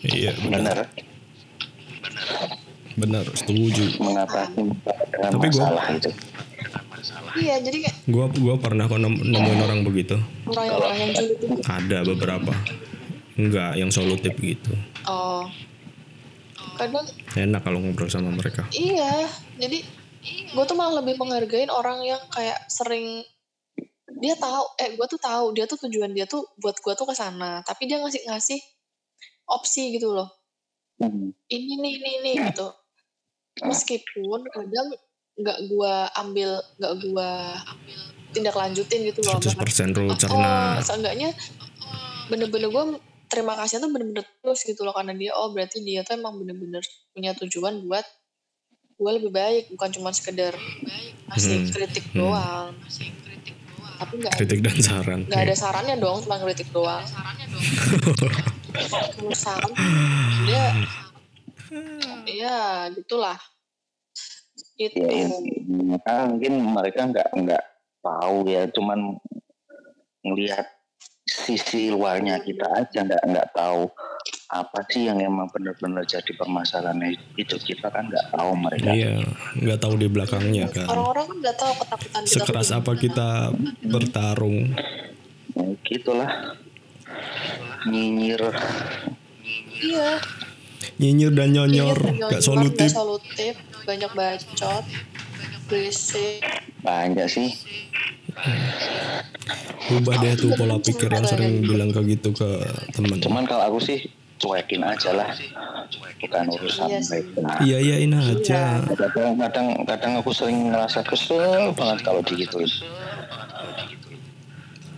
Iya, 0.00 0.32
benar. 0.40 0.88
Benar. 2.00 2.61
Benar, 2.94 3.24
setuju. 3.32 3.84
Mengatasi 3.98 4.62
Tapi 5.22 5.46
gua- 5.48 5.70
masalah 5.70 5.84
itu. 5.92 6.10
iya 7.34 7.56
jadi 7.58 7.76
kayak 7.80 7.96
Gua 8.06 8.26
gua 8.30 8.54
pernah 8.56 8.84
kok 8.84 8.96
nem- 8.96 9.16
nemuin 9.18 9.60
orang 9.60 9.80
begitu. 9.82 10.14
orang 10.46 10.64
yang 10.64 10.76
orang 10.78 10.96
yang 10.98 11.10
julid 11.12 11.38
itu 11.38 11.46
Ada 11.62 11.98
beberapa. 12.04 12.52
enggak 13.34 13.72
yang 13.74 13.88
solutif 13.88 14.36
gitu 14.36 14.76
oh 15.02 15.48
kadang 16.74 17.00
enak 17.32 17.60
kalau 17.60 17.80
ngobrol 17.80 18.04
sama 18.06 18.28
mereka 18.28 18.68
iya 18.70 19.24
jadi 19.56 19.80
gue 20.46 20.62
tuh 20.62 20.74
malah 20.74 21.00
lebih 21.00 21.16
menghargain 21.16 21.66
orang 21.66 22.00
yang 22.02 22.20
kayak 22.28 22.60
sering 22.66 23.24
dia 24.14 24.36
tahu 24.36 24.62
eh 24.76 24.92
gue 24.92 25.06
tuh 25.06 25.16
tahu 25.18 25.44
dia 25.50 25.64
tuh 25.64 25.80
tujuan 25.80 26.10
dia 26.10 26.24
tuh 26.24 26.44
buat 26.56 26.76
gue 26.76 26.92
tuh 26.92 27.04
ke 27.04 27.14
sana 27.14 27.60
tapi 27.62 27.86
dia 27.86 27.96
ngasih 27.98 28.20
ngasih 28.26 28.60
opsi 29.46 29.92
gitu 29.92 30.12
loh 30.12 30.28
Hmm. 30.94 31.32
ini 31.48 31.72
nih 31.74 31.92
ini 31.96 32.10
nih 32.22 32.34
gitu 32.46 32.68
meskipun 33.60 34.40
kadang 34.48 34.88
nggak 35.36 35.58
gua 35.68 36.08
ambil 36.16 36.60
nggak 36.80 36.94
gua 37.04 37.60
tindak 38.32 38.56
lanjutin 38.56 39.04
gitu 39.12 39.20
loh 39.28 39.36
100% 39.36 39.92
lu 39.92 40.08
oh, 40.08 40.16
cerna. 40.16 40.80
seenggaknya 40.80 41.36
bener-bener 42.32 42.72
gue 42.72 42.84
terima 43.28 43.52
kasih 43.60 43.80
tuh 43.80 43.92
bener-bener 43.92 44.24
terus 44.40 44.64
gitu 44.64 44.88
loh 44.88 44.96
karena 44.96 45.12
dia 45.12 45.36
oh 45.36 45.52
berarti 45.52 45.84
dia 45.84 46.00
tuh 46.00 46.16
emang 46.16 46.40
bener-bener 46.40 46.80
punya 47.12 47.36
tujuan 47.36 47.84
buat 47.84 48.04
gue 48.96 49.10
lebih 49.20 49.32
baik 49.32 49.64
bukan 49.76 49.90
cuma 49.92 50.10
sekedar 50.16 50.56
ngasih 51.32 51.64
Hmm, 51.64 51.72
kritik 51.72 52.04
hmm. 52.12 52.16
doang. 52.18 52.68
Tapi 53.98 54.12
nggak 54.20 54.32
kritik 54.36 54.60
dan 54.60 54.76
saran 54.78 55.20
nggak 55.26 55.42
ada 55.48 55.54
sarannya 55.56 55.96
dong 55.96 56.18
cuma 56.22 56.36
kritik 56.44 56.68
doang. 56.70 57.02
Kalau 59.16 59.32
saran 59.36 59.72
dia 60.44 60.64
ya 62.28 62.88
gitulah. 62.92 63.38
Itu 64.76 64.98
ya, 64.98 65.28
mereka 65.68 66.12
mungkin 66.28 66.52
mereka 66.72 67.00
nggak 67.08 67.28
nggak 67.38 67.64
tahu 68.02 68.36
ya 68.50 68.66
cuman 68.72 69.16
ngelihat 70.26 70.66
sisi 71.22 71.88
luarnya 71.88 72.42
kita 72.42 72.66
aja 72.66 73.06
nggak 73.06 73.22
nggak 73.24 73.48
tahu 73.54 73.88
apa 74.52 74.84
sih 74.92 75.08
yang 75.08 75.16
emang 75.22 75.48
benar-benar 75.48 76.04
jadi 76.04 76.28
permasalahan 76.36 77.16
hidup 77.38 77.60
kita 77.64 77.88
kan 77.88 78.10
nggak 78.12 78.26
tahu 78.36 78.50
mereka. 78.58 78.90
Iya 78.92 79.24
nggak 79.56 79.78
tahu 79.80 79.94
di 79.96 80.08
belakangnya 80.12 80.68
kan. 80.68 80.86
Orang-orang 80.92 81.24
kan 81.24 81.36
nggak 81.40 81.56
tahu 81.56 81.72
ketakutan 81.80 82.22
kita 82.26 82.32
sekeras 82.36 82.70
apa 82.74 82.92
kita 83.00 83.28
bertarung. 83.80 84.76
Ya, 85.56 85.64
gitulah. 85.88 86.30
Nyinyir. 87.88 88.44
Iya 89.82 90.20
nyinyir 90.98 91.32
dan 91.34 91.48
nyonyor. 91.54 91.96
Iya, 91.98 92.12
gak 92.12 92.16
nyonyor, 92.18 92.42
solutif. 92.42 92.88
nggak 92.90 92.98
solutif. 92.98 93.54
Banyak 93.82 94.10
bacot 94.14 94.84
berisik. 95.72 96.44
Banyak 96.84 97.26
sih. 97.30 97.50
Ubah 99.92 100.14
deh 100.20 100.34
tuh 100.36 100.52
pola 100.56 100.76
pikir 100.80 101.08
yang 101.08 101.26
sering 101.26 101.64
bilang 101.64 101.90
kayak 101.92 102.16
gitu 102.18 102.32
ke 102.32 102.48
temen. 102.92 103.18
Cuman 103.20 103.44
kalau 103.44 103.72
aku 103.72 103.78
sih 103.80 103.98
cuekin 104.36 104.82
aja 104.84 105.16
lah. 105.16 105.30
Bukan 106.22 106.44
urusan 106.54 106.86
Iya 106.86 107.00
mereka. 107.02 107.50
Iya. 107.66 107.78
iyain 107.82 108.12
aja. 108.14 108.62
Kadang 108.94 109.34
kadang 109.38 109.66
kadang 109.86 110.12
aku 110.22 110.30
sering 110.30 110.70
ngerasa 110.70 111.02
kesel 111.02 111.74
banget 111.74 111.98
kalau 112.06 112.22
digituin. 112.22 112.70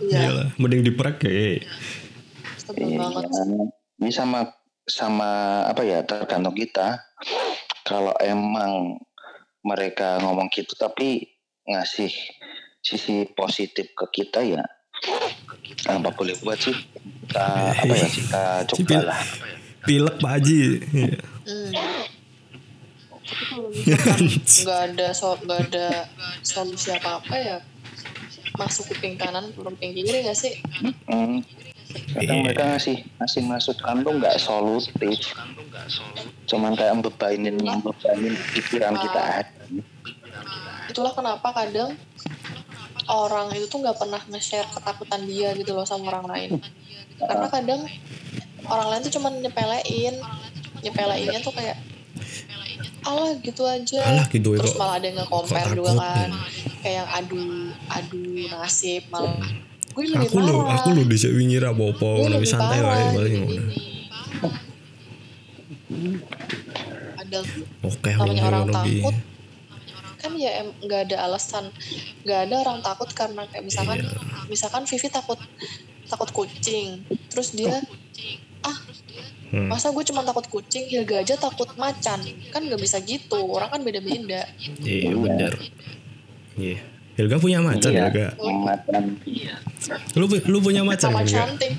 Iya. 0.05 0.29
Iyalah 0.29 0.47
mending 0.59 0.81
diprek 0.85 1.23
ya 1.25 1.31
Iya, 2.75 2.97
banget. 2.97 3.29
Ini 4.01 4.11
sama 4.11 4.49
sama 4.85 5.61
apa 5.65 5.81
ya 5.83 6.01
tergantung 6.05 6.55
kita. 6.55 7.01
Kalau 7.85 8.13
emang 8.21 9.01
mereka 9.65 10.21
ngomong 10.21 10.47
gitu 10.53 10.77
tapi 10.77 11.25
ngasih 11.65 12.13
sisi 12.85 13.25
positif 13.33 13.89
ke 13.97 14.05
kita 14.13 14.45
ya 14.45 14.61
apa 15.89 16.13
boleh 16.13 16.37
buat 16.45 16.61
sih 16.61 16.77
kita 17.25 17.47
apa 17.73 17.93
ya 17.97 18.07
kita 18.07 18.43
coba 18.69 18.97
lah 19.09 19.21
pilek 19.81 20.15
pak 20.21 20.31
Haji 20.37 20.59
Iya. 20.93 21.17
Tapi 23.25 23.43
kalau 23.49 23.69
misalkan 23.73 24.21
nggak 24.61 24.79
ada 24.93 25.07
so 25.17 25.33
nggak 25.41 25.59
ada 25.73 25.87
solusi 26.45 26.93
apa 26.93 27.17
apa 27.17 27.35
ya 27.41 27.57
masuk 28.53 28.93
kuping 28.93 29.17
kanan 29.17 29.49
kuping 29.57 29.97
kiri 29.97 30.21
nggak 30.21 30.37
sih 30.37 30.53
Hmm. 31.09 31.41
Kadang 32.11 32.39
mereka 32.41 32.63
ngasih 32.67 32.97
ngasih 33.17 33.41
masukan 33.43 33.95
tuh 34.01 34.13
nggak 34.13 34.35
solutif. 34.37 35.17
Cuman 36.45 36.73
kayak 36.73 37.01
bebanin 37.01 37.55
bebanin 37.57 38.33
pikiran 38.53 38.93
kita 38.95 39.21
aja. 39.41 39.63
Itulah 40.87 41.11
kenapa 41.11 41.49
kadang 41.51 41.97
orang 43.05 43.53
itu 43.53 43.65
tuh 43.65 43.81
nggak 43.81 43.97
pernah 43.97 44.21
nge-share 44.29 44.65
ketakutan 44.69 45.25
dia 45.25 45.53
gitu 45.53 45.73
loh 45.73 45.85
sama 45.85 46.09
orang 46.09 46.25
lain. 46.27 46.49
Karena 47.17 47.47
kadang 47.47 47.81
orang 48.65 48.87
lain 48.91 49.01
tuh 49.03 49.13
cuma 49.15 49.29
nyepelein. 49.29 50.15
Nyepeleinnya 50.81 51.39
tuh 51.41 51.53
kayak 51.53 51.77
alah 53.01 53.37
gitu 53.37 53.65
aja. 53.65 54.01
Alah 54.01 54.25
gitu 54.29 54.53
ya, 54.53 54.59
terus 54.61 54.73
kok- 54.73 54.79
malah 54.81 54.95
ada 54.97 55.05
yang 55.05 55.17
nge-compare 55.21 55.69
juga 55.73 55.91
kan. 55.93 56.29
ya. 56.29 56.41
kayak 56.81 56.95
yang 57.01 57.09
adu 57.09 57.41
adu 57.89 58.21
nasib 58.49 59.03
malah. 59.09 59.33
Lebih 59.33 59.64
aku 59.95 60.37
lo 60.43 60.67
aku 60.67 60.87
lo 60.91 61.01
di 61.07 61.17
wingi 61.31 61.57
ra 61.57 61.71
apa-apa 61.71 62.03
gue 62.03 62.27
ngono 62.27 62.37
santai 62.43 62.79
wae 62.83 63.03
paling 63.15 63.35
ngono. 63.39 63.63
Padahal 67.15 67.45
oke 67.81 68.09
namanya 68.11 68.43
orang 68.51 68.65
takut. 68.69 69.15
kan 70.15 70.33
ya 70.41 70.65
nggak 70.81 71.01
ada 71.11 71.17
alasan 71.29 71.69
nggak 72.25 72.39
ada 72.49 72.55
orang 72.65 72.79
takut 72.81 73.09
karena 73.13 73.45
kayak 73.45 73.61
misalkan 73.61 74.01
Iya. 74.01 74.17
misalkan 74.49 74.83
Vivi 74.89 75.07
takut 75.07 75.37
takut 76.09 76.29
kucing. 76.33 77.05
Terus 77.29 77.53
dia 77.53 77.79
ah 78.61 78.77
Hmm. 79.53 79.69
masa 79.69 79.93
gue 79.93 80.01
cuma 80.03 80.25
takut 80.25 80.43
kucing? 80.49 80.89
Hilga 80.89 81.21
aja 81.21 81.37
takut 81.37 81.69
macan. 81.77 82.19
Kan 82.49 82.65
nggak 82.65 82.81
bisa 82.81 82.97
gitu 83.05 83.37
orang 83.45 83.69
kan 83.69 83.81
beda 83.85 84.01
beda 84.01 84.41
iya 84.81 85.13
bener. 85.13 85.53
Iya 86.57 86.94
Hilga 87.15 87.39
punya 87.39 87.63
macan 87.63 87.95
Iya. 87.95 88.11
Hilga 88.11 88.27
macan. 88.59 89.03
Lu 90.19 90.27
lu 90.27 90.57
punya 90.59 90.83
macan 90.83 91.15
sama 91.15 91.23
Hilga 91.23 91.47
cantik. 91.47 91.71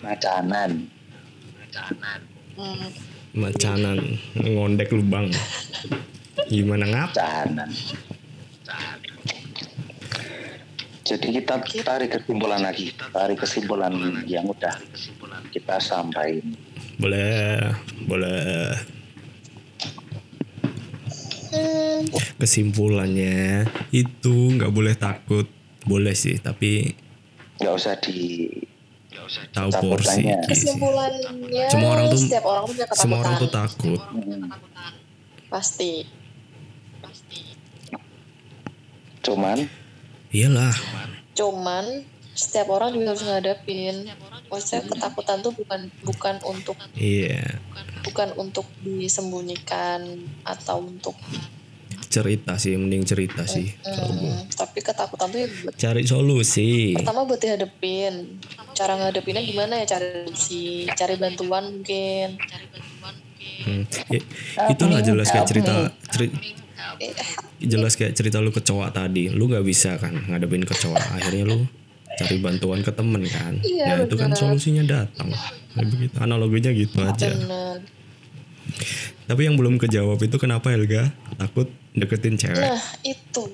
Macanan. 0.00 0.70
Hmm. 2.56 2.88
macanan. 3.36 3.98
Ngondek 4.32 4.88
lu 4.96 5.04
bang 5.04 5.28
gimana 6.48 6.88
ngap? 6.88 7.12
Macanan. 7.12 7.70
Jadi 11.06 11.26
kita 11.36 11.60
tarik 11.84 12.16
kesimpulan 12.16 12.64
lagi. 12.64 12.96
Tarik 12.96 13.44
kesimpulan 13.44 13.92
yang 14.24 14.48
udah 14.48 14.72
kita 15.52 15.76
sampaikan. 15.84 16.56
Boleh 16.96 17.60
boleh 18.08 18.72
Hmm, 21.56 22.00
kesimpulannya 22.36 23.64
itu 23.90 24.34
nggak 24.52 24.68
boleh 24.68 24.94
takut. 24.94 25.48
Boleh 25.82 26.12
sih 26.12 26.36
tapi 26.36 26.92
nggak 27.56 27.72
usah 27.72 27.94
di 27.96 28.50
tahu 29.48 29.70
porsi 29.72 30.22
kesimpulannya 30.44 31.66
Semua 31.66 31.90
orang 31.94 32.06
tuh- 32.10 32.20
setiap 32.20 32.44
orang 32.44 32.64
punya 32.64 32.84
ketakutan. 32.84 33.00
semua 33.00 33.18
orang 33.18 33.34
tuh 33.36 33.50
takut. 33.50 34.00
pasti. 35.48 35.92
Cuman? 39.22 39.58
Iyalah. 40.30 40.74
Cuman 41.34 41.84
setiap 42.30 42.68
orang 42.68 42.92
juga 42.92 43.14
harus 43.14 43.24
ngadepin. 43.24 43.96
Maksudnya 44.46 44.86
ketakutan 44.86 45.38
tuh 45.40 45.50
bukan 45.50 45.80
bukan 46.04 46.34
untuk 46.46 46.76
iya. 46.94 47.42
Bukan 47.66 47.84
untuk 48.36 48.66
disembunyikan 48.82 50.04
atau 50.42 50.84
untuk 50.84 51.16
cerita 52.06 52.56
sih 52.56 52.78
mending 52.78 53.04
cerita 53.04 53.44
sih. 53.44 53.76
kalau 53.84 54.14
gua. 54.16 54.32
hmm, 54.32 54.48
tapi 54.56 54.78
ketakutan 54.80 55.28
tuh 55.28 55.38
ya 55.42 55.48
buat 55.52 55.74
cari 55.76 56.02
solusi. 56.06 56.96
Pertama 56.96 57.28
buat 57.28 57.40
dihadepin 57.40 58.40
cara 58.72 58.96
ngadepinnya 58.96 59.42
gimana 59.44 59.84
ya? 59.84 59.96
Cari 59.96 60.24
solusi 60.24 60.88
cari 60.96 61.14
bantuan 61.20 61.76
mungkin. 61.76 62.40
Hmm. 63.66 63.82
Ya, 64.12 64.20
itulah 64.70 65.00
jelas 65.02 65.28
kayak 65.28 65.46
cerita 65.48 65.74
ceri- 66.12 66.32
Eh, 66.96 67.12
jelas 67.60 67.92
kayak 67.98 68.16
cerita 68.16 68.40
lu 68.40 68.48
kecoa 68.54 68.88
tadi. 68.94 69.28
Lu 69.28 69.50
nggak 69.50 69.64
bisa 69.66 70.00
kan 70.00 70.16
ngadepin 70.16 70.64
kecoa. 70.64 70.96
Akhirnya 71.20 71.44
lu 71.44 71.68
cari 72.16 72.36
bantuan 72.40 72.80
ke 72.80 72.92
temen 72.92 73.22
kan. 73.28 73.54
Iya, 73.60 73.84
nah 73.86 73.96
itu 74.08 74.16
kan 74.16 74.32
solusinya 74.32 74.84
datang. 74.84 75.32
Kayak 75.76 75.88
begitu. 75.92 76.14
Analoginya 76.16 76.70
gitu 76.72 76.96
aja. 77.04 77.28
Bener 77.32 77.96
tapi 79.26 79.42
yang 79.42 79.58
belum 79.58 79.82
kejawab 79.82 80.22
itu 80.22 80.36
kenapa 80.38 80.70
Helga 80.70 81.10
takut 81.34 81.66
deketin 81.98 82.38
cewek? 82.38 82.62
Nah 82.62 82.82
itu. 83.02 83.44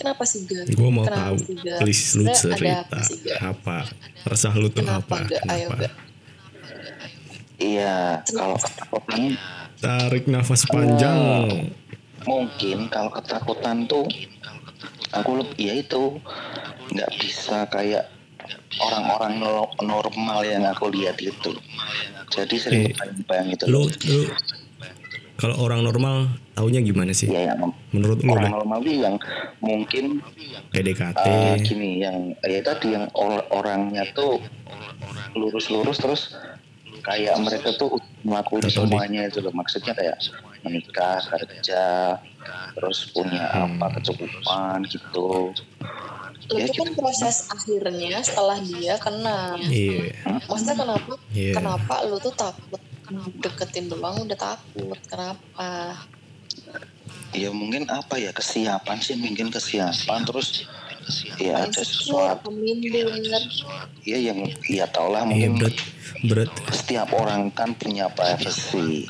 Kenapa 0.00 0.24
sih 0.24 0.48
Ga? 0.48 0.64
gue 0.64 0.88
mau 0.88 1.04
Kenapa 1.04 1.36
tahu. 1.36 1.36
sih, 1.44 1.56
please 1.76 2.16
lu 2.16 2.24
cerita. 2.32 2.88
apa 2.88 3.04
sih, 3.04 3.20
Ga? 3.20 3.52
apa? 3.52 3.84
Resah 4.24 4.56
lu 4.56 4.72
tuh 4.72 4.80
kenapa? 4.80 5.20
apa? 5.20 5.28
Kenapa? 5.28 5.76
Iya 7.60 8.24
kalau 8.24 8.56
ketakutan 8.56 9.36
tarik 9.76 10.24
nafas 10.24 10.64
panjang. 10.64 11.20
Mungkin 12.24 12.88
kalau 12.88 13.12
ketakutan 13.12 13.84
tuh 13.84 14.08
aku 15.12 15.30
lebih 15.36 15.68
ya 15.68 15.74
itu 15.76 16.16
nggak 16.90 17.10
bisa 17.16 17.66
kayak 17.66 18.10
orang-orang 18.78 19.38
no- 19.38 19.70
normal 19.80 20.42
yang 20.42 20.64
aku 20.64 20.88
lihat 20.88 21.18
itu. 21.18 21.52
Jadi 22.28 22.54
sering 22.56 22.82
Eh, 22.86 22.94
bayang 23.24 23.50
gitu 23.50 23.64
Lu 23.66 23.86
lu 23.86 24.20
kalau 25.34 25.56
orang 25.58 25.80
normal 25.80 26.28
taunya 26.52 26.78
gimana 26.78 27.10
sih? 27.10 27.26
ya 27.26 27.50
yang 27.50 27.72
Menurut 27.90 28.20
orang 28.22 28.52
normal 28.52 28.78
itu 28.80 29.00
yang 29.00 29.16
mungkin 29.58 30.20
PDKT. 30.70 31.16
eh, 31.18 31.56
gini 31.60 31.90
yang 31.98 32.16
ya 32.38 32.60
tadi 32.60 32.92
yang 32.92 33.08
or- 33.12 33.46
orangnya 33.50 34.06
tuh 34.10 34.38
lurus-lurus 35.32 35.96
terus 35.96 36.22
kayak 37.00 37.34
mereka 37.40 37.72
tuh 37.74 37.96
melakukan 38.22 38.68
di- 38.68 38.76
semuanya 38.76 39.20
itu 39.24 39.40
loh. 39.40 39.50
Maksudnya 39.50 39.90
kayak 39.92 40.16
menikah 40.60 41.18
kerja 41.24 42.14
terus 42.70 43.10
punya 43.10 43.48
Hmm. 43.48 43.80
apa 43.80 43.98
kecukupan 43.98 44.84
gitu 44.86 45.50
Ya, 46.50 46.66
itu 46.66 46.74
kan 46.76 46.90
proses 46.92 47.46
akhirnya 47.46 48.18
setelah 48.20 48.58
dia 48.58 48.98
kenal 48.98 49.54
Iya. 49.60 50.10
maksudnya 50.44 50.74
kenapa 50.74 51.12
Iya. 51.30 51.52
kenapa 51.54 51.94
lu 52.04 52.18
tuh 52.18 52.34
takut? 52.34 52.80
Deketin 53.40 53.86
doang 53.86 54.22
udah 54.22 54.34
takut 54.34 54.98
kenapa? 55.04 55.94
Ya 57.30 57.50
mungkin 57.50 57.86
apa 57.86 58.18
ya 58.18 58.30
kesiapan 58.30 58.98
sih 58.98 59.14
mungkin 59.14 59.48
kesiapan. 59.48 60.22
Terus 60.22 60.66
ya 61.38 61.58
ada 61.60 61.70
insecure 61.70 61.86
sesuatu. 62.34 62.50
minder? 62.50 63.42
Ya 64.02 64.18
yang 64.20 64.42
ya 64.64 64.86
tau 64.86 65.10
lah 65.10 65.22
Iya 65.22 65.30
mungkin 65.48 65.50
berat 65.58 65.76
berat. 66.22 66.50
setiap 66.70 67.10
orang 67.10 67.50
kan 67.50 67.74
punya 67.74 68.10
privacy. 68.10 69.06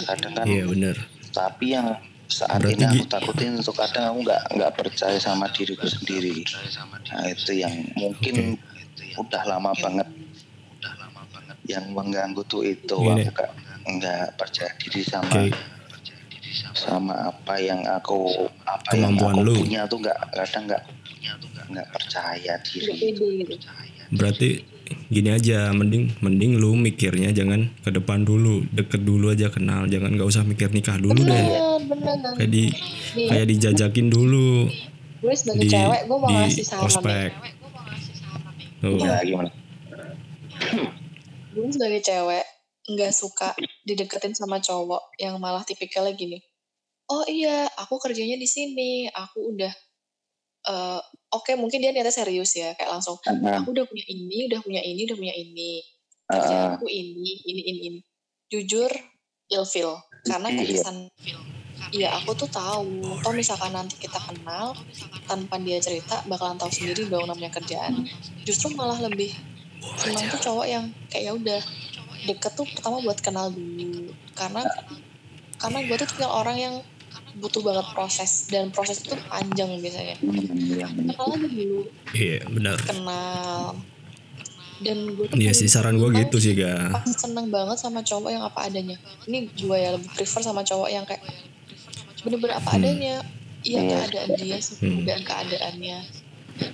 Kadang 0.00 0.34
kan 0.34 0.46
Iya 0.46 0.66
benar. 0.66 0.96
tapi 1.30 1.70
yang 1.70 1.98
saat 2.28 2.60
Berarti 2.60 2.76
ini 2.76 2.84
aku 2.84 3.04
takutin 3.08 3.56
untuk 3.56 3.72
kadang 3.72 4.12
aku 4.12 4.18
nggak 4.28 4.42
nggak 4.52 4.72
percaya 4.76 5.16
sama 5.16 5.48
diriku 5.48 5.88
sendiri 5.88 6.44
nah 7.08 7.24
itu 7.24 7.52
yang 7.56 7.72
mungkin 7.96 8.60
udah 9.16 9.42
lama 9.48 9.72
banget 9.80 10.08
yang 11.68 11.84
mengganggu 11.92 12.44
tuh 12.48 12.64
itu 12.64 12.96
Gini. 12.96 13.24
aku 13.28 13.32
nggak 13.32 13.50
nggak 13.88 14.24
percaya 14.36 14.72
diri 14.80 15.00
sama 15.04 15.28
Oke. 15.32 15.52
sama 16.76 17.14
apa 17.32 17.54
yang 17.60 17.80
aku 17.88 18.48
apa 18.64 18.92
Kemampuan 18.92 19.36
yang 19.36 19.44
aku 19.44 19.48
lu. 19.48 19.54
punya 19.64 19.80
tuh 19.88 19.98
nggak 20.00 20.18
kadang 20.36 20.62
nggak 20.68 20.82
nggak 21.68 21.88
percaya 21.92 22.52
diri 22.64 22.96
Berarti 24.08 24.64
gini 25.08 25.30
aja, 25.32 25.72
mending 25.72 26.18
mending 26.20 26.56
lu 26.56 26.76
mikirnya 26.76 27.32
jangan 27.32 27.68
ke 27.84 27.90
depan 27.92 28.24
dulu, 28.24 28.64
deket 28.72 29.04
dulu 29.04 29.32
aja 29.32 29.48
kenal, 29.48 29.88
jangan 29.88 30.14
nggak 30.16 30.28
usah 30.28 30.44
mikir 30.44 30.72
nikah 30.72 30.96
dulu 30.96 31.18
deh. 31.22 31.44
bener 31.88 32.14
bener 32.20 32.32
Kayak 32.36 32.50
di 32.50 32.64
Nih, 33.16 33.28
kayak 33.32 33.46
dijajakin 33.48 34.06
dulu 34.12 34.68
gue 35.18 35.34
sebagai 35.34 35.66
di 35.66 35.68
cewek 35.72 36.00
gue 36.06 36.18
mau 36.18 36.28
di 36.30 36.34
ngasih 36.38 36.64
saran 36.64 36.84
ospek. 36.86 37.30
Tuh. 38.78 38.98
ya 39.02 39.18
gimana 39.26 39.50
gue 41.50 41.70
sebagai 41.74 42.00
cewek 42.04 42.44
nggak 42.88 43.12
suka 43.12 43.50
dideketin 43.82 44.38
sama 44.38 44.62
cowok 44.62 45.18
yang 45.18 45.34
malah 45.42 45.66
tipikalnya 45.66 46.14
gini 46.14 46.38
oh 47.10 47.26
iya 47.26 47.66
aku 47.80 47.98
kerjanya 47.98 48.38
di 48.38 48.46
sini 48.46 49.10
aku 49.10 49.56
udah 49.56 49.72
eh, 50.68 51.00
oke 51.32 51.52
mungkin 51.56 51.80
dia 51.80 51.90
niatnya 51.92 52.12
serius 52.12 52.52
ya 52.56 52.76
kayak 52.76 52.92
langsung 52.92 53.16
Nah, 53.24 53.60
aku 53.64 53.72
udah 53.72 53.84
punya 53.88 54.04
ini 54.08 54.48
udah 54.48 54.60
punya 54.60 54.82
ini 54.84 55.00
udah 55.08 55.16
punya 55.16 55.34
ini. 55.34 55.72
Ah, 56.28 56.32
ah. 56.32 56.34
kerjaan 56.36 56.70
aku 56.76 56.86
ini 56.92 57.32
ini 57.48 57.62
ini 57.64 57.80
ini. 57.88 58.00
Jujur 58.52 58.92
ilfil 59.48 59.96
karena 60.28 60.48
Iya. 60.52 60.64
kesan 60.64 60.96
Iya 61.88 62.10
aku 62.20 62.36
tuh 62.36 62.50
tahu 62.52 63.00
Toh 63.24 63.32
misalkan 63.32 63.72
nanti 63.72 63.96
kita 63.96 64.20
kenal 64.20 64.76
Tanpa 65.24 65.56
dia 65.56 65.80
cerita 65.80 66.20
Bakalan 66.28 66.60
tahu 66.60 66.68
sendiri 66.68 67.08
dong 67.08 67.24
namanya 67.30 67.54
kerjaan. 67.54 68.04
Justru 68.44 68.76
malah 68.76 68.98
lebih 69.00 69.32
Senang 69.96 70.28
tuh 70.28 70.40
cowok 70.42 70.66
yang 70.68 70.84
Kayak 71.08 71.22
ya 71.24 71.32
udah 71.32 71.60
Deket 72.28 72.52
tuh 72.58 72.66
pertama 72.68 73.00
buat 73.00 73.16
kenal 73.24 73.48
dulu. 73.48 74.12
Karena 74.36 74.66
Karena 75.56 75.78
gue 75.86 75.96
tuh 75.96 76.08
tinggal 76.12 76.32
orang 76.34 76.56
yang 76.60 76.74
Butuh 77.34 77.60
banget 77.60 77.86
proses 77.90 78.30
Dan 78.46 78.68
proses 78.68 78.98
itu 78.98 79.12
panjang 79.24 79.76
biasanya 79.76 80.16
Hmm, 80.18 80.46
iya. 80.54 80.86
Kenal 80.88 81.26
aja 81.30 81.46
dulu 81.46 81.80
Iya 82.10 82.38
benar. 82.46 82.78
Kenal 82.80 83.76
Dan 84.78 84.98
gue 85.12 85.26
Iya 85.34 85.52
sih 85.52 85.66
saran 85.66 85.96
gue 85.96 86.08
gitu 86.16 86.38
sih 86.38 86.54
ga. 86.54 86.88
pas 86.90 87.04
seneng 87.04 87.48
banget 87.48 87.76
sama 87.76 88.00
cowok 88.00 88.30
yang 88.30 88.42
apa 88.42 88.64
adanya 88.64 88.94
ini 89.24 89.50
gue 89.50 89.76
ya 89.76 89.92
lebih 89.92 90.06
prefer 90.12 90.40
sama 90.40 90.62
cowok 90.62 90.88
yang 90.88 91.02
kayak 91.02 91.20
bener-bener 92.20 92.54
apa 92.54 92.70
Hmm. 92.70 92.78
adanya 92.78 93.14
iya 93.60 93.80
Iya. 93.80 93.90
keadaan 94.06 94.28
dia 94.36 94.58
Hmm. 94.78 95.02
dan 95.02 95.20
keadaannya 95.20 95.98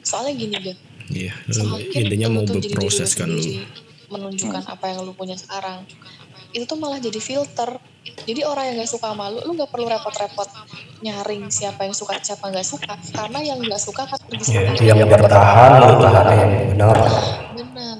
soalnya 0.00 0.32
gini 0.34 0.56
deh 0.58 0.76
Iya. 1.06 1.32
Intinya 1.94 2.28
mau 2.30 2.44
berproses 2.44 3.12
kan 3.12 3.28
lu. 3.28 3.40
menunjukkan 4.06 4.62
apa 4.64 4.84
yang 4.86 5.00
lu 5.00 5.12
punya 5.12 5.34
sekarang 5.34 5.84
itu 6.50 6.62
tuh 6.62 6.76
malah 6.76 6.96
jadi 6.96 7.18
filter 7.18 7.80
jadi 8.24 8.40
orang 8.42 8.64
yang 8.66 8.76
gak 8.78 8.90
suka 8.90 9.06
sama 9.10 9.28
lu 9.28 9.40
lu 9.42 9.52
gak 9.54 9.68
perlu 9.68 9.86
repot-repot 9.86 10.48
nyaring 11.00 11.48
siapa 11.48 11.84
yang 11.84 11.92
suka 11.92 12.16
siapa 12.18 12.48
nggak 12.48 12.64
suka 12.64 12.92
karena 13.10 13.38
yang 13.42 13.58
nggak 13.58 13.76
suka 13.76 14.02
kan 14.02 14.16
pergi 14.18 14.44
Ya, 14.46 14.60
sendiri 14.66 14.84
yang 14.86 14.98
bertahan 15.04 15.70
lu 15.78 15.94
tahan 15.98 16.26
yang 16.30 16.50
benar. 16.70 16.96
benar 17.52 17.96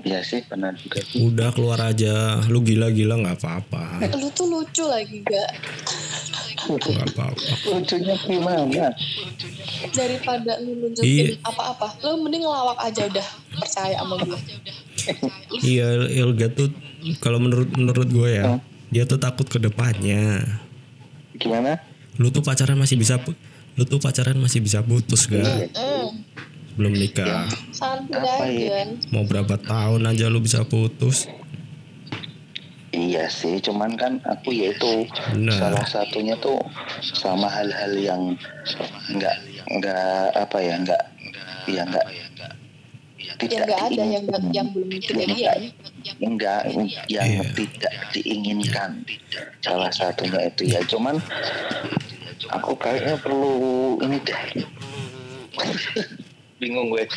Iya 0.00 0.24
sih 0.24 0.40
benar 0.42 0.72
juga 0.74 1.04
Udah 1.12 1.52
keluar 1.52 1.76
aja. 1.78 2.40
Lu 2.48 2.64
gila-gila 2.64 3.20
nggak 3.20 3.36
apa-apa. 3.36 4.00
lu 4.16 4.32
tuh 4.32 4.48
lucu 4.48 4.80
lagi 4.82 5.20
gak 5.20 5.50
Nggak 6.64 7.04
apa-apa. 7.10 7.44
lucunya 7.68 8.14
gimana 8.18 8.86
daripada 9.90 10.56
lu 10.56 10.72
Iya. 10.72 10.80
nunjukin 10.82 11.26
apa-apa 11.42 11.88
lu 12.00 12.20
mending 12.20 12.44
ngelawak 12.44 12.78
aja 12.80 13.02
udah 13.06 13.26
percaya 13.56 13.96
sama 13.96 14.14
gue 14.20 14.38
Iya 15.60 15.86
Ilga 16.16 16.48
tuh 16.50 16.68
kalau 17.18 17.40
menurut 17.40 17.68
menurut 17.72 18.08
gue 18.08 18.28
ya 18.30 18.58
dia 18.90 19.06
tuh 19.06 19.16
takut 19.16 19.46
ke 19.46 19.56
depannya. 19.56 20.42
gimana 21.38 21.78
Lu 22.20 22.28
tuh 22.28 22.44
pacaran 22.44 22.76
masih 22.76 23.00
bisa 23.00 23.16
lu 23.78 23.86
tuh 23.86 23.96
pacaran 23.96 24.36
masih 24.36 24.60
bisa 24.60 24.82
putus 24.84 25.24
ga 25.30 25.40
Mm, 25.40 26.08
belum 26.76 26.92
nikah. 26.92 27.48
santai 27.72 28.18
Apa 28.20 28.44
ya? 28.50 28.82
Mau 29.14 29.24
berapa 29.24 29.56
tahun 29.56 30.04
aja 30.04 30.28
lu 30.28 30.42
bisa 30.42 30.60
putus. 30.66 31.30
Iya 32.90 33.30
sih, 33.30 33.62
cuman 33.62 33.94
kan 33.94 34.18
aku 34.26 34.50
ya 34.50 34.74
itu 34.74 35.06
Benar. 35.30 35.54
salah 35.54 35.86
satunya 35.86 36.34
tuh 36.42 36.58
sama 37.00 37.46
hal-hal 37.46 37.94
yang 37.94 38.34
nggak 39.14 39.36
nggak 39.78 40.34
apa 40.34 40.58
ya 40.58 40.74
nggak 40.82 41.02
ya 41.70 41.82
nggak 41.86 42.06
yang 43.40 43.62
nggak 43.62 43.80
ada 43.86 44.02
yang 44.02 44.24
yang 44.50 44.66
belum 44.70 44.88
kejadian 44.90 45.70
enggak 46.18 46.60
yang 46.66 46.88
Iya. 47.06 47.44
tidak 47.54 47.94
diinginkan. 48.10 49.04
Salah 49.60 49.90
satunya 49.90 50.46
itu 50.46 50.66
ya. 50.66 50.80
Cuman 50.82 51.16
aku 52.50 52.72
kayaknya 52.74 53.16
perlu 53.16 53.54
ini 54.00 54.18
deh. 54.20 54.40
Bingung 56.60 56.92
gue. 56.92 57.08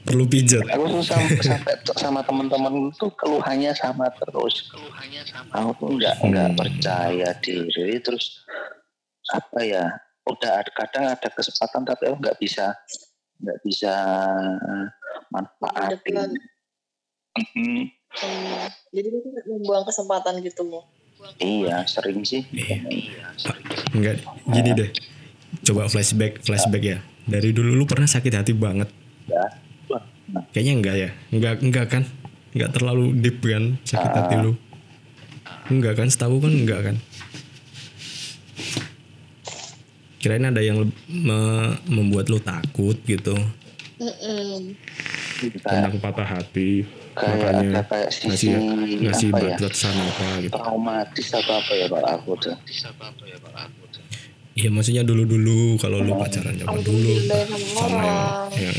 Perlu 0.00 0.24
pijat. 0.24 0.64
aku 0.64 0.88
tuh 0.90 1.04
sam- 1.04 1.36
sampai 1.38 1.76
sama 1.92 2.24
teman-teman 2.24 2.88
tuh 2.96 3.12
keluhannya 3.12 3.76
sama 3.76 4.08
terus. 4.16 4.72
Aku 5.52 5.70
tuh 5.76 5.88
nggak 5.94 6.16
nggak 6.24 6.48
Hmm. 6.48 6.56
percaya 6.56 7.28
diri. 7.38 8.00
Terus 8.00 8.40
apa 9.28 9.60
ya? 9.60 9.84
Udah 10.24 10.64
ada 10.64 10.70
kadang 10.72 11.04
ada 11.08 11.28
kesempatan 11.28 11.84
tapi 11.84 12.08
aku 12.08 12.16
nggak 12.18 12.38
bisa 12.38 12.72
nggak 13.40 13.58
bisa 13.62 13.92
manfaatin. 15.30 16.30
Mhm. 17.30 17.78
Hmm, 18.10 18.66
jadi 18.90 19.06
lu 19.06 19.22
tuh 19.22 19.30
membuang 19.46 19.86
kesempatan 19.86 20.42
gitu 20.42 20.66
mau 20.66 20.82
iya 21.38 21.86
sering 21.86 22.26
sih 22.26 22.42
Enggak 23.94 24.18
gini 24.50 24.70
deh. 24.74 24.90
Coba 25.62 25.86
flashback 25.86 26.42
flashback 26.42 26.82
ya. 26.82 26.98
Dari 27.30 27.54
dulu 27.54 27.70
lu 27.70 27.86
pernah 27.86 28.10
sakit 28.10 28.34
hati 28.34 28.50
banget. 28.50 28.90
ya 29.30 29.46
Kayaknya 30.50 30.72
enggak 30.74 30.96
ya? 30.98 31.10
Enggak 31.30 31.54
enggak 31.62 31.86
kan? 31.86 32.02
Enggak 32.50 32.70
terlalu 32.74 33.14
deep 33.14 33.38
kan 33.46 33.78
sakit 33.86 34.10
hati 34.10 34.34
lu? 34.42 34.52
Enggak 35.70 35.94
kan? 36.02 36.10
Setahu 36.10 36.42
kan 36.42 36.50
enggak 36.50 36.80
kan? 36.90 36.96
Kirain 40.18 40.50
ada 40.50 40.58
yang 40.60 40.90
me- 41.06 41.78
membuat 41.86 42.26
lu 42.26 42.42
takut 42.42 42.98
gitu 43.06 43.38
tentang 45.48 45.96
patah 46.02 46.28
hati. 46.28 46.84
kayak 47.16 47.36
ada 47.40 47.62
Makanya 47.64 47.82
kayak 47.88 48.10
sisi 48.12 48.52
ngasih 48.52 48.98
ngasih 49.02 49.28
apa 49.32 49.38
ya 49.40 49.56
batasan 49.58 49.94
apa 49.98 50.26
gitu. 50.44 50.52
traumatis 50.56 51.26
atau 51.34 51.54
apa 51.58 51.72
ya 51.74 51.86
pak 51.88 52.02
aku 52.16 52.30
tuh 52.38 52.56
Iya 54.60 54.68
maksudnya 54.68 55.06
dulu-dulu 55.06 55.78
kalau 55.80 56.04
lu 56.04 56.12
pacaran 56.20 56.52
zaman 56.58 56.82
dulu 56.84 57.14
sama 57.72 58.02
yang, 58.02 58.20
yang 58.60 58.78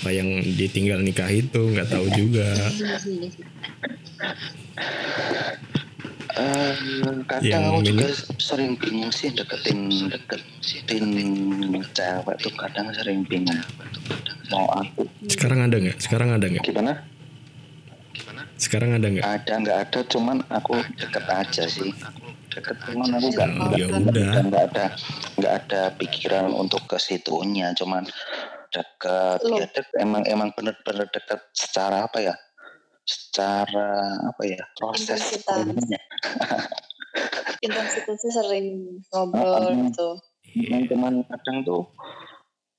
apa 0.00 0.08
yang 0.14 0.28
ditinggal 0.54 1.00
nikah 1.02 1.28
itu 1.28 1.60
nggak 1.76 1.88
tahu 1.90 2.06
juga. 2.14 2.46
Eh, 6.36 6.72
kadang 7.24 7.40
Yang 7.42 7.64
aku 7.64 7.80
juga 7.82 8.06
sering 8.36 8.76
bingung 8.76 9.08
sih 9.08 9.32
deketin 9.32 9.88
deketin 10.04 11.04
cewek 11.90 12.36
tuh 12.38 12.52
kadang 12.52 12.92
sering 12.92 13.24
bingung 13.24 13.56
mau 14.48 14.68
aku 14.70 15.08
Sekarang 15.26 15.64
ada 15.64 15.74
nggak? 15.74 15.96
Sekarang 15.96 16.28
ada 16.30 16.44
nggak? 16.44 16.64
gimana 16.64 16.92
Sekarang 18.56 18.90
ada 18.92 19.06
nggak? 19.06 19.24
ada 19.24 19.52
nggak 19.58 19.78
ada 19.82 20.00
cuman 20.06 20.36
aku 20.48 20.76
deket 20.94 21.24
aja 21.24 21.64
sih 21.66 21.92
deket 22.48 22.76
cuman 22.84 23.08
aku 23.12 23.28
nggak 23.32 23.48
Oh, 23.48 23.56
nggak 23.66 23.76
ya 23.76 23.86
udah. 23.90 24.32
nggak 24.44 24.64
ada 24.72 24.84
nggak 25.36 25.54
ada 25.62 25.80
pikiran 25.96 26.52
untuk 26.52 26.84
ke 26.84 26.96
situnya 26.96 27.72
cuman 27.72 28.04
deket 28.68 29.40
Loh. 29.40 29.56
ya 29.56 29.66
deket 29.66 29.88
emang 29.96 30.24
emang 30.24 30.52
bener-bener 30.52 31.08
deket 31.08 31.40
secara 31.52 32.04
apa 32.04 32.20
ya 32.22 32.34
secara 33.06 33.88
apa 34.26 34.42
ya 34.44 34.60
proses 34.74 35.22
Intensitas. 35.22 35.62
intensitasnya 37.62 38.30
sering 38.34 38.66
ngobrol 39.08 39.64
Mm-mm. 39.64 39.88
gitu 39.88 40.08
Cuman 40.56 40.82
cuman 40.86 41.14
kadang 41.26 41.58
tuh 41.62 41.82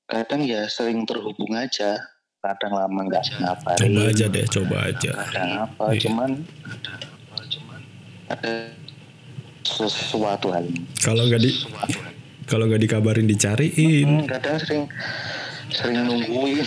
kadang 0.04 0.42
ya 0.42 0.66
sering 0.66 1.02
terhubung 1.04 1.52
aja 1.52 1.98
kadang 2.38 2.72
lama 2.72 3.00
nggak 3.04 3.24
ngabarin 3.36 3.82
Coba 3.88 4.02
aja 4.08 4.24
deh, 4.28 4.46
coba 4.46 4.76
aja. 4.86 5.10
kadang 5.26 5.50
apa 5.64 5.84
Iya. 5.90 6.00
cuman 6.06 6.30
ada 8.28 8.52
sesuatu 9.64 10.50
hal 10.50 10.64
Kalau 10.98 11.22
nggak 11.24 11.40
di 11.40 11.50
kalau 12.44 12.64
nggak 12.64 12.80
dikabarin 12.80 13.26
dicariin. 13.26 14.24
hmm, 14.24 14.26
kadang 14.26 14.56
sering 14.56 14.84
sering 15.68 16.00
nungguin 16.02 16.64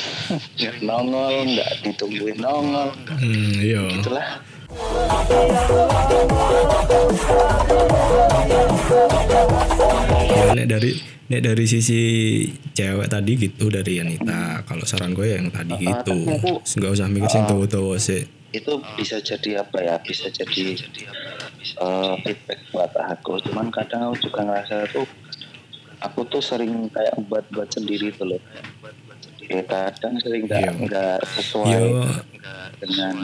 nggak 0.56 0.76
nongol 0.82 1.36
nggak 1.48 1.70
ditungguin 1.82 2.38
nongol 2.38 2.90
Hmm, 3.12 3.54
iya. 3.60 3.84
itulah 3.92 4.28
Ya, 10.32 10.56
nek 10.56 10.68
dari 10.68 10.92
nek 11.28 11.42
dari 11.44 11.66
sisi 11.66 12.02
cewek 12.72 13.08
tadi 13.08 13.32
gitu 13.38 13.68
dari 13.68 14.00
Anita. 14.00 14.64
Kalau 14.64 14.82
saran 14.82 15.12
gue 15.12 15.28
yang 15.30 15.48
tadi 15.48 15.76
gitu. 15.78 16.18
Terus 16.26 16.72
Nggak 16.74 16.92
usah 16.94 17.08
mikir 17.08 17.30
sing 17.30 17.44
tawa-tawa 17.46 17.96
sih. 17.98 18.24
itu 18.52 18.68
bisa 19.00 19.16
jadi 19.18 19.64
apa 19.64 19.80
ya 19.80 19.96
bisa 19.98 20.28
jadi 20.28 20.76
eh, 20.76 22.14
feedback 22.20 22.60
buat 22.68 22.92
aku 22.92 23.40
cuman 23.48 23.72
kadang 23.72 24.12
aku 24.12 24.28
juga 24.28 24.44
ngerasa 24.44 24.92
tuh 24.92 25.08
aku 25.98 26.28
tuh 26.28 26.44
sering 26.44 26.92
kayak 26.92 27.16
buat-buat 27.32 27.72
sendiri 27.72 28.12
tuh 28.12 28.28
loh 28.28 28.44
ya 29.52 29.64
kadang 29.68 30.16
sering 30.24 30.48
nggak 30.48 30.64
Iya. 30.64 30.72
nggak 30.88 31.20
sesuai 31.36 31.68
Yo 31.76 31.84
dengan 32.80 33.16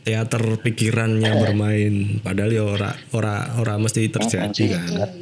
teater 0.00 0.42
pikirannya 0.64 1.30
bermain 1.36 1.94
padahal 2.24 2.50
ya 2.50 2.64
ora 2.64 2.90
ora 3.12 3.36
ora 3.60 3.74
mesti 3.76 4.08
terjadi 4.08 4.64
kan. 4.72 5.12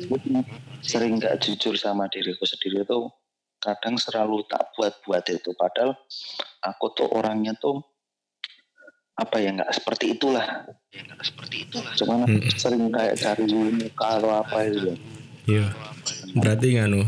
sering 0.80 1.18
nggak 1.18 1.42
jujur 1.42 1.74
sama 1.74 2.06
diriku 2.06 2.46
sendiri 2.46 2.86
tuh 2.86 3.10
kadang 3.58 3.98
selalu 3.98 4.46
tak 4.46 4.70
buat-buat 4.78 5.26
itu 5.34 5.50
padahal 5.58 5.98
aku 6.62 6.86
tuh 6.94 7.10
orangnya 7.10 7.58
tuh 7.58 7.82
apa 9.18 9.42
ya 9.42 9.50
nggak 9.50 9.74
seperti 9.74 10.14
itulah 10.14 10.46
cuman 11.98 12.22
aku 12.24 12.38
Mm-mm. 12.38 12.54
sering 12.54 12.86
kayak 12.94 13.18
cari 13.18 13.44
muka 13.50 14.06
atau 14.22 14.30
apa 14.30 14.56
itu. 14.62 14.94
Iya. 15.50 15.74
Berarti 16.38 16.66
nganu 16.78 17.02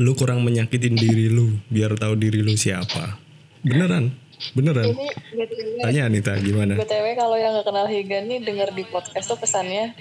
lu 0.00 0.12
kurang 0.18 0.42
menyakitin 0.42 0.98
diri 0.98 1.30
lu 1.30 1.54
biar 1.70 1.94
tahu 1.94 2.18
diri 2.18 2.42
lu 2.42 2.58
siapa. 2.58 3.18
Beneran? 3.62 4.10
Beneran? 4.52 4.92
ini 4.92 5.08
btw 5.46 5.80
Tanya 5.80 6.02
Anita 6.10 6.32
gimana? 6.42 6.74
btw 6.76 7.06
kalau 7.16 7.36
yang 7.38 7.54
nggak 7.56 7.66
kenal 7.66 7.86
Higa 7.86 8.18
nih 8.26 8.38
denger 8.42 8.68
di 8.74 8.84
podcast 8.90 9.30
tuh 9.30 9.38
pesannya 9.38 9.94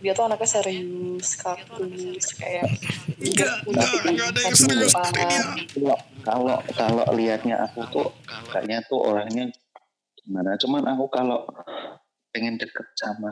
dia 0.00 0.16
tuh 0.16 0.24
anaknya 0.24 0.48
serius 0.48 1.36
kaku 1.36 1.84
kayak 2.40 2.64
Enggak, 3.20 3.52
enggak, 3.68 3.90
enggak 4.08 4.26
ada 4.32 4.40
yang 4.40 4.56
serius 4.56 4.92
kalau 4.96 5.96
kalau 6.24 6.56
kalau 6.72 7.04
liatnya 7.12 7.60
aku 7.68 7.84
tuh 7.92 8.08
kayaknya 8.48 8.80
tuh 8.88 8.96
orangnya 8.96 9.52
gimana 10.24 10.56
cuman 10.56 10.88
aku 10.96 11.04
kalau 11.12 11.44
pengen 12.32 12.56
deket 12.56 12.88
sama 12.96 13.28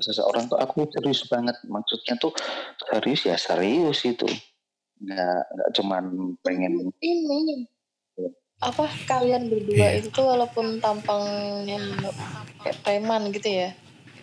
seseorang 0.00 0.48
tuh 0.48 0.56
aku 0.56 0.88
serius 0.88 1.28
banget 1.28 1.60
maksudnya 1.68 2.16
tuh 2.16 2.32
serius 2.88 3.28
ya 3.28 3.36
serius 3.36 4.00
itu 4.08 4.28
nggak 4.98 5.40
nggak 5.54 5.68
cuman 5.78 6.04
pengen 6.42 6.90
ini. 6.98 7.66
Apa 8.58 8.90
kalian 9.06 9.46
berdua 9.46 9.94
itu 9.94 10.10
tuh 10.10 10.26
walaupun 10.26 10.82
tampangnya 10.82 11.78
kayak 12.58 12.78
preman 12.82 13.30
gitu 13.30 13.46
ya 13.46 13.70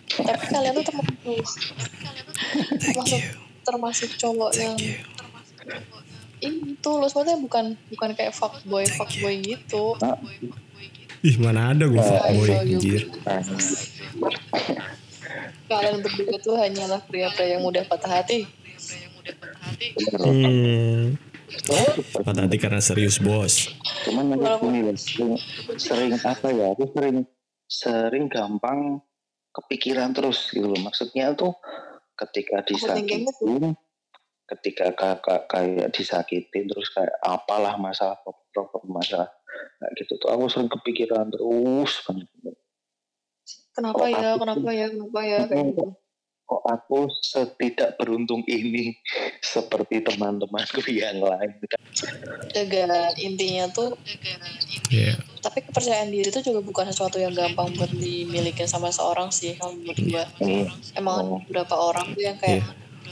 tapi 0.06 0.44
kalian 0.54 0.72
tuh 0.78 0.84
termasuk 0.86 1.62
termasuk 2.78 3.22
termasuk 3.66 4.10
cowok 4.14 4.52
yang 4.54 4.76
ini 6.38 6.78
tulus 6.78 7.16
maksudnya 7.16 7.40
bukan 7.40 7.74
bukan 7.90 8.10
kayak 8.14 8.36
fuckboy 8.36 8.84
fuckboy 8.86 9.34
gitu. 9.42 9.96
Ah, 10.04 10.20
Ih, 11.24 11.34
mana 11.40 11.72
ada 11.74 11.88
gue 11.88 11.96
Oh, 11.98 12.04
fuckboy 12.06 12.48
iya. 12.52 12.60
anjir. 12.62 13.02
kalian 15.66 15.98
berdua 15.98 16.36
tuh 16.38 16.54
hanyalah 16.54 17.02
pria-pria 17.02 17.58
yang 17.58 17.66
mudah 17.66 17.82
patah 17.88 18.22
hati 18.22 18.46
Hmm. 20.22 21.16
Patah 22.12 22.44
hati 22.44 22.58
karena 22.58 22.82
serius 22.82 23.22
bos. 23.22 23.70
cuman 24.06 24.34
aku 24.34 24.70
gini 24.70 24.80
loh 24.86 24.98
sering, 24.98 25.34
sering 25.78 26.12
apa 26.22 26.48
ya? 26.50 26.74
Aku 26.74 26.90
sering 26.90 27.26
sering 27.66 28.24
gampang 28.26 29.02
kepikiran 29.54 30.10
terus 30.14 30.50
gitu 30.50 30.66
loh. 30.66 30.80
Maksudnya 30.82 31.32
tuh 31.38 31.54
ketika 32.16 32.64
disakitin 32.66 33.76
ketika 34.46 34.94
kakak 34.94 35.50
kayak 35.50 35.90
disakitin 35.90 36.70
terus 36.70 36.88
kayak 36.94 37.12
apalah 37.18 37.74
masalah 37.76 38.14
problem 38.54 38.86
masalah 38.94 39.26
kayak 39.82 39.92
gitu 39.98 40.14
tuh 40.22 40.30
aku 40.30 40.46
sering 40.46 40.70
kepikiran 40.70 41.30
terus 41.30 41.92
banget. 42.06 42.56
Kenapa 43.74 43.98
Kok 44.00 44.08
ya? 44.08 44.28
aku 44.32 44.36
kenapa 44.42 44.70
ya? 44.72 44.86
Kenapa 44.88 45.20
ya? 45.22 45.40
Kayak 45.50 45.66
gitu 45.74 46.05
kok 46.46 46.62
aku 46.62 47.10
setidak 47.20 47.98
beruntung 47.98 48.46
ini 48.46 48.94
seperti 49.42 49.98
teman-temanku 50.00 50.78
yang 50.86 51.18
lain 51.18 51.58
dengan 52.54 52.90
intinya 53.18 53.66
tuh 53.68 53.98
Iya. 54.86 55.18
tapi 55.42 55.66
kepercayaan 55.66 56.14
diri 56.14 56.30
itu 56.30 56.38
juga 56.40 56.62
bukan 56.62 56.86
sesuatu 56.86 57.18
yang 57.18 57.34
gampang 57.34 57.74
buat 57.74 57.90
dimiliki 57.90 58.62
sama 58.64 58.94
seorang 58.94 59.34
sih 59.34 59.58
kalau 59.58 59.74
menurut 59.74 59.98
Iya. 59.98 60.70
emang 60.94 61.14
ada 61.18 61.26
Oh. 61.26 61.40
beberapa 61.42 61.74
orang 61.74 62.14
tuh 62.14 62.22
yang 62.22 62.38
kayak 62.38 62.62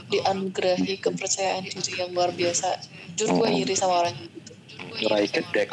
dianugerahi 0.06 1.02
kepercayaan 1.02 1.66
diri 1.66 1.92
yang 1.98 2.14
luar 2.14 2.30
biasa 2.30 2.78
jujur 3.12 3.34
gue 3.34 3.48
Oh. 3.50 3.60
iri 3.66 3.74
sama 3.74 4.06
orang 4.06 4.14
gitu 4.14 4.52
Rai 5.10 5.26
gedek 5.26 5.66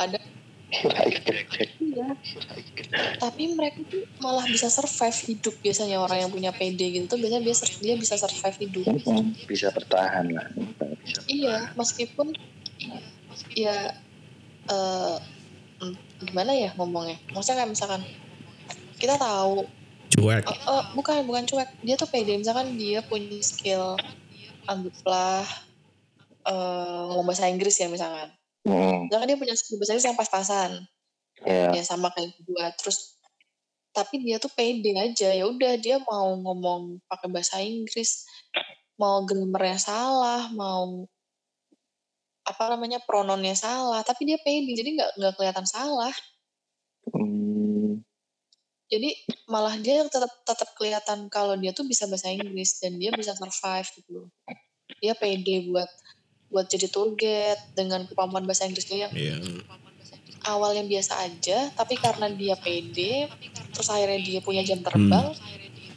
iya. 0.72 2.08
Tapi 3.20 3.44
mereka 3.54 3.84
tuh 3.92 4.08
malah 4.24 4.48
bisa 4.48 4.72
survive 4.72 5.20
hidup. 5.28 5.56
Biasanya 5.60 6.00
orang 6.00 6.24
yang 6.26 6.32
punya 6.32 6.52
PD 6.56 6.80
gitu 6.96 7.06
tuh 7.12 7.20
biasanya 7.20 7.44
dia, 7.44 7.56
dia 7.84 7.96
bisa 8.00 8.16
survive 8.16 8.58
hidup. 8.64 8.86
Hmm, 9.04 9.36
bisa 9.46 9.68
bertahan 9.76 10.32
lah. 10.32 10.48
Iya 11.28 11.76
meskipun 11.76 12.32
ya 13.52 13.96
eh 14.72 15.18
hmm, 15.84 15.96
gimana 16.32 16.52
ya 16.56 16.72
ngomongnya? 16.80 17.20
Maksudnya 17.36 17.64
kayak 17.64 17.72
misalkan 17.76 18.02
kita 18.96 19.20
tahu 19.20 19.68
Cuek. 20.12 20.44
eh, 20.44 20.56
eh, 20.56 20.84
bukan 20.96 21.24
bukan 21.28 21.44
cuek. 21.48 21.70
Dia 21.84 21.96
tuh 22.00 22.08
pede 22.08 22.36
misalkan 22.40 22.80
dia 22.80 23.04
punya 23.04 23.40
skill 23.44 24.00
anggaplah 24.68 25.44
eh 26.42 27.02
ngomong 27.12 27.28
bahasa 27.28 27.46
Inggris 27.52 27.78
ya 27.78 27.86
misalkan 27.86 28.34
Hmm, 28.62 29.10
misalkan 29.10 29.28
dia 29.30 29.40
punya 29.40 29.56
skill 29.58 29.82
bahasa 29.82 29.92
Inggris 29.98 30.08
yang 30.08 30.20
pas-pasan. 30.20 30.72
Ya 31.42 31.74
ya 31.74 31.84
sama 31.84 32.14
kayak 32.14 32.38
gua. 32.46 32.70
Terus 32.78 33.18
tapi 33.92 34.22
dia 34.22 34.38
tuh 34.38 34.52
pede 34.54 34.94
aja. 34.96 35.34
Ya 35.34 35.46
udah 35.50 35.74
dia 35.82 35.98
mau 36.06 36.38
ngomong 36.38 37.02
pakai 37.10 37.28
bahasa 37.32 37.58
Inggris. 37.60 38.30
Mau 39.02 39.26
grammarnya 39.26 39.80
salah 39.82 40.54
mau 40.54 41.10
apa 42.46 42.64
namanya 42.78 43.02
prononnya 43.02 43.58
salah. 43.58 44.06
Tapi 44.06 44.30
dia 44.30 44.38
pede 44.42 44.78
jadi 44.78 44.90
nggak 44.94 45.12
nggak 45.18 45.34
kelihatan 45.42 45.66
salah. 45.66 46.14
Hmm, 47.10 48.06
jadi 48.92 49.10
malah 49.48 49.80
dia 49.80 50.04
tetap 50.04 50.28
tetap 50.44 50.70
kelihatan 50.76 51.32
kalau 51.32 51.56
dia 51.56 51.72
tuh 51.72 51.88
bisa 51.88 52.12
bahasa 52.12 52.28
Inggris 52.28 52.76
dan 52.84 53.00
dia 53.00 53.16
bisa 53.16 53.32
survive 53.40 53.88
gitu 53.96 54.10
loh. 54.12 54.28
Dia 55.00 55.16
pede 55.16 55.72
buat 55.72 55.88
buat 56.52 56.68
jadi 56.68 56.86
tour 56.86 57.16
guide 57.16 57.58
dengan 57.72 58.04
kemampuan 58.06 58.44
bahasa 58.44 58.64
Inggris 58.64 58.86
dia 58.86 59.08
yang 59.08 59.12
Iya. 59.12 59.36
awalnya 60.44 60.84
biasa 60.84 61.14
aja 61.22 61.72
tapi 61.72 61.96
karena 61.96 62.28
dia 62.30 62.54
pede 62.56 63.32
terus 63.72 63.88
akhirnya 63.88 64.20
dia 64.20 64.40
punya 64.40 64.62
jam 64.62 64.80
terbang 64.80 65.32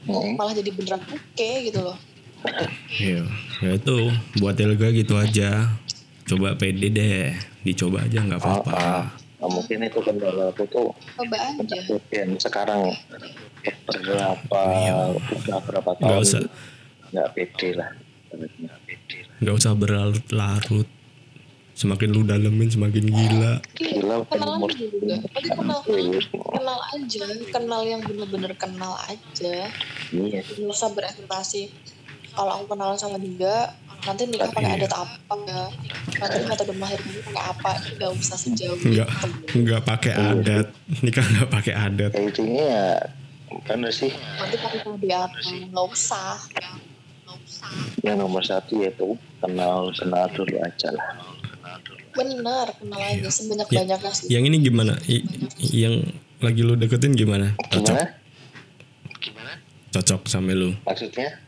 hmm. 0.04 0.32
malah 0.34 0.52
jadi 0.52 0.70
beneran 0.70 1.02
oke 1.04 1.50
gitu 1.60 1.80
loh 1.80 1.98
Iya. 2.94 3.24
Ya 3.58 3.70
itu 3.72 3.96
buat 4.36 4.52
Elga 4.54 4.92
gitu 4.92 5.16
aja. 5.16 5.64
Coba 6.24 6.52
pede 6.52 6.92
deh. 6.92 7.32
Dicoba 7.60 8.04
aja 8.04 8.20
nggak 8.20 8.36
apa-apa. 8.36 9.08
Nah, 9.40 9.48
mungkin 9.48 9.80
itu 9.80 9.96
kendala 10.00 10.52
aku 10.52 10.68
tuh 10.68 10.92
coba 11.16 11.36
aja 11.40 11.64
kejadian 11.64 12.36
sekarang 12.36 12.92
beberapa 13.88 14.60
udah 15.16 15.60
berapa 15.64 15.90
Nggak 15.96 16.04
tahun 16.04 16.20
usah. 16.20 16.42
nggak 17.16 17.28
pede 17.32 17.68
lah 17.80 17.88
nggak 19.42 19.54
usah 19.54 19.72
berlarut-larut. 19.74 20.88
Semakin 21.74 22.14
lu 22.14 22.22
dalemin 22.22 22.70
semakin 22.70 23.02
gila. 23.02 23.58
Gila 23.74 24.22
kan 24.30 24.40
umur 24.46 24.70
juga 24.70 25.18
tapi 25.26 25.50
kenal 25.50 25.82
kenal 26.54 26.78
aja. 26.94 27.24
Kenal 27.50 27.80
yang 27.82 28.00
bener-bener 28.06 28.54
kenal 28.54 28.94
aja. 29.10 29.66
Iya. 30.14 30.40
Nggak 30.46 30.70
usah 30.70 30.94
berekspektasi. 30.94 31.74
Kalau 32.34 32.50
aku 32.62 32.74
kenalan 32.74 32.94
sama 32.94 33.18
dia 33.18 33.74
nanti 34.06 34.28
nikah 34.30 34.52
pakai 34.54 34.70
Iya. 34.70 34.86
adat 34.86 34.92
apa 35.02 35.34
ya? 35.50 35.64
Nanti 36.22 36.36
metode 36.46 36.72
melahirkan 36.78 37.10
pakai 37.26 37.42
apa? 37.42 37.70
Nggak 37.98 38.10
usah 38.22 38.36
sejauh 38.38 38.78
nggak 38.78 39.08
itu. 39.10 39.58
Nggak 39.66 39.82
pakai 39.82 40.12
adat. 40.14 40.66
Nikah 41.02 41.26
nggak 41.26 41.50
pakai 41.50 41.74
adat. 41.74 42.10
Ya 42.14 42.20
intinya 42.22 42.64
ya 42.70 42.88
bener 43.66 43.90
sih. 43.90 44.14
Nanti 44.14 44.56
pakai 44.62 44.78
kode 44.82 45.08
apa? 45.10 45.38
Nggak 45.42 45.86
usah 45.90 46.38
yang 48.04 48.16
nomor 48.20 48.44
satu 48.44 48.80
yaitu 48.84 49.16
kenal 49.40 49.90
kenal 49.94 50.24
dulu 50.32 50.56
aja 50.60 50.88
lah. 50.92 51.06
Bener 52.14 52.68
kenal 52.78 53.00
aja. 53.00 53.28
Sebanyak 53.28 53.68
banyaknya 53.68 54.12
sih. 54.14 54.28
Yang 54.30 54.44
ini 54.52 54.56
gimana? 54.62 54.94
I- 55.10 55.26
yang 55.58 56.04
lagi 56.38 56.60
lu 56.62 56.78
deketin 56.78 57.16
gimana? 57.16 57.56
Cocok? 57.72 57.96
Gimana? 59.18 59.52
Cocok 59.90 60.20
sama 60.30 60.54
lu? 60.54 60.76
Maksudnya? 60.86 61.42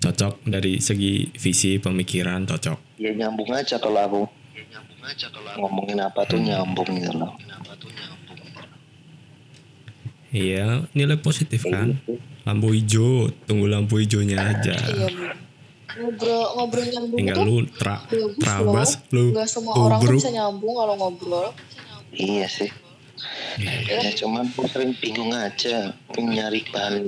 Cocok 0.00 0.40
dari 0.48 0.80
segi 0.80 1.28
visi 1.36 1.76
pemikiran 1.76 2.46
cocok? 2.48 2.96
Ya 2.96 3.12
nyambung 3.12 3.50
aja 3.52 3.76
kalau 3.76 4.00
aku. 4.00 4.22
Ngomongin 5.58 5.98
apa 6.00 6.22
tuh 6.28 6.38
nyambung 6.38 6.86
gitu 6.94 7.10
loh 7.18 7.34
iya 10.30 10.86
nilai 10.94 11.18
positif 11.18 11.66
kan? 11.66 11.98
Lampu 12.46 12.72
hijau 12.72 13.28
tunggu 13.44 13.66
lampu 13.68 14.00
hijaunya 14.00 14.38
aja. 14.38 14.74
Iya 14.74 15.08
ngobrol 16.00 16.44
ngobrol 16.56 16.86
nyambung 16.86 17.18
tinggal 17.18 17.36
tuh. 17.36 17.44
lu 17.46 17.56
tra 17.74 17.94
terabas 18.38 18.90
loh. 19.10 19.10
lu 19.10 19.24
nggak 19.34 19.48
semua 19.50 19.72
orang 19.74 20.00
tuh 20.00 20.14
bisa 20.16 20.30
nyambung 20.30 20.74
kalau 20.78 20.94
ngobrol. 20.96 21.48
Iya 22.14 22.46
sih. 22.46 22.70
Ya 23.60 24.08
cuman 24.16 24.48
aku 24.48 24.64
sering 24.70 24.96
bingung 24.96 25.34
aja 25.34 25.92
nyari 26.16 26.64
bahan 26.72 27.04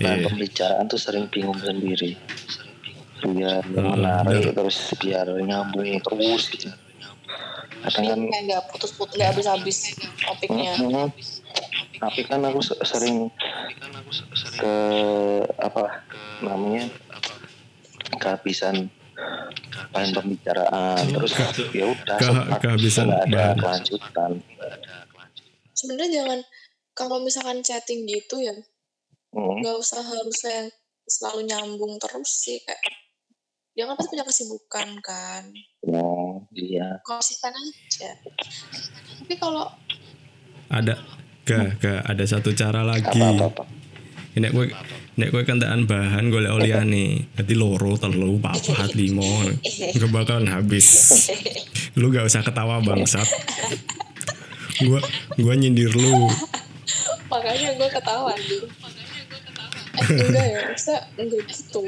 bahan 0.00 0.18
Iya. 0.22 0.26
pembicaraan 0.30 0.86
tuh 0.88 0.96
sering 0.96 1.28
bingung 1.28 1.58
sendiri. 1.60 2.16
Biar 3.22 3.62
Hmm, 3.62 3.94
menarik 4.00 4.50
terus 4.50 4.78
biar 4.98 5.28
nyambung 5.42 5.86
terus 6.00 6.42
gitu. 6.50 6.70
Kadang 7.82 8.04
kan 8.06 8.18
kayak 8.30 8.42
nggak 8.46 8.62
putus-putus 8.70 9.14
nggak 9.18 9.30
habis-habis 9.34 9.78
topiknya. 10.22 10.72
Mhm. 10.78 11.10
Tapi 11.98 12.20
kan 12.24 12.40
aku 12.42 12.60
se- 12.60 12.80
sering 12.82 13.28
ke 14.54 14.74
apa 15.56 16.04
namanya 16.40 16.88
kehabisan 18.16 18.88
bahan 19.92 20.10
pembicaraan. 20.12 21.04
Terus 21.04 21.32
ya 21.72 21.84
udah 21.86 22.18
kehabisan 22.58 23.08
nggak 23.08 23.24
ada 23.28 23.44
kelanjutan. 23.56 24.30
Sebenarnya 25.72 26.10
jangan 26.12 26.38
kalau 26.92 27.18
misalkan 27.20 27.60
chatting 27.60 28.04
gitu 28.04 28.38
ya 28.38 28.54
Hmm. 29.32 29.64
nggak 29.64 29.80
usah 29.80 30.04
harus 30.04 30.44
yang 30.44 30.68
selalu 31.08 31.48
nyambung 31.48 31.96
terus 31.96 32.44
sih 32.44 32.60
kayak 32.60 32.84
dia 33.72 33.88
kan 33.88 33.96
pasti 33.96 34.12
punya 34.12 34.28
kesibukan 34.28 34.88
kan. 35.00 35.48
Oh, 35.88 36.44
iya. 36.52 37.00
Konsisten 37.00 37.48
aja. 37.48 38.12
Tapi 39.24 39.34
kalau 39.40 39.72
ada 40.68 41.00
ke 41.42 41.58
ke 41.82 41.92
ada 42.06 42.24
satu 42.24 42.54
cara 42.54 42.86
lagi. 42.86 43.18
apa 43.18 43.50
apa, 43.50 43.62
apa. 43.62 43.62
nek 44.38 44.50
gue 44.54 44.66
nek 45.18 45.28
gue 45.28 45.42
kentaan 45.44 45.84
bahan 45.84 46.32
gue 46.32 46.40
oleh 46.40 46.52
oliane 46.54 47.28
jadi 47.36 47.54
loro 47.58 48.00
telu 48.00 48.40
papat 48.40 48.94
limo 48.96 49.44
gak 49.92 50.10
bakalan 50.10 50.48
habis. 50.48 50.86
Lu 51.98 52.08
gak 52.08 52.24
usah 52.30 52.40
ketawa 52.40 52.80
bangsat. 52.80 53.26
Gue 54.80 55.00
gue 55.36 55.54
nyindir 55.58 55.92
lu. 55.92 56.30
Makanya 57.28 57.76
gue 57.76 57.88
ketawa 57.92 58.32
gitu 58.38 58.66
eh 59.92 60.08
enggak 60.08 60.46
ya 60.48 60.60
bisa 60.72 60.94
enggak 61.20 61.42
gitu. 61.52 61.84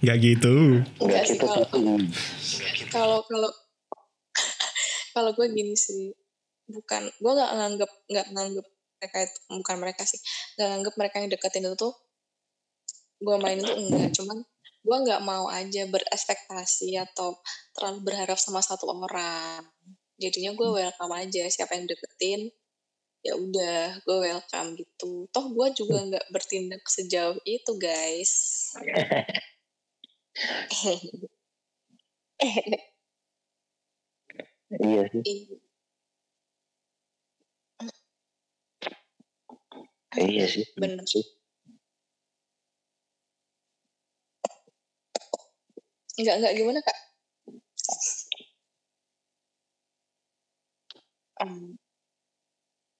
Nggak 0.00 0.16
gitu. 0.22 0.54
Enggak 1.02 1.22
gitu 1.26 1.46
kalau- 2.90 3.26
kalau 3.26 3.50
kalau 5.20 5.36
gue 5.36 5.46
gini 5.52 5.76
sih 5.76 6.16
bukan 6.70 7.12
gue 7.12 7.32
nggak 7.36 7.52
nganggep 7.52 7.90
nggak 8.08 8.26
nganggep 8.32 8.66
mereka 9.00 9.16
itu 9.28 9.38
bukan 9.52 9.76
mereka 9.80 10.02
sih 10.08 10.20
nggak 10.56 10.68
nganggep 10.72 10.94
mereka 10.96 11.16
yang 11.20 11.28
deketin 11.28 11.68
itu 11.68 11.76
tuh 11.76 11.92
gue 13.20 13.36
mainin 13.36 13.64
tuh 13.64 13.76
enggak. 13.76 14.08
Cuman 14.16 14.38
gue 14.80 14.96
nggak 15.04 15.22
mau 15.22 15.44
aja 15.52 15.84
berespektasi 15.84 16.96
atau 16.96 17.36
terlalu 17.76 18.08
berharap 18.08 18.40
sama 18.40 18.64
satu 18.64 18.88
orang. 18.88 19.60
Jadinya 20.16 20.56
gue 20.56 20.68
welcome 20.72 21.14
aja 21.16 21.48
siapa 21.48 21.76
yang 21.76 21.88
deketin 21.88 22.50
ya 23.20 23.36
udah 23.36 24.00
gue 24.00 24.16
welcome 24.24 24.80
gitu. 24.80 25.28
Toh 25.28 25.46
gue 25.52 25.68
juga 25.76 26.00
nggak 26.00 26.32
bertindak 26.32 26.80
sejauh 26.88 27.36
itu 27.44 27.72
guys 27.76 28.32
Iya 34.70 35.02
sih. 35.10 35.22
Iya 40.14 40.44
sih. 40.46 40.64
Bener. 40.78 41.02
sih. 41.10 41.24
Enggak, 46.18 46.34
enggak 46.38 46.54
gimana 46.54 46.78
kak? 46.86 46.98
Em, 51.40 51.80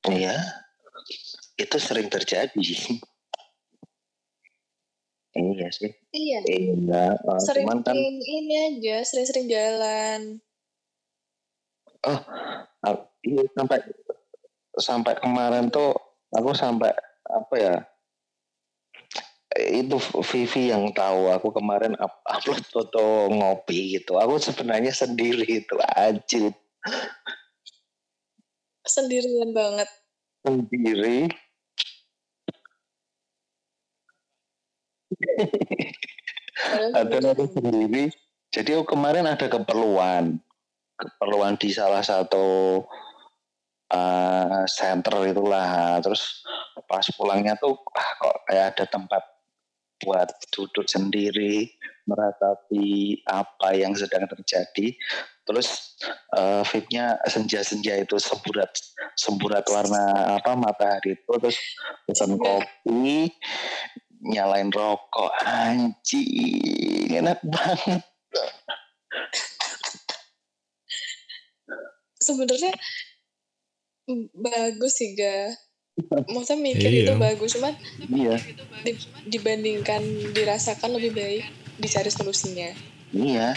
Iya. 0.09 0.35
Itu 1.61 1.77
sering 1.77 2.09
terjadi. 2.09 2.57
iya 5.37 5.69
sih. 5.71 5.93
iya, 6.11 6.39
Iya. 6.43 7.15
eh, 7.15 7.41
sering 7.47 7.69
Cuman 7.69 7.79
kan 7.87 7.95
ini 7.95 8.55
aja, 8.75 9.05
sering-sering 9.07 9.47
jalan. 9.47 10.41
Ah, 12.07 12.97
iya 13.27 13.45
sampai 13.53 13.79
sampai 14.81 15.13
kemarin 15.21 15.69
tuh 15.69 15.93
aku 16.33 16.57
sampai 16.57 16.95
apa 17.29 17.55
ya 17.59 17.75
itu 19.59 19.99
Vivi 20.23 20.71
yang 20.71 20.95
tahu 20.95 21.27
aku 21.35 21.51
kemarin 21.51 21.99
up- 21.99 22.23
upload 22.33 22.63
foto 22.71 23.27
ngopi 23.35 23.99
gitu. 23.99 24.17
Aku 24.17 24.39
sebenarnya 24.39 24.95
sendiri 24.95 25.43
itu 25.43 25.75
anjir. 25.99 26.55
Sendirian 28.87 29.51
banget. 29.51 29.91
sendiri. 30.41 31.29
Ada 36.95 37.35
aku 37.35 37.45
sendiri. 37.51 38.09
Jadi 38.55 38.71
aku 38.79 38.97
kemarin 38.97 39.27
ada 39.27 39.47
keperluan 39.51 40.41
keperluan 41.01 41.57
di 41.57 41.73
salah 41.73 42.05
satu 42.05 42.81
eh, 43.89 44.63
center 44.69 45.25
itulah. 45.25 45.97
Terus 46.05 46.45
pas 46.85 47.05
pulangnya 47.17 47.57
tuh 47.57 47.81
ah, 47.97 48.11
kok 48.21 48.37
kayak 48.45 48.67
ada 48.77 48.85
tempat 48.85 49.23
buat 50.01 50.29
duduk 50.53 50.89
sendiri 50.89 51.69
meratapi 52.09 53.21
apa 53.29 53.77
yang 53.77 53.93
sedang 53.93 54.25
terjadi. 54.29 54.97
Terus 55.45 55.99
fitnya 56.65 57.19
senja-senja 57.27 57.99
itu 58.01 58.17
semburat 58.17 58.71
semburat 59.19 59.67
warna 59.69 60.37
apa 60.41 60.57
matahari 60.57 61.21
itu. 61.21 61.33
Terus 61.37 61.59
pesan 62.09 62.41
kopi 62.41 63.29
nyalain 64.25 64.73
rokok. 64.73 65.33
Anjing 65.45 67.13
enak 67.13 67.45
banget 67.45 68.01
sebenarnya 72.21 72.73
bagus 74.35 74.93
sih 74.95 75.13
ga. 75.13 75.51
Maksudnya 76.27 76.59
mikir 76.63 76.89
Iya. 76.89 77.03
itu 77.03 77.13
bagus, 77.17 77.51
cuman 77.55 77.75
iya 78.09 78.37
di- 78.83 78.97
dibandingkan 79.29 80.01
dirasakan 80.31 80.97
lebih 80.97 81.13
baik 81.13 81.45
dicari 81.77 82.09
solusinya. 82.09 82.71
iya 83.11 83.51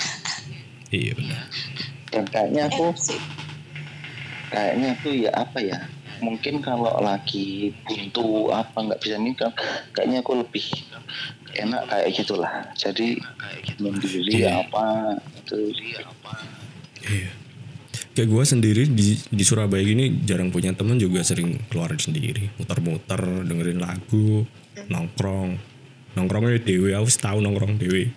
iya 0.89 1.13
benar 1.13 1.45
dan 2.09 2.25
kayaknya 2.25 2.63
aku 2.67 2.89
kayaknya 4.49 4.89
tuh 4.97 5.13
ya 5.13 5.29
apa 5.31 5.59
ya 5.59 5.77
mungkin 6.19 6.57
kalau 6.57 6.89
lagi 6.97 7.69
buntu 7.83 8.49
apa 8.49 8.73
nggak 8.79 8.97
bisa 8.97 9.17
mikir 9.17 9.49
kayaknya 9.91 10.21
aku 10.21 10.41
lebih 10.41 10.65
enak 11.53 11.85
kayak 11.85 12.09
gitulah 12.11 12.49
jadi 12.73 13.13
mandiri 13.77 14.41
Iya. 14.41 14.65
apa 14.65 14.85
itu 15.37 15.57
iya 17.05 17.29
kayak 18.13 18.29
gue 18.29 18.43
sendiri 18.45 18.83
di 18.89 19.17
di 19.17 19.43
Surabaya 19.43 19.81
gini 19.81 20.21
jarang 20.23 20.53
punya 20.53 20.73
teman 20.73 21.01
juga 21.01 21.25
sering 21.25 21.57
keluar 21.67 21.93
sendiri. 21.97 22.49
Muter-muter 22.61 23.21
dengerin 23.45 23.81
lagu 23.81 24.45
nongkrong. 24.87 25.57
Nongkrongnya 26.13 26.61
dewe 26.61 26.93
aku 26.93 27.09
tahu 27.09 27.41
nongkrong 27.41 27.81
dewe 27.81 28.13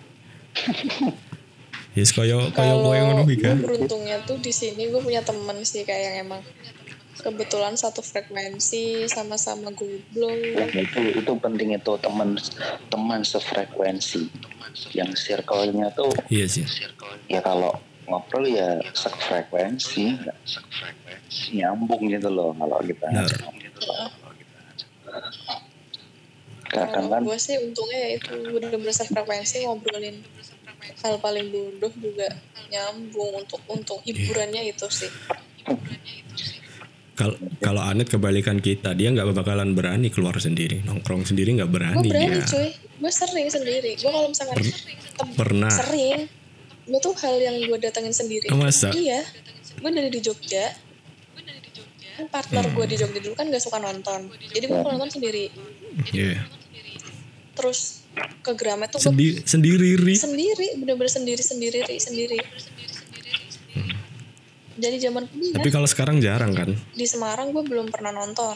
Yes 1.97 2.13
koyo 2.13 2.53
koyo 2.53 2.85
koyo 2.85 3.01
ngono 3.09 3.25
kan. 3.41 3.57
beruntungnya 3.57 4.21
tuh 4.21 4.37
di 4.37 4.53
sini 4.53 4.85
gue 4.85 5.01
punya 5.01 5.25
temen 5.25 5.65
sih 5.65 5.81
kayak 5.81 6.01
yang 6.13 6.29
emang 6.29 6.45
kebetulan 7.17 7.73
satu 7.73 8.05
frekuensi 8.05 9.09
sama-sama 9.09 9.73
goblok. 9.73 10.37
Itu 10.77 11.01
itu 11.17 11.31
penting 11.41 11.73
itu 11.73 11.93
teman 11.97 12.37
teman 12.93 13.25
sefrekuensi. 13.25 14.29
Yang 14.93 15.25
circle-nya 15.25 15.89
tuh 15.97 16.13
Iya 16.29 16.45
sih. 16.45 16.69
ya 17.25 17.41
kalau 17.41 17.81
ngobrol 18.07 18.45
ya 18.47 18.79
sefrekuensi 18.91 20.15
nyambung 21.53 22.07
gitu 22.07 22.29
loh 22.31 22.55
kalau 22.55 22.79
kita 22.81 23.05
Benar. 23.05 23.27
kadang 26.67 27.07
kan 27.07 27.21
gue 27.23 27.37
sih 27.37 27.55
untungnya 27.57 27.97
ya 27.97 28.09
itu 28.15 28.31
bener-bener 28.47 28.91
frekuensi 28.91 29.63
ngobrolin 29.63 30.19
hal 31.03 31.19
paling 31.19 31.47
bodoh 31.49 31.91
juga 31.95 32.27
nyambung 32.67 33.43
untuk 33.43 33.61
untuk 33.67 33.99
hiburannya 34.03 34.67
itu 34.67 34.87
sih 34.87 35.11
Kalau 37.17 37.33
kalau 37.57 37.81
Anet 37.81 38.13
kebalikan 38.13 38.61
kita, 38.61 38.93
dia 38.93 39.09
nggak 39.09 39.33
bakalan 39.33 39.73
berani 39.73 40.13
keluar 40.13 40.37
sendiri, 40.37 40.85
nongkrong 40.85 41.25
sendiri 41.25 41.49
nggak 41.57 41.65
gue 41.65 41.73
berani 41.73 42.05
berani 42.05 42.29
dia. 42.29 42.45
cuy 42.45 42.67
gue 42.77 43.11
sering 43.11 43.49
sendiri 43.49 43.97
gue 43.97 44.05
kalau 44.05 44.29
misalkan 44.29 44.61
tem- 44.61 45.33
Pernah. 45.33 45.71
sering 45.73 46.29
gue 46.87 46.99
tuh 46.99 47.13
hal 47.13 47.35
yang 47.37 47.55
gue 47.61 47.77
datengin 47.77 48.11
sendiri 48.11 48.47
masa? 48.49 48.89
iya 48.91 49.21
gue 49.77 49.89
dari 49.89 50.07
di 50.07 50.19
Jogja 50.19 50.71
kan 52.17 52.25
partner 52.27 52.65
gue 52.65 52.85
di 52.87 52.95
Jogja 52.95 53.19
dulu 53.19 53.35
kan 53.35 53.45
gak 53.47 53.61
suka 53.61 53.77
nonton 53.77 54.25
jadi 54.49 54.65
gue 54.65 54.79
nonton 54.79 55.11
sendiri 55.11 55.51
Iya. 56.09 56.45
terus 57.53 58.05
ke 58.39 58.53
Gramet 58.53 58.89
tuh 58.89 58.97
Sendi 58.97 59.41
sendiri 59.43 59.93
ri. 59.95 60.13
sendiri 60.13 60.77
bener-bener 60.77 61.09
sendiri 61.09 61.41
sendiri 61.41 61.81
Ri, 61.83 61.97
sendiri 61.97 62.37
jadi 64.77 64.97
zaman 65.01 65.25
kuliah 65.25 65.57
Tapi 65.57 65.69
kalau 65.69 65.85
sekarang 65.85 66.21
jarang 66.21 66.53
kan. 66.53 66.69
di 66.93 67.05
Semarang 67.05 67.49
gue 67.49 67.61
belum 67.61 67.89
pernah 67.89 68.13
nonton 68.13 68.53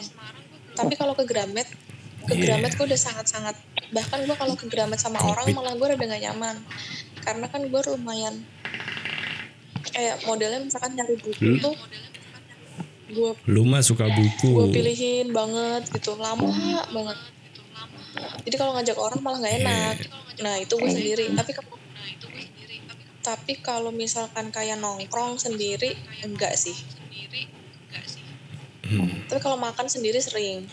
tapi 0.72 0.94
kalau 0.94 1.12
ke 1.12 1.22
Gramet 1.22 1.66
ke 2.22 2.32
Iya. 2.32 2.54
Gramet 2.56 2.72
gue 2.74 2.86
udah 2.86 3.00
sangat-sangat 3.00 3.54
bahkan 3.90 4.22
gue 4.22 4.36
kalau 4.38 4.54
ke 4.54 4.66
Gramet 4.66 4.96
sama 4.96 5.18
orang 5.20 5.50
malah 5.52 5.74
gue 5.74 5.86
rada 5.88 6.04
gak 6.04 6.22
nyaman 6.22 6.56
karena 7.22 7.46
kan 7.46 7.62
gue 7.62 7.80
lumayan 7.88 8.34
kayak 9.88 10.22
modelnya 10.22 10.60
misalkan 10.60 10.92
nyari 10.92 11.16
buku 11.16 11.38
Hmm. 11.38 11.58
tuh 11.60 11.76
gue 13.12 13.30
Lu 13.46 13.62
mah 13.62 13.84
suka 13.84 14.08
gue 14.08 14.16
buku. 14.16 14.72
pilihin 14.72 15.30
banget 15.30 15.84
gitu 15.90 16.16
lama 16.16 16.48
banget 16.88 17.18
jadi 18.42 18.56
kalau 18.56 18.72
ngajak 18.74 18.96
orang 18.96 19.20
malah 19.20 19.38
nggak 19.38 19.56
enak 19.60 19.96
nah 20.38 20.54
itu 20.56 20.72
gue 20.72 20.90
sendiri 20.90 21.24
tapi 21.32 21.52
kalau 21.52 21.76
tapi 23.22 23.52
kalau 23.56 23.90
misalkan 23.90 24.50
kayak 24.50 24.76
nongkrong 24.76 25.38
sendiri 25.38 25.94
enggak 26.20 26.52
sih 26.54 26.74
Hmm. 28.82 29.24
tapi 29.24 29.40
kalau 29.40 29.56
makan 29.56 29.86
sendiri 29.86 30.20
sering 30.20 30.68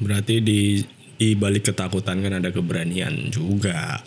Berarti 0.00 0.40
di 0.40 0.80
di 1.12 1.36
balik 1.36 1.68
ketakutan 1.68 2.24
kan 2.24 2.40
ada 2.40 2.48
keberanian 2.48 3.28
juga. 3.28 4.00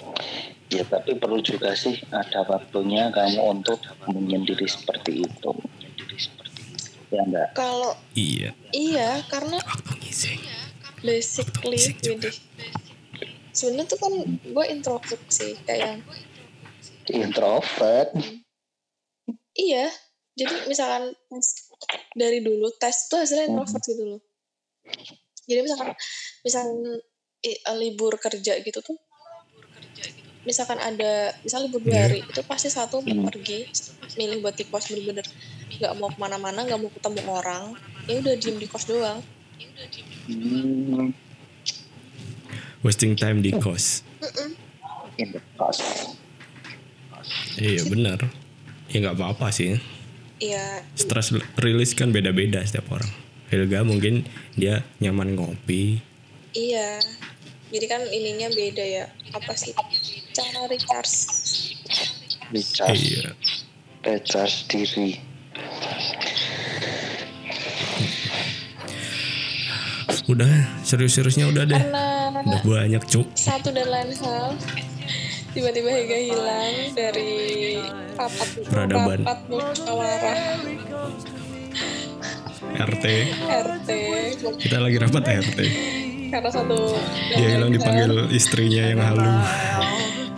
Ya 0.74 0.84
tapi 0.90 1.14
perlu 1.22 1.40
juga 1.46 1.78
sih 1.78 1.94
ada 2.10 2.42
waktunya 2.50 3.14
kamu 3.14 3.62
untuk 3.62 3.78
menyendiri 4.10 4.66
seperti 4.66 5.22
itu. 5.22 5.52
Ya 7.14 7.22
enggak 7.30 7.54
kalau 7.54 7.94
Iya. 8.18 8.58
iya 8.74 9.22
karena 9.30 9.62
Waktu 9.62 9.94
basically 11.04 11.78
widih 11.78 12.34
sebenarnya 13.54 13.86
tuh 13.86 14.00
kan 14.02 14.14
gue 14.42 14.66
introvert 14.72 15.24
sih 15.30 15.54
kayak 15.68 16.02
introvert? 17.14 18.10
Iya. 19.54 19.94
Jadi 20.34 20.66
misalkan 20.66 21.14
tes 21.14 21.70
dari 22.18 22.42
dulu 22.42 22.74
tes 22.82 23.06
tuh 23.06 23.22
hasilnya 23.22 23.54
introvert 23.54 23.84
gitu 23.86 24.04
loh. 24.18 24.22
Jadi 25.46 25.60
misalkan 25.62 25.94
misalkan 26.42 26.80
libur 27.78 28.18
kerja 28.18 28.58
gitu 28.64 28.80
tuh 28.80 28.98
misalkan 30.44 30.76
ada 30.76 31.32
misal 31.42 31.64
libur 31.64 31.80
dua 31.80 31.94
Iya. 31.94 32.04
hari 32.06 32.20
itu 32.22 32.42
pasti 32.44 32.68
satu 32.68 33.00
mau 33.00 33.28
pergi 33.28 33.64
milih 34.16 34.44
buat 34.44 34.56
di 34.56 34.66
kos 34.68 34.92
bener-bener 34.92 35.24
nggak 35.74 35.94
mau 35.96 36.12
ke 36.12 36.20
mana-mana 36.20 36.60
nggak 36.62 36.80
mau 36.80 36.92
ketemu 36.92 37.22
orang 37.26 37.64
ya 38.06 38.20
udah 38.20 38.36
diem 38.36 38.58
di 38.60 38.68
kos 38.68 38.86
doang 38.86 39.20
hmm, 40.28 41.16
Wasting 42.84 43.16
time 43.16 43.40
di 43.40 43.56
kos. 43.56 44.04
in 45.16 45.32
the 45.32 45.40
past 45.56 45.80
Iya 47.56 47.88
benar. 47.88 48.20
Ya 48.90 48.98
nggak 49.00 49.16
apa-apa 49.16 49.48
sih. 49.50 49.80
iya 50.38 50.84
Stress 50.94 51.32
rilis 51.56 51.96
kan 51.96 52.12
beda-beda 52.12 52.60
setiap 52.60 52.92
orang. 52.92 53.08
Helga 53.48 53.86
mungkin 53.86 54.28
dia 54.54 54.84
nyaman 55.00 55.38
ngopi. 55.38 56.02
iya 56.52 57.00
jadi 57.74 57.86
kan 57.90 58.02
ininya 58.08 58.48
beda 58.50 58.86
ya 58.86 59.06
apa 59.34 59.54
sih 59.54 59.74
cara 60.32 60.70
recharge 60.70 61.16
recharge 62.50 63.02
Iya. 63.02 63.30
recharge 64.06 64.70
diri 64.70 65.18
Udah 70.24 70.48
serius-seriusnya 70.82 71.52
udah 71.52 71.64
deh. 71.66 71.76
karena 71.76 72.32
Udah 72.32 72.62
banyak 72.64 73.04
cuk. 73.04 73.28
satu 73.36 73.76
dan 73.76 73.92
lain 73.92 74.16
hal 74.16 74.56
tiba-tiba 75.52 75.90
Hega 75.92 76.18
hilang 76.24 76.76
dari 76.96 77.32
rapat 78.14 78.48
Peradaban. 78.64 79.20
rapat 79.22 79.40
musyawarah 79.52 80.38
RT. 82.74 83.06
RT 83.44 83.90
Kita 84.60 84.78
lagi 84.80 84.98
rapat 84.98 85.24
RT. 85.28 85.60
Karena 86.34 86.50
satu 86.50 86.78
dan 87.30 87.38
Dia 87.38 87.48
hilang 87.54 87.70
dipanggil 87.72 88.10
hal, 88.10 88.28
istrinya 88.30 88.84
yang 88.90 89.00
halu. 89.00 89.22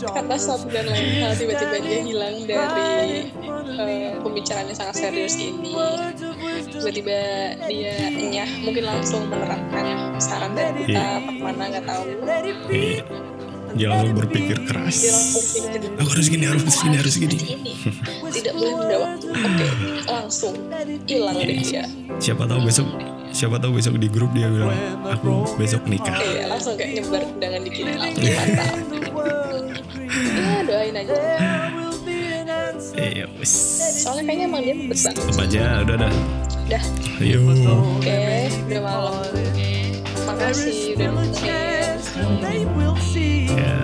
karena 0.06 0.36
satu 0.38 0.68
dan 0.68 0.86
lain 0.86 1.08
hal 1.18 1.34
tiba-tiba 1.34 1.76
dia 1.80 2.00
hilang 2.04 2.36
dari 2.44 3.32
eh, 3.74 4.12
pembicaraan 4.20 4.68
yang 4.68 4.78
sangat 4.78 4.96
serius 5.02 5.36
ini 5.36 5.72
tiba-tiba 6.68 7.18
dia 7.66 7.96
nyah 8.12 8.50
mungkin 8.62 8.84
langsung 8.86 9.24
menerapkan 9.26 9.86
saran 10.18 10.52
dari 10.54 10.86
kita 10.86 10.94
Iya. 10.94 11.18
apa 11.18 11.32
ke 11.32 11.42
mana 11.42 11.64
nggak 11.70 11.86
tahu 11.86 12.04
Iya. 12.70 13.04
Dia 13.76 13.88
langsung 13.92 14.16
berpikir 14.16 14.58
keras. 14.64 14.96
dia 14.96 15.12
langsung 15.12 15.42
berpikir 15.68 15.90
Aku 15.98 16.10
harus 16.10 16.28
gini, 16.30 16.46
harus 16.46 16.64
gini, 16.78 16.96
harus 16.96 17.16
gini. 17.18 17.36
ini 17.58 17.74
tidak 18.32 18.54
boleh 18.54 18.72
menunda 18.74 18.98
waktu 19.02 19.26
oke 19.32 19.68
langsung 20.06 20.54
hilang 21.04 21.36
deh 21.38 21.58
dia 21.58 21.84
Siapa 22.18 22.44
tahu 22.46 22.60
besok, 22.64 22.88
siapa 23.36 23.60
tahu 23.60 23.76
besok 23.76 24.00
di 24.00 24.08
grup 24.08 24.32
dia 24.32 24.48
bilang, 24.48 24.72
aku 25.04 25.44
besok 25.60 25.84
nikah. 25.92 26.16
Iya, 26.24 26.48
langsung 26.48 26.80
kayak 26.80 27.04
nyebar 27.04 27.22
undangan 27.28 27.62
di 27.68 27.72
kita. 27.76 27.92
Mantap. 28.00 28.76
ya, 30.40 30.56
doain 30.64 30.96
aja. 30.96 31.14
Iya. 32.96 33.26
Soalnya 34.00 34.24
kayaknya 34.24 34.46
emang 34.48 34.62
dia 34.64 34.76
banget. 34.80 35.16
Apa 35.20 35.44
aja, 35.44 35.64
udah 35.84 35.96
dah. 36.00 36.14
Dah, 36.66 36.84
Ayo. 37.22 37.40
oke, 37.46 38.20
udah 38.72 38.82
malam. 38.82 39.14
Makasih 40.26 40.96
udah 40.96 41.10
nontonin. 41.14 42.66
Ya. 43.52 43.78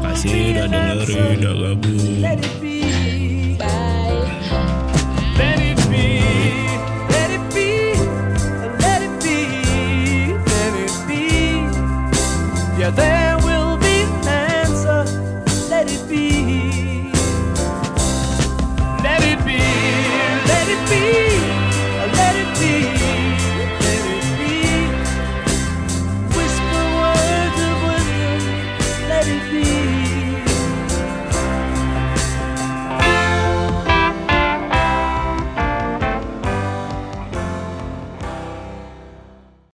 Kasih 0.00 0.54
udah 0.54 0.66
dengerin, 0.70 1.36
udah 1.42 1.54
gabung. 1.60 3.25
you're 12.86 12.92
there. 12.92 13.25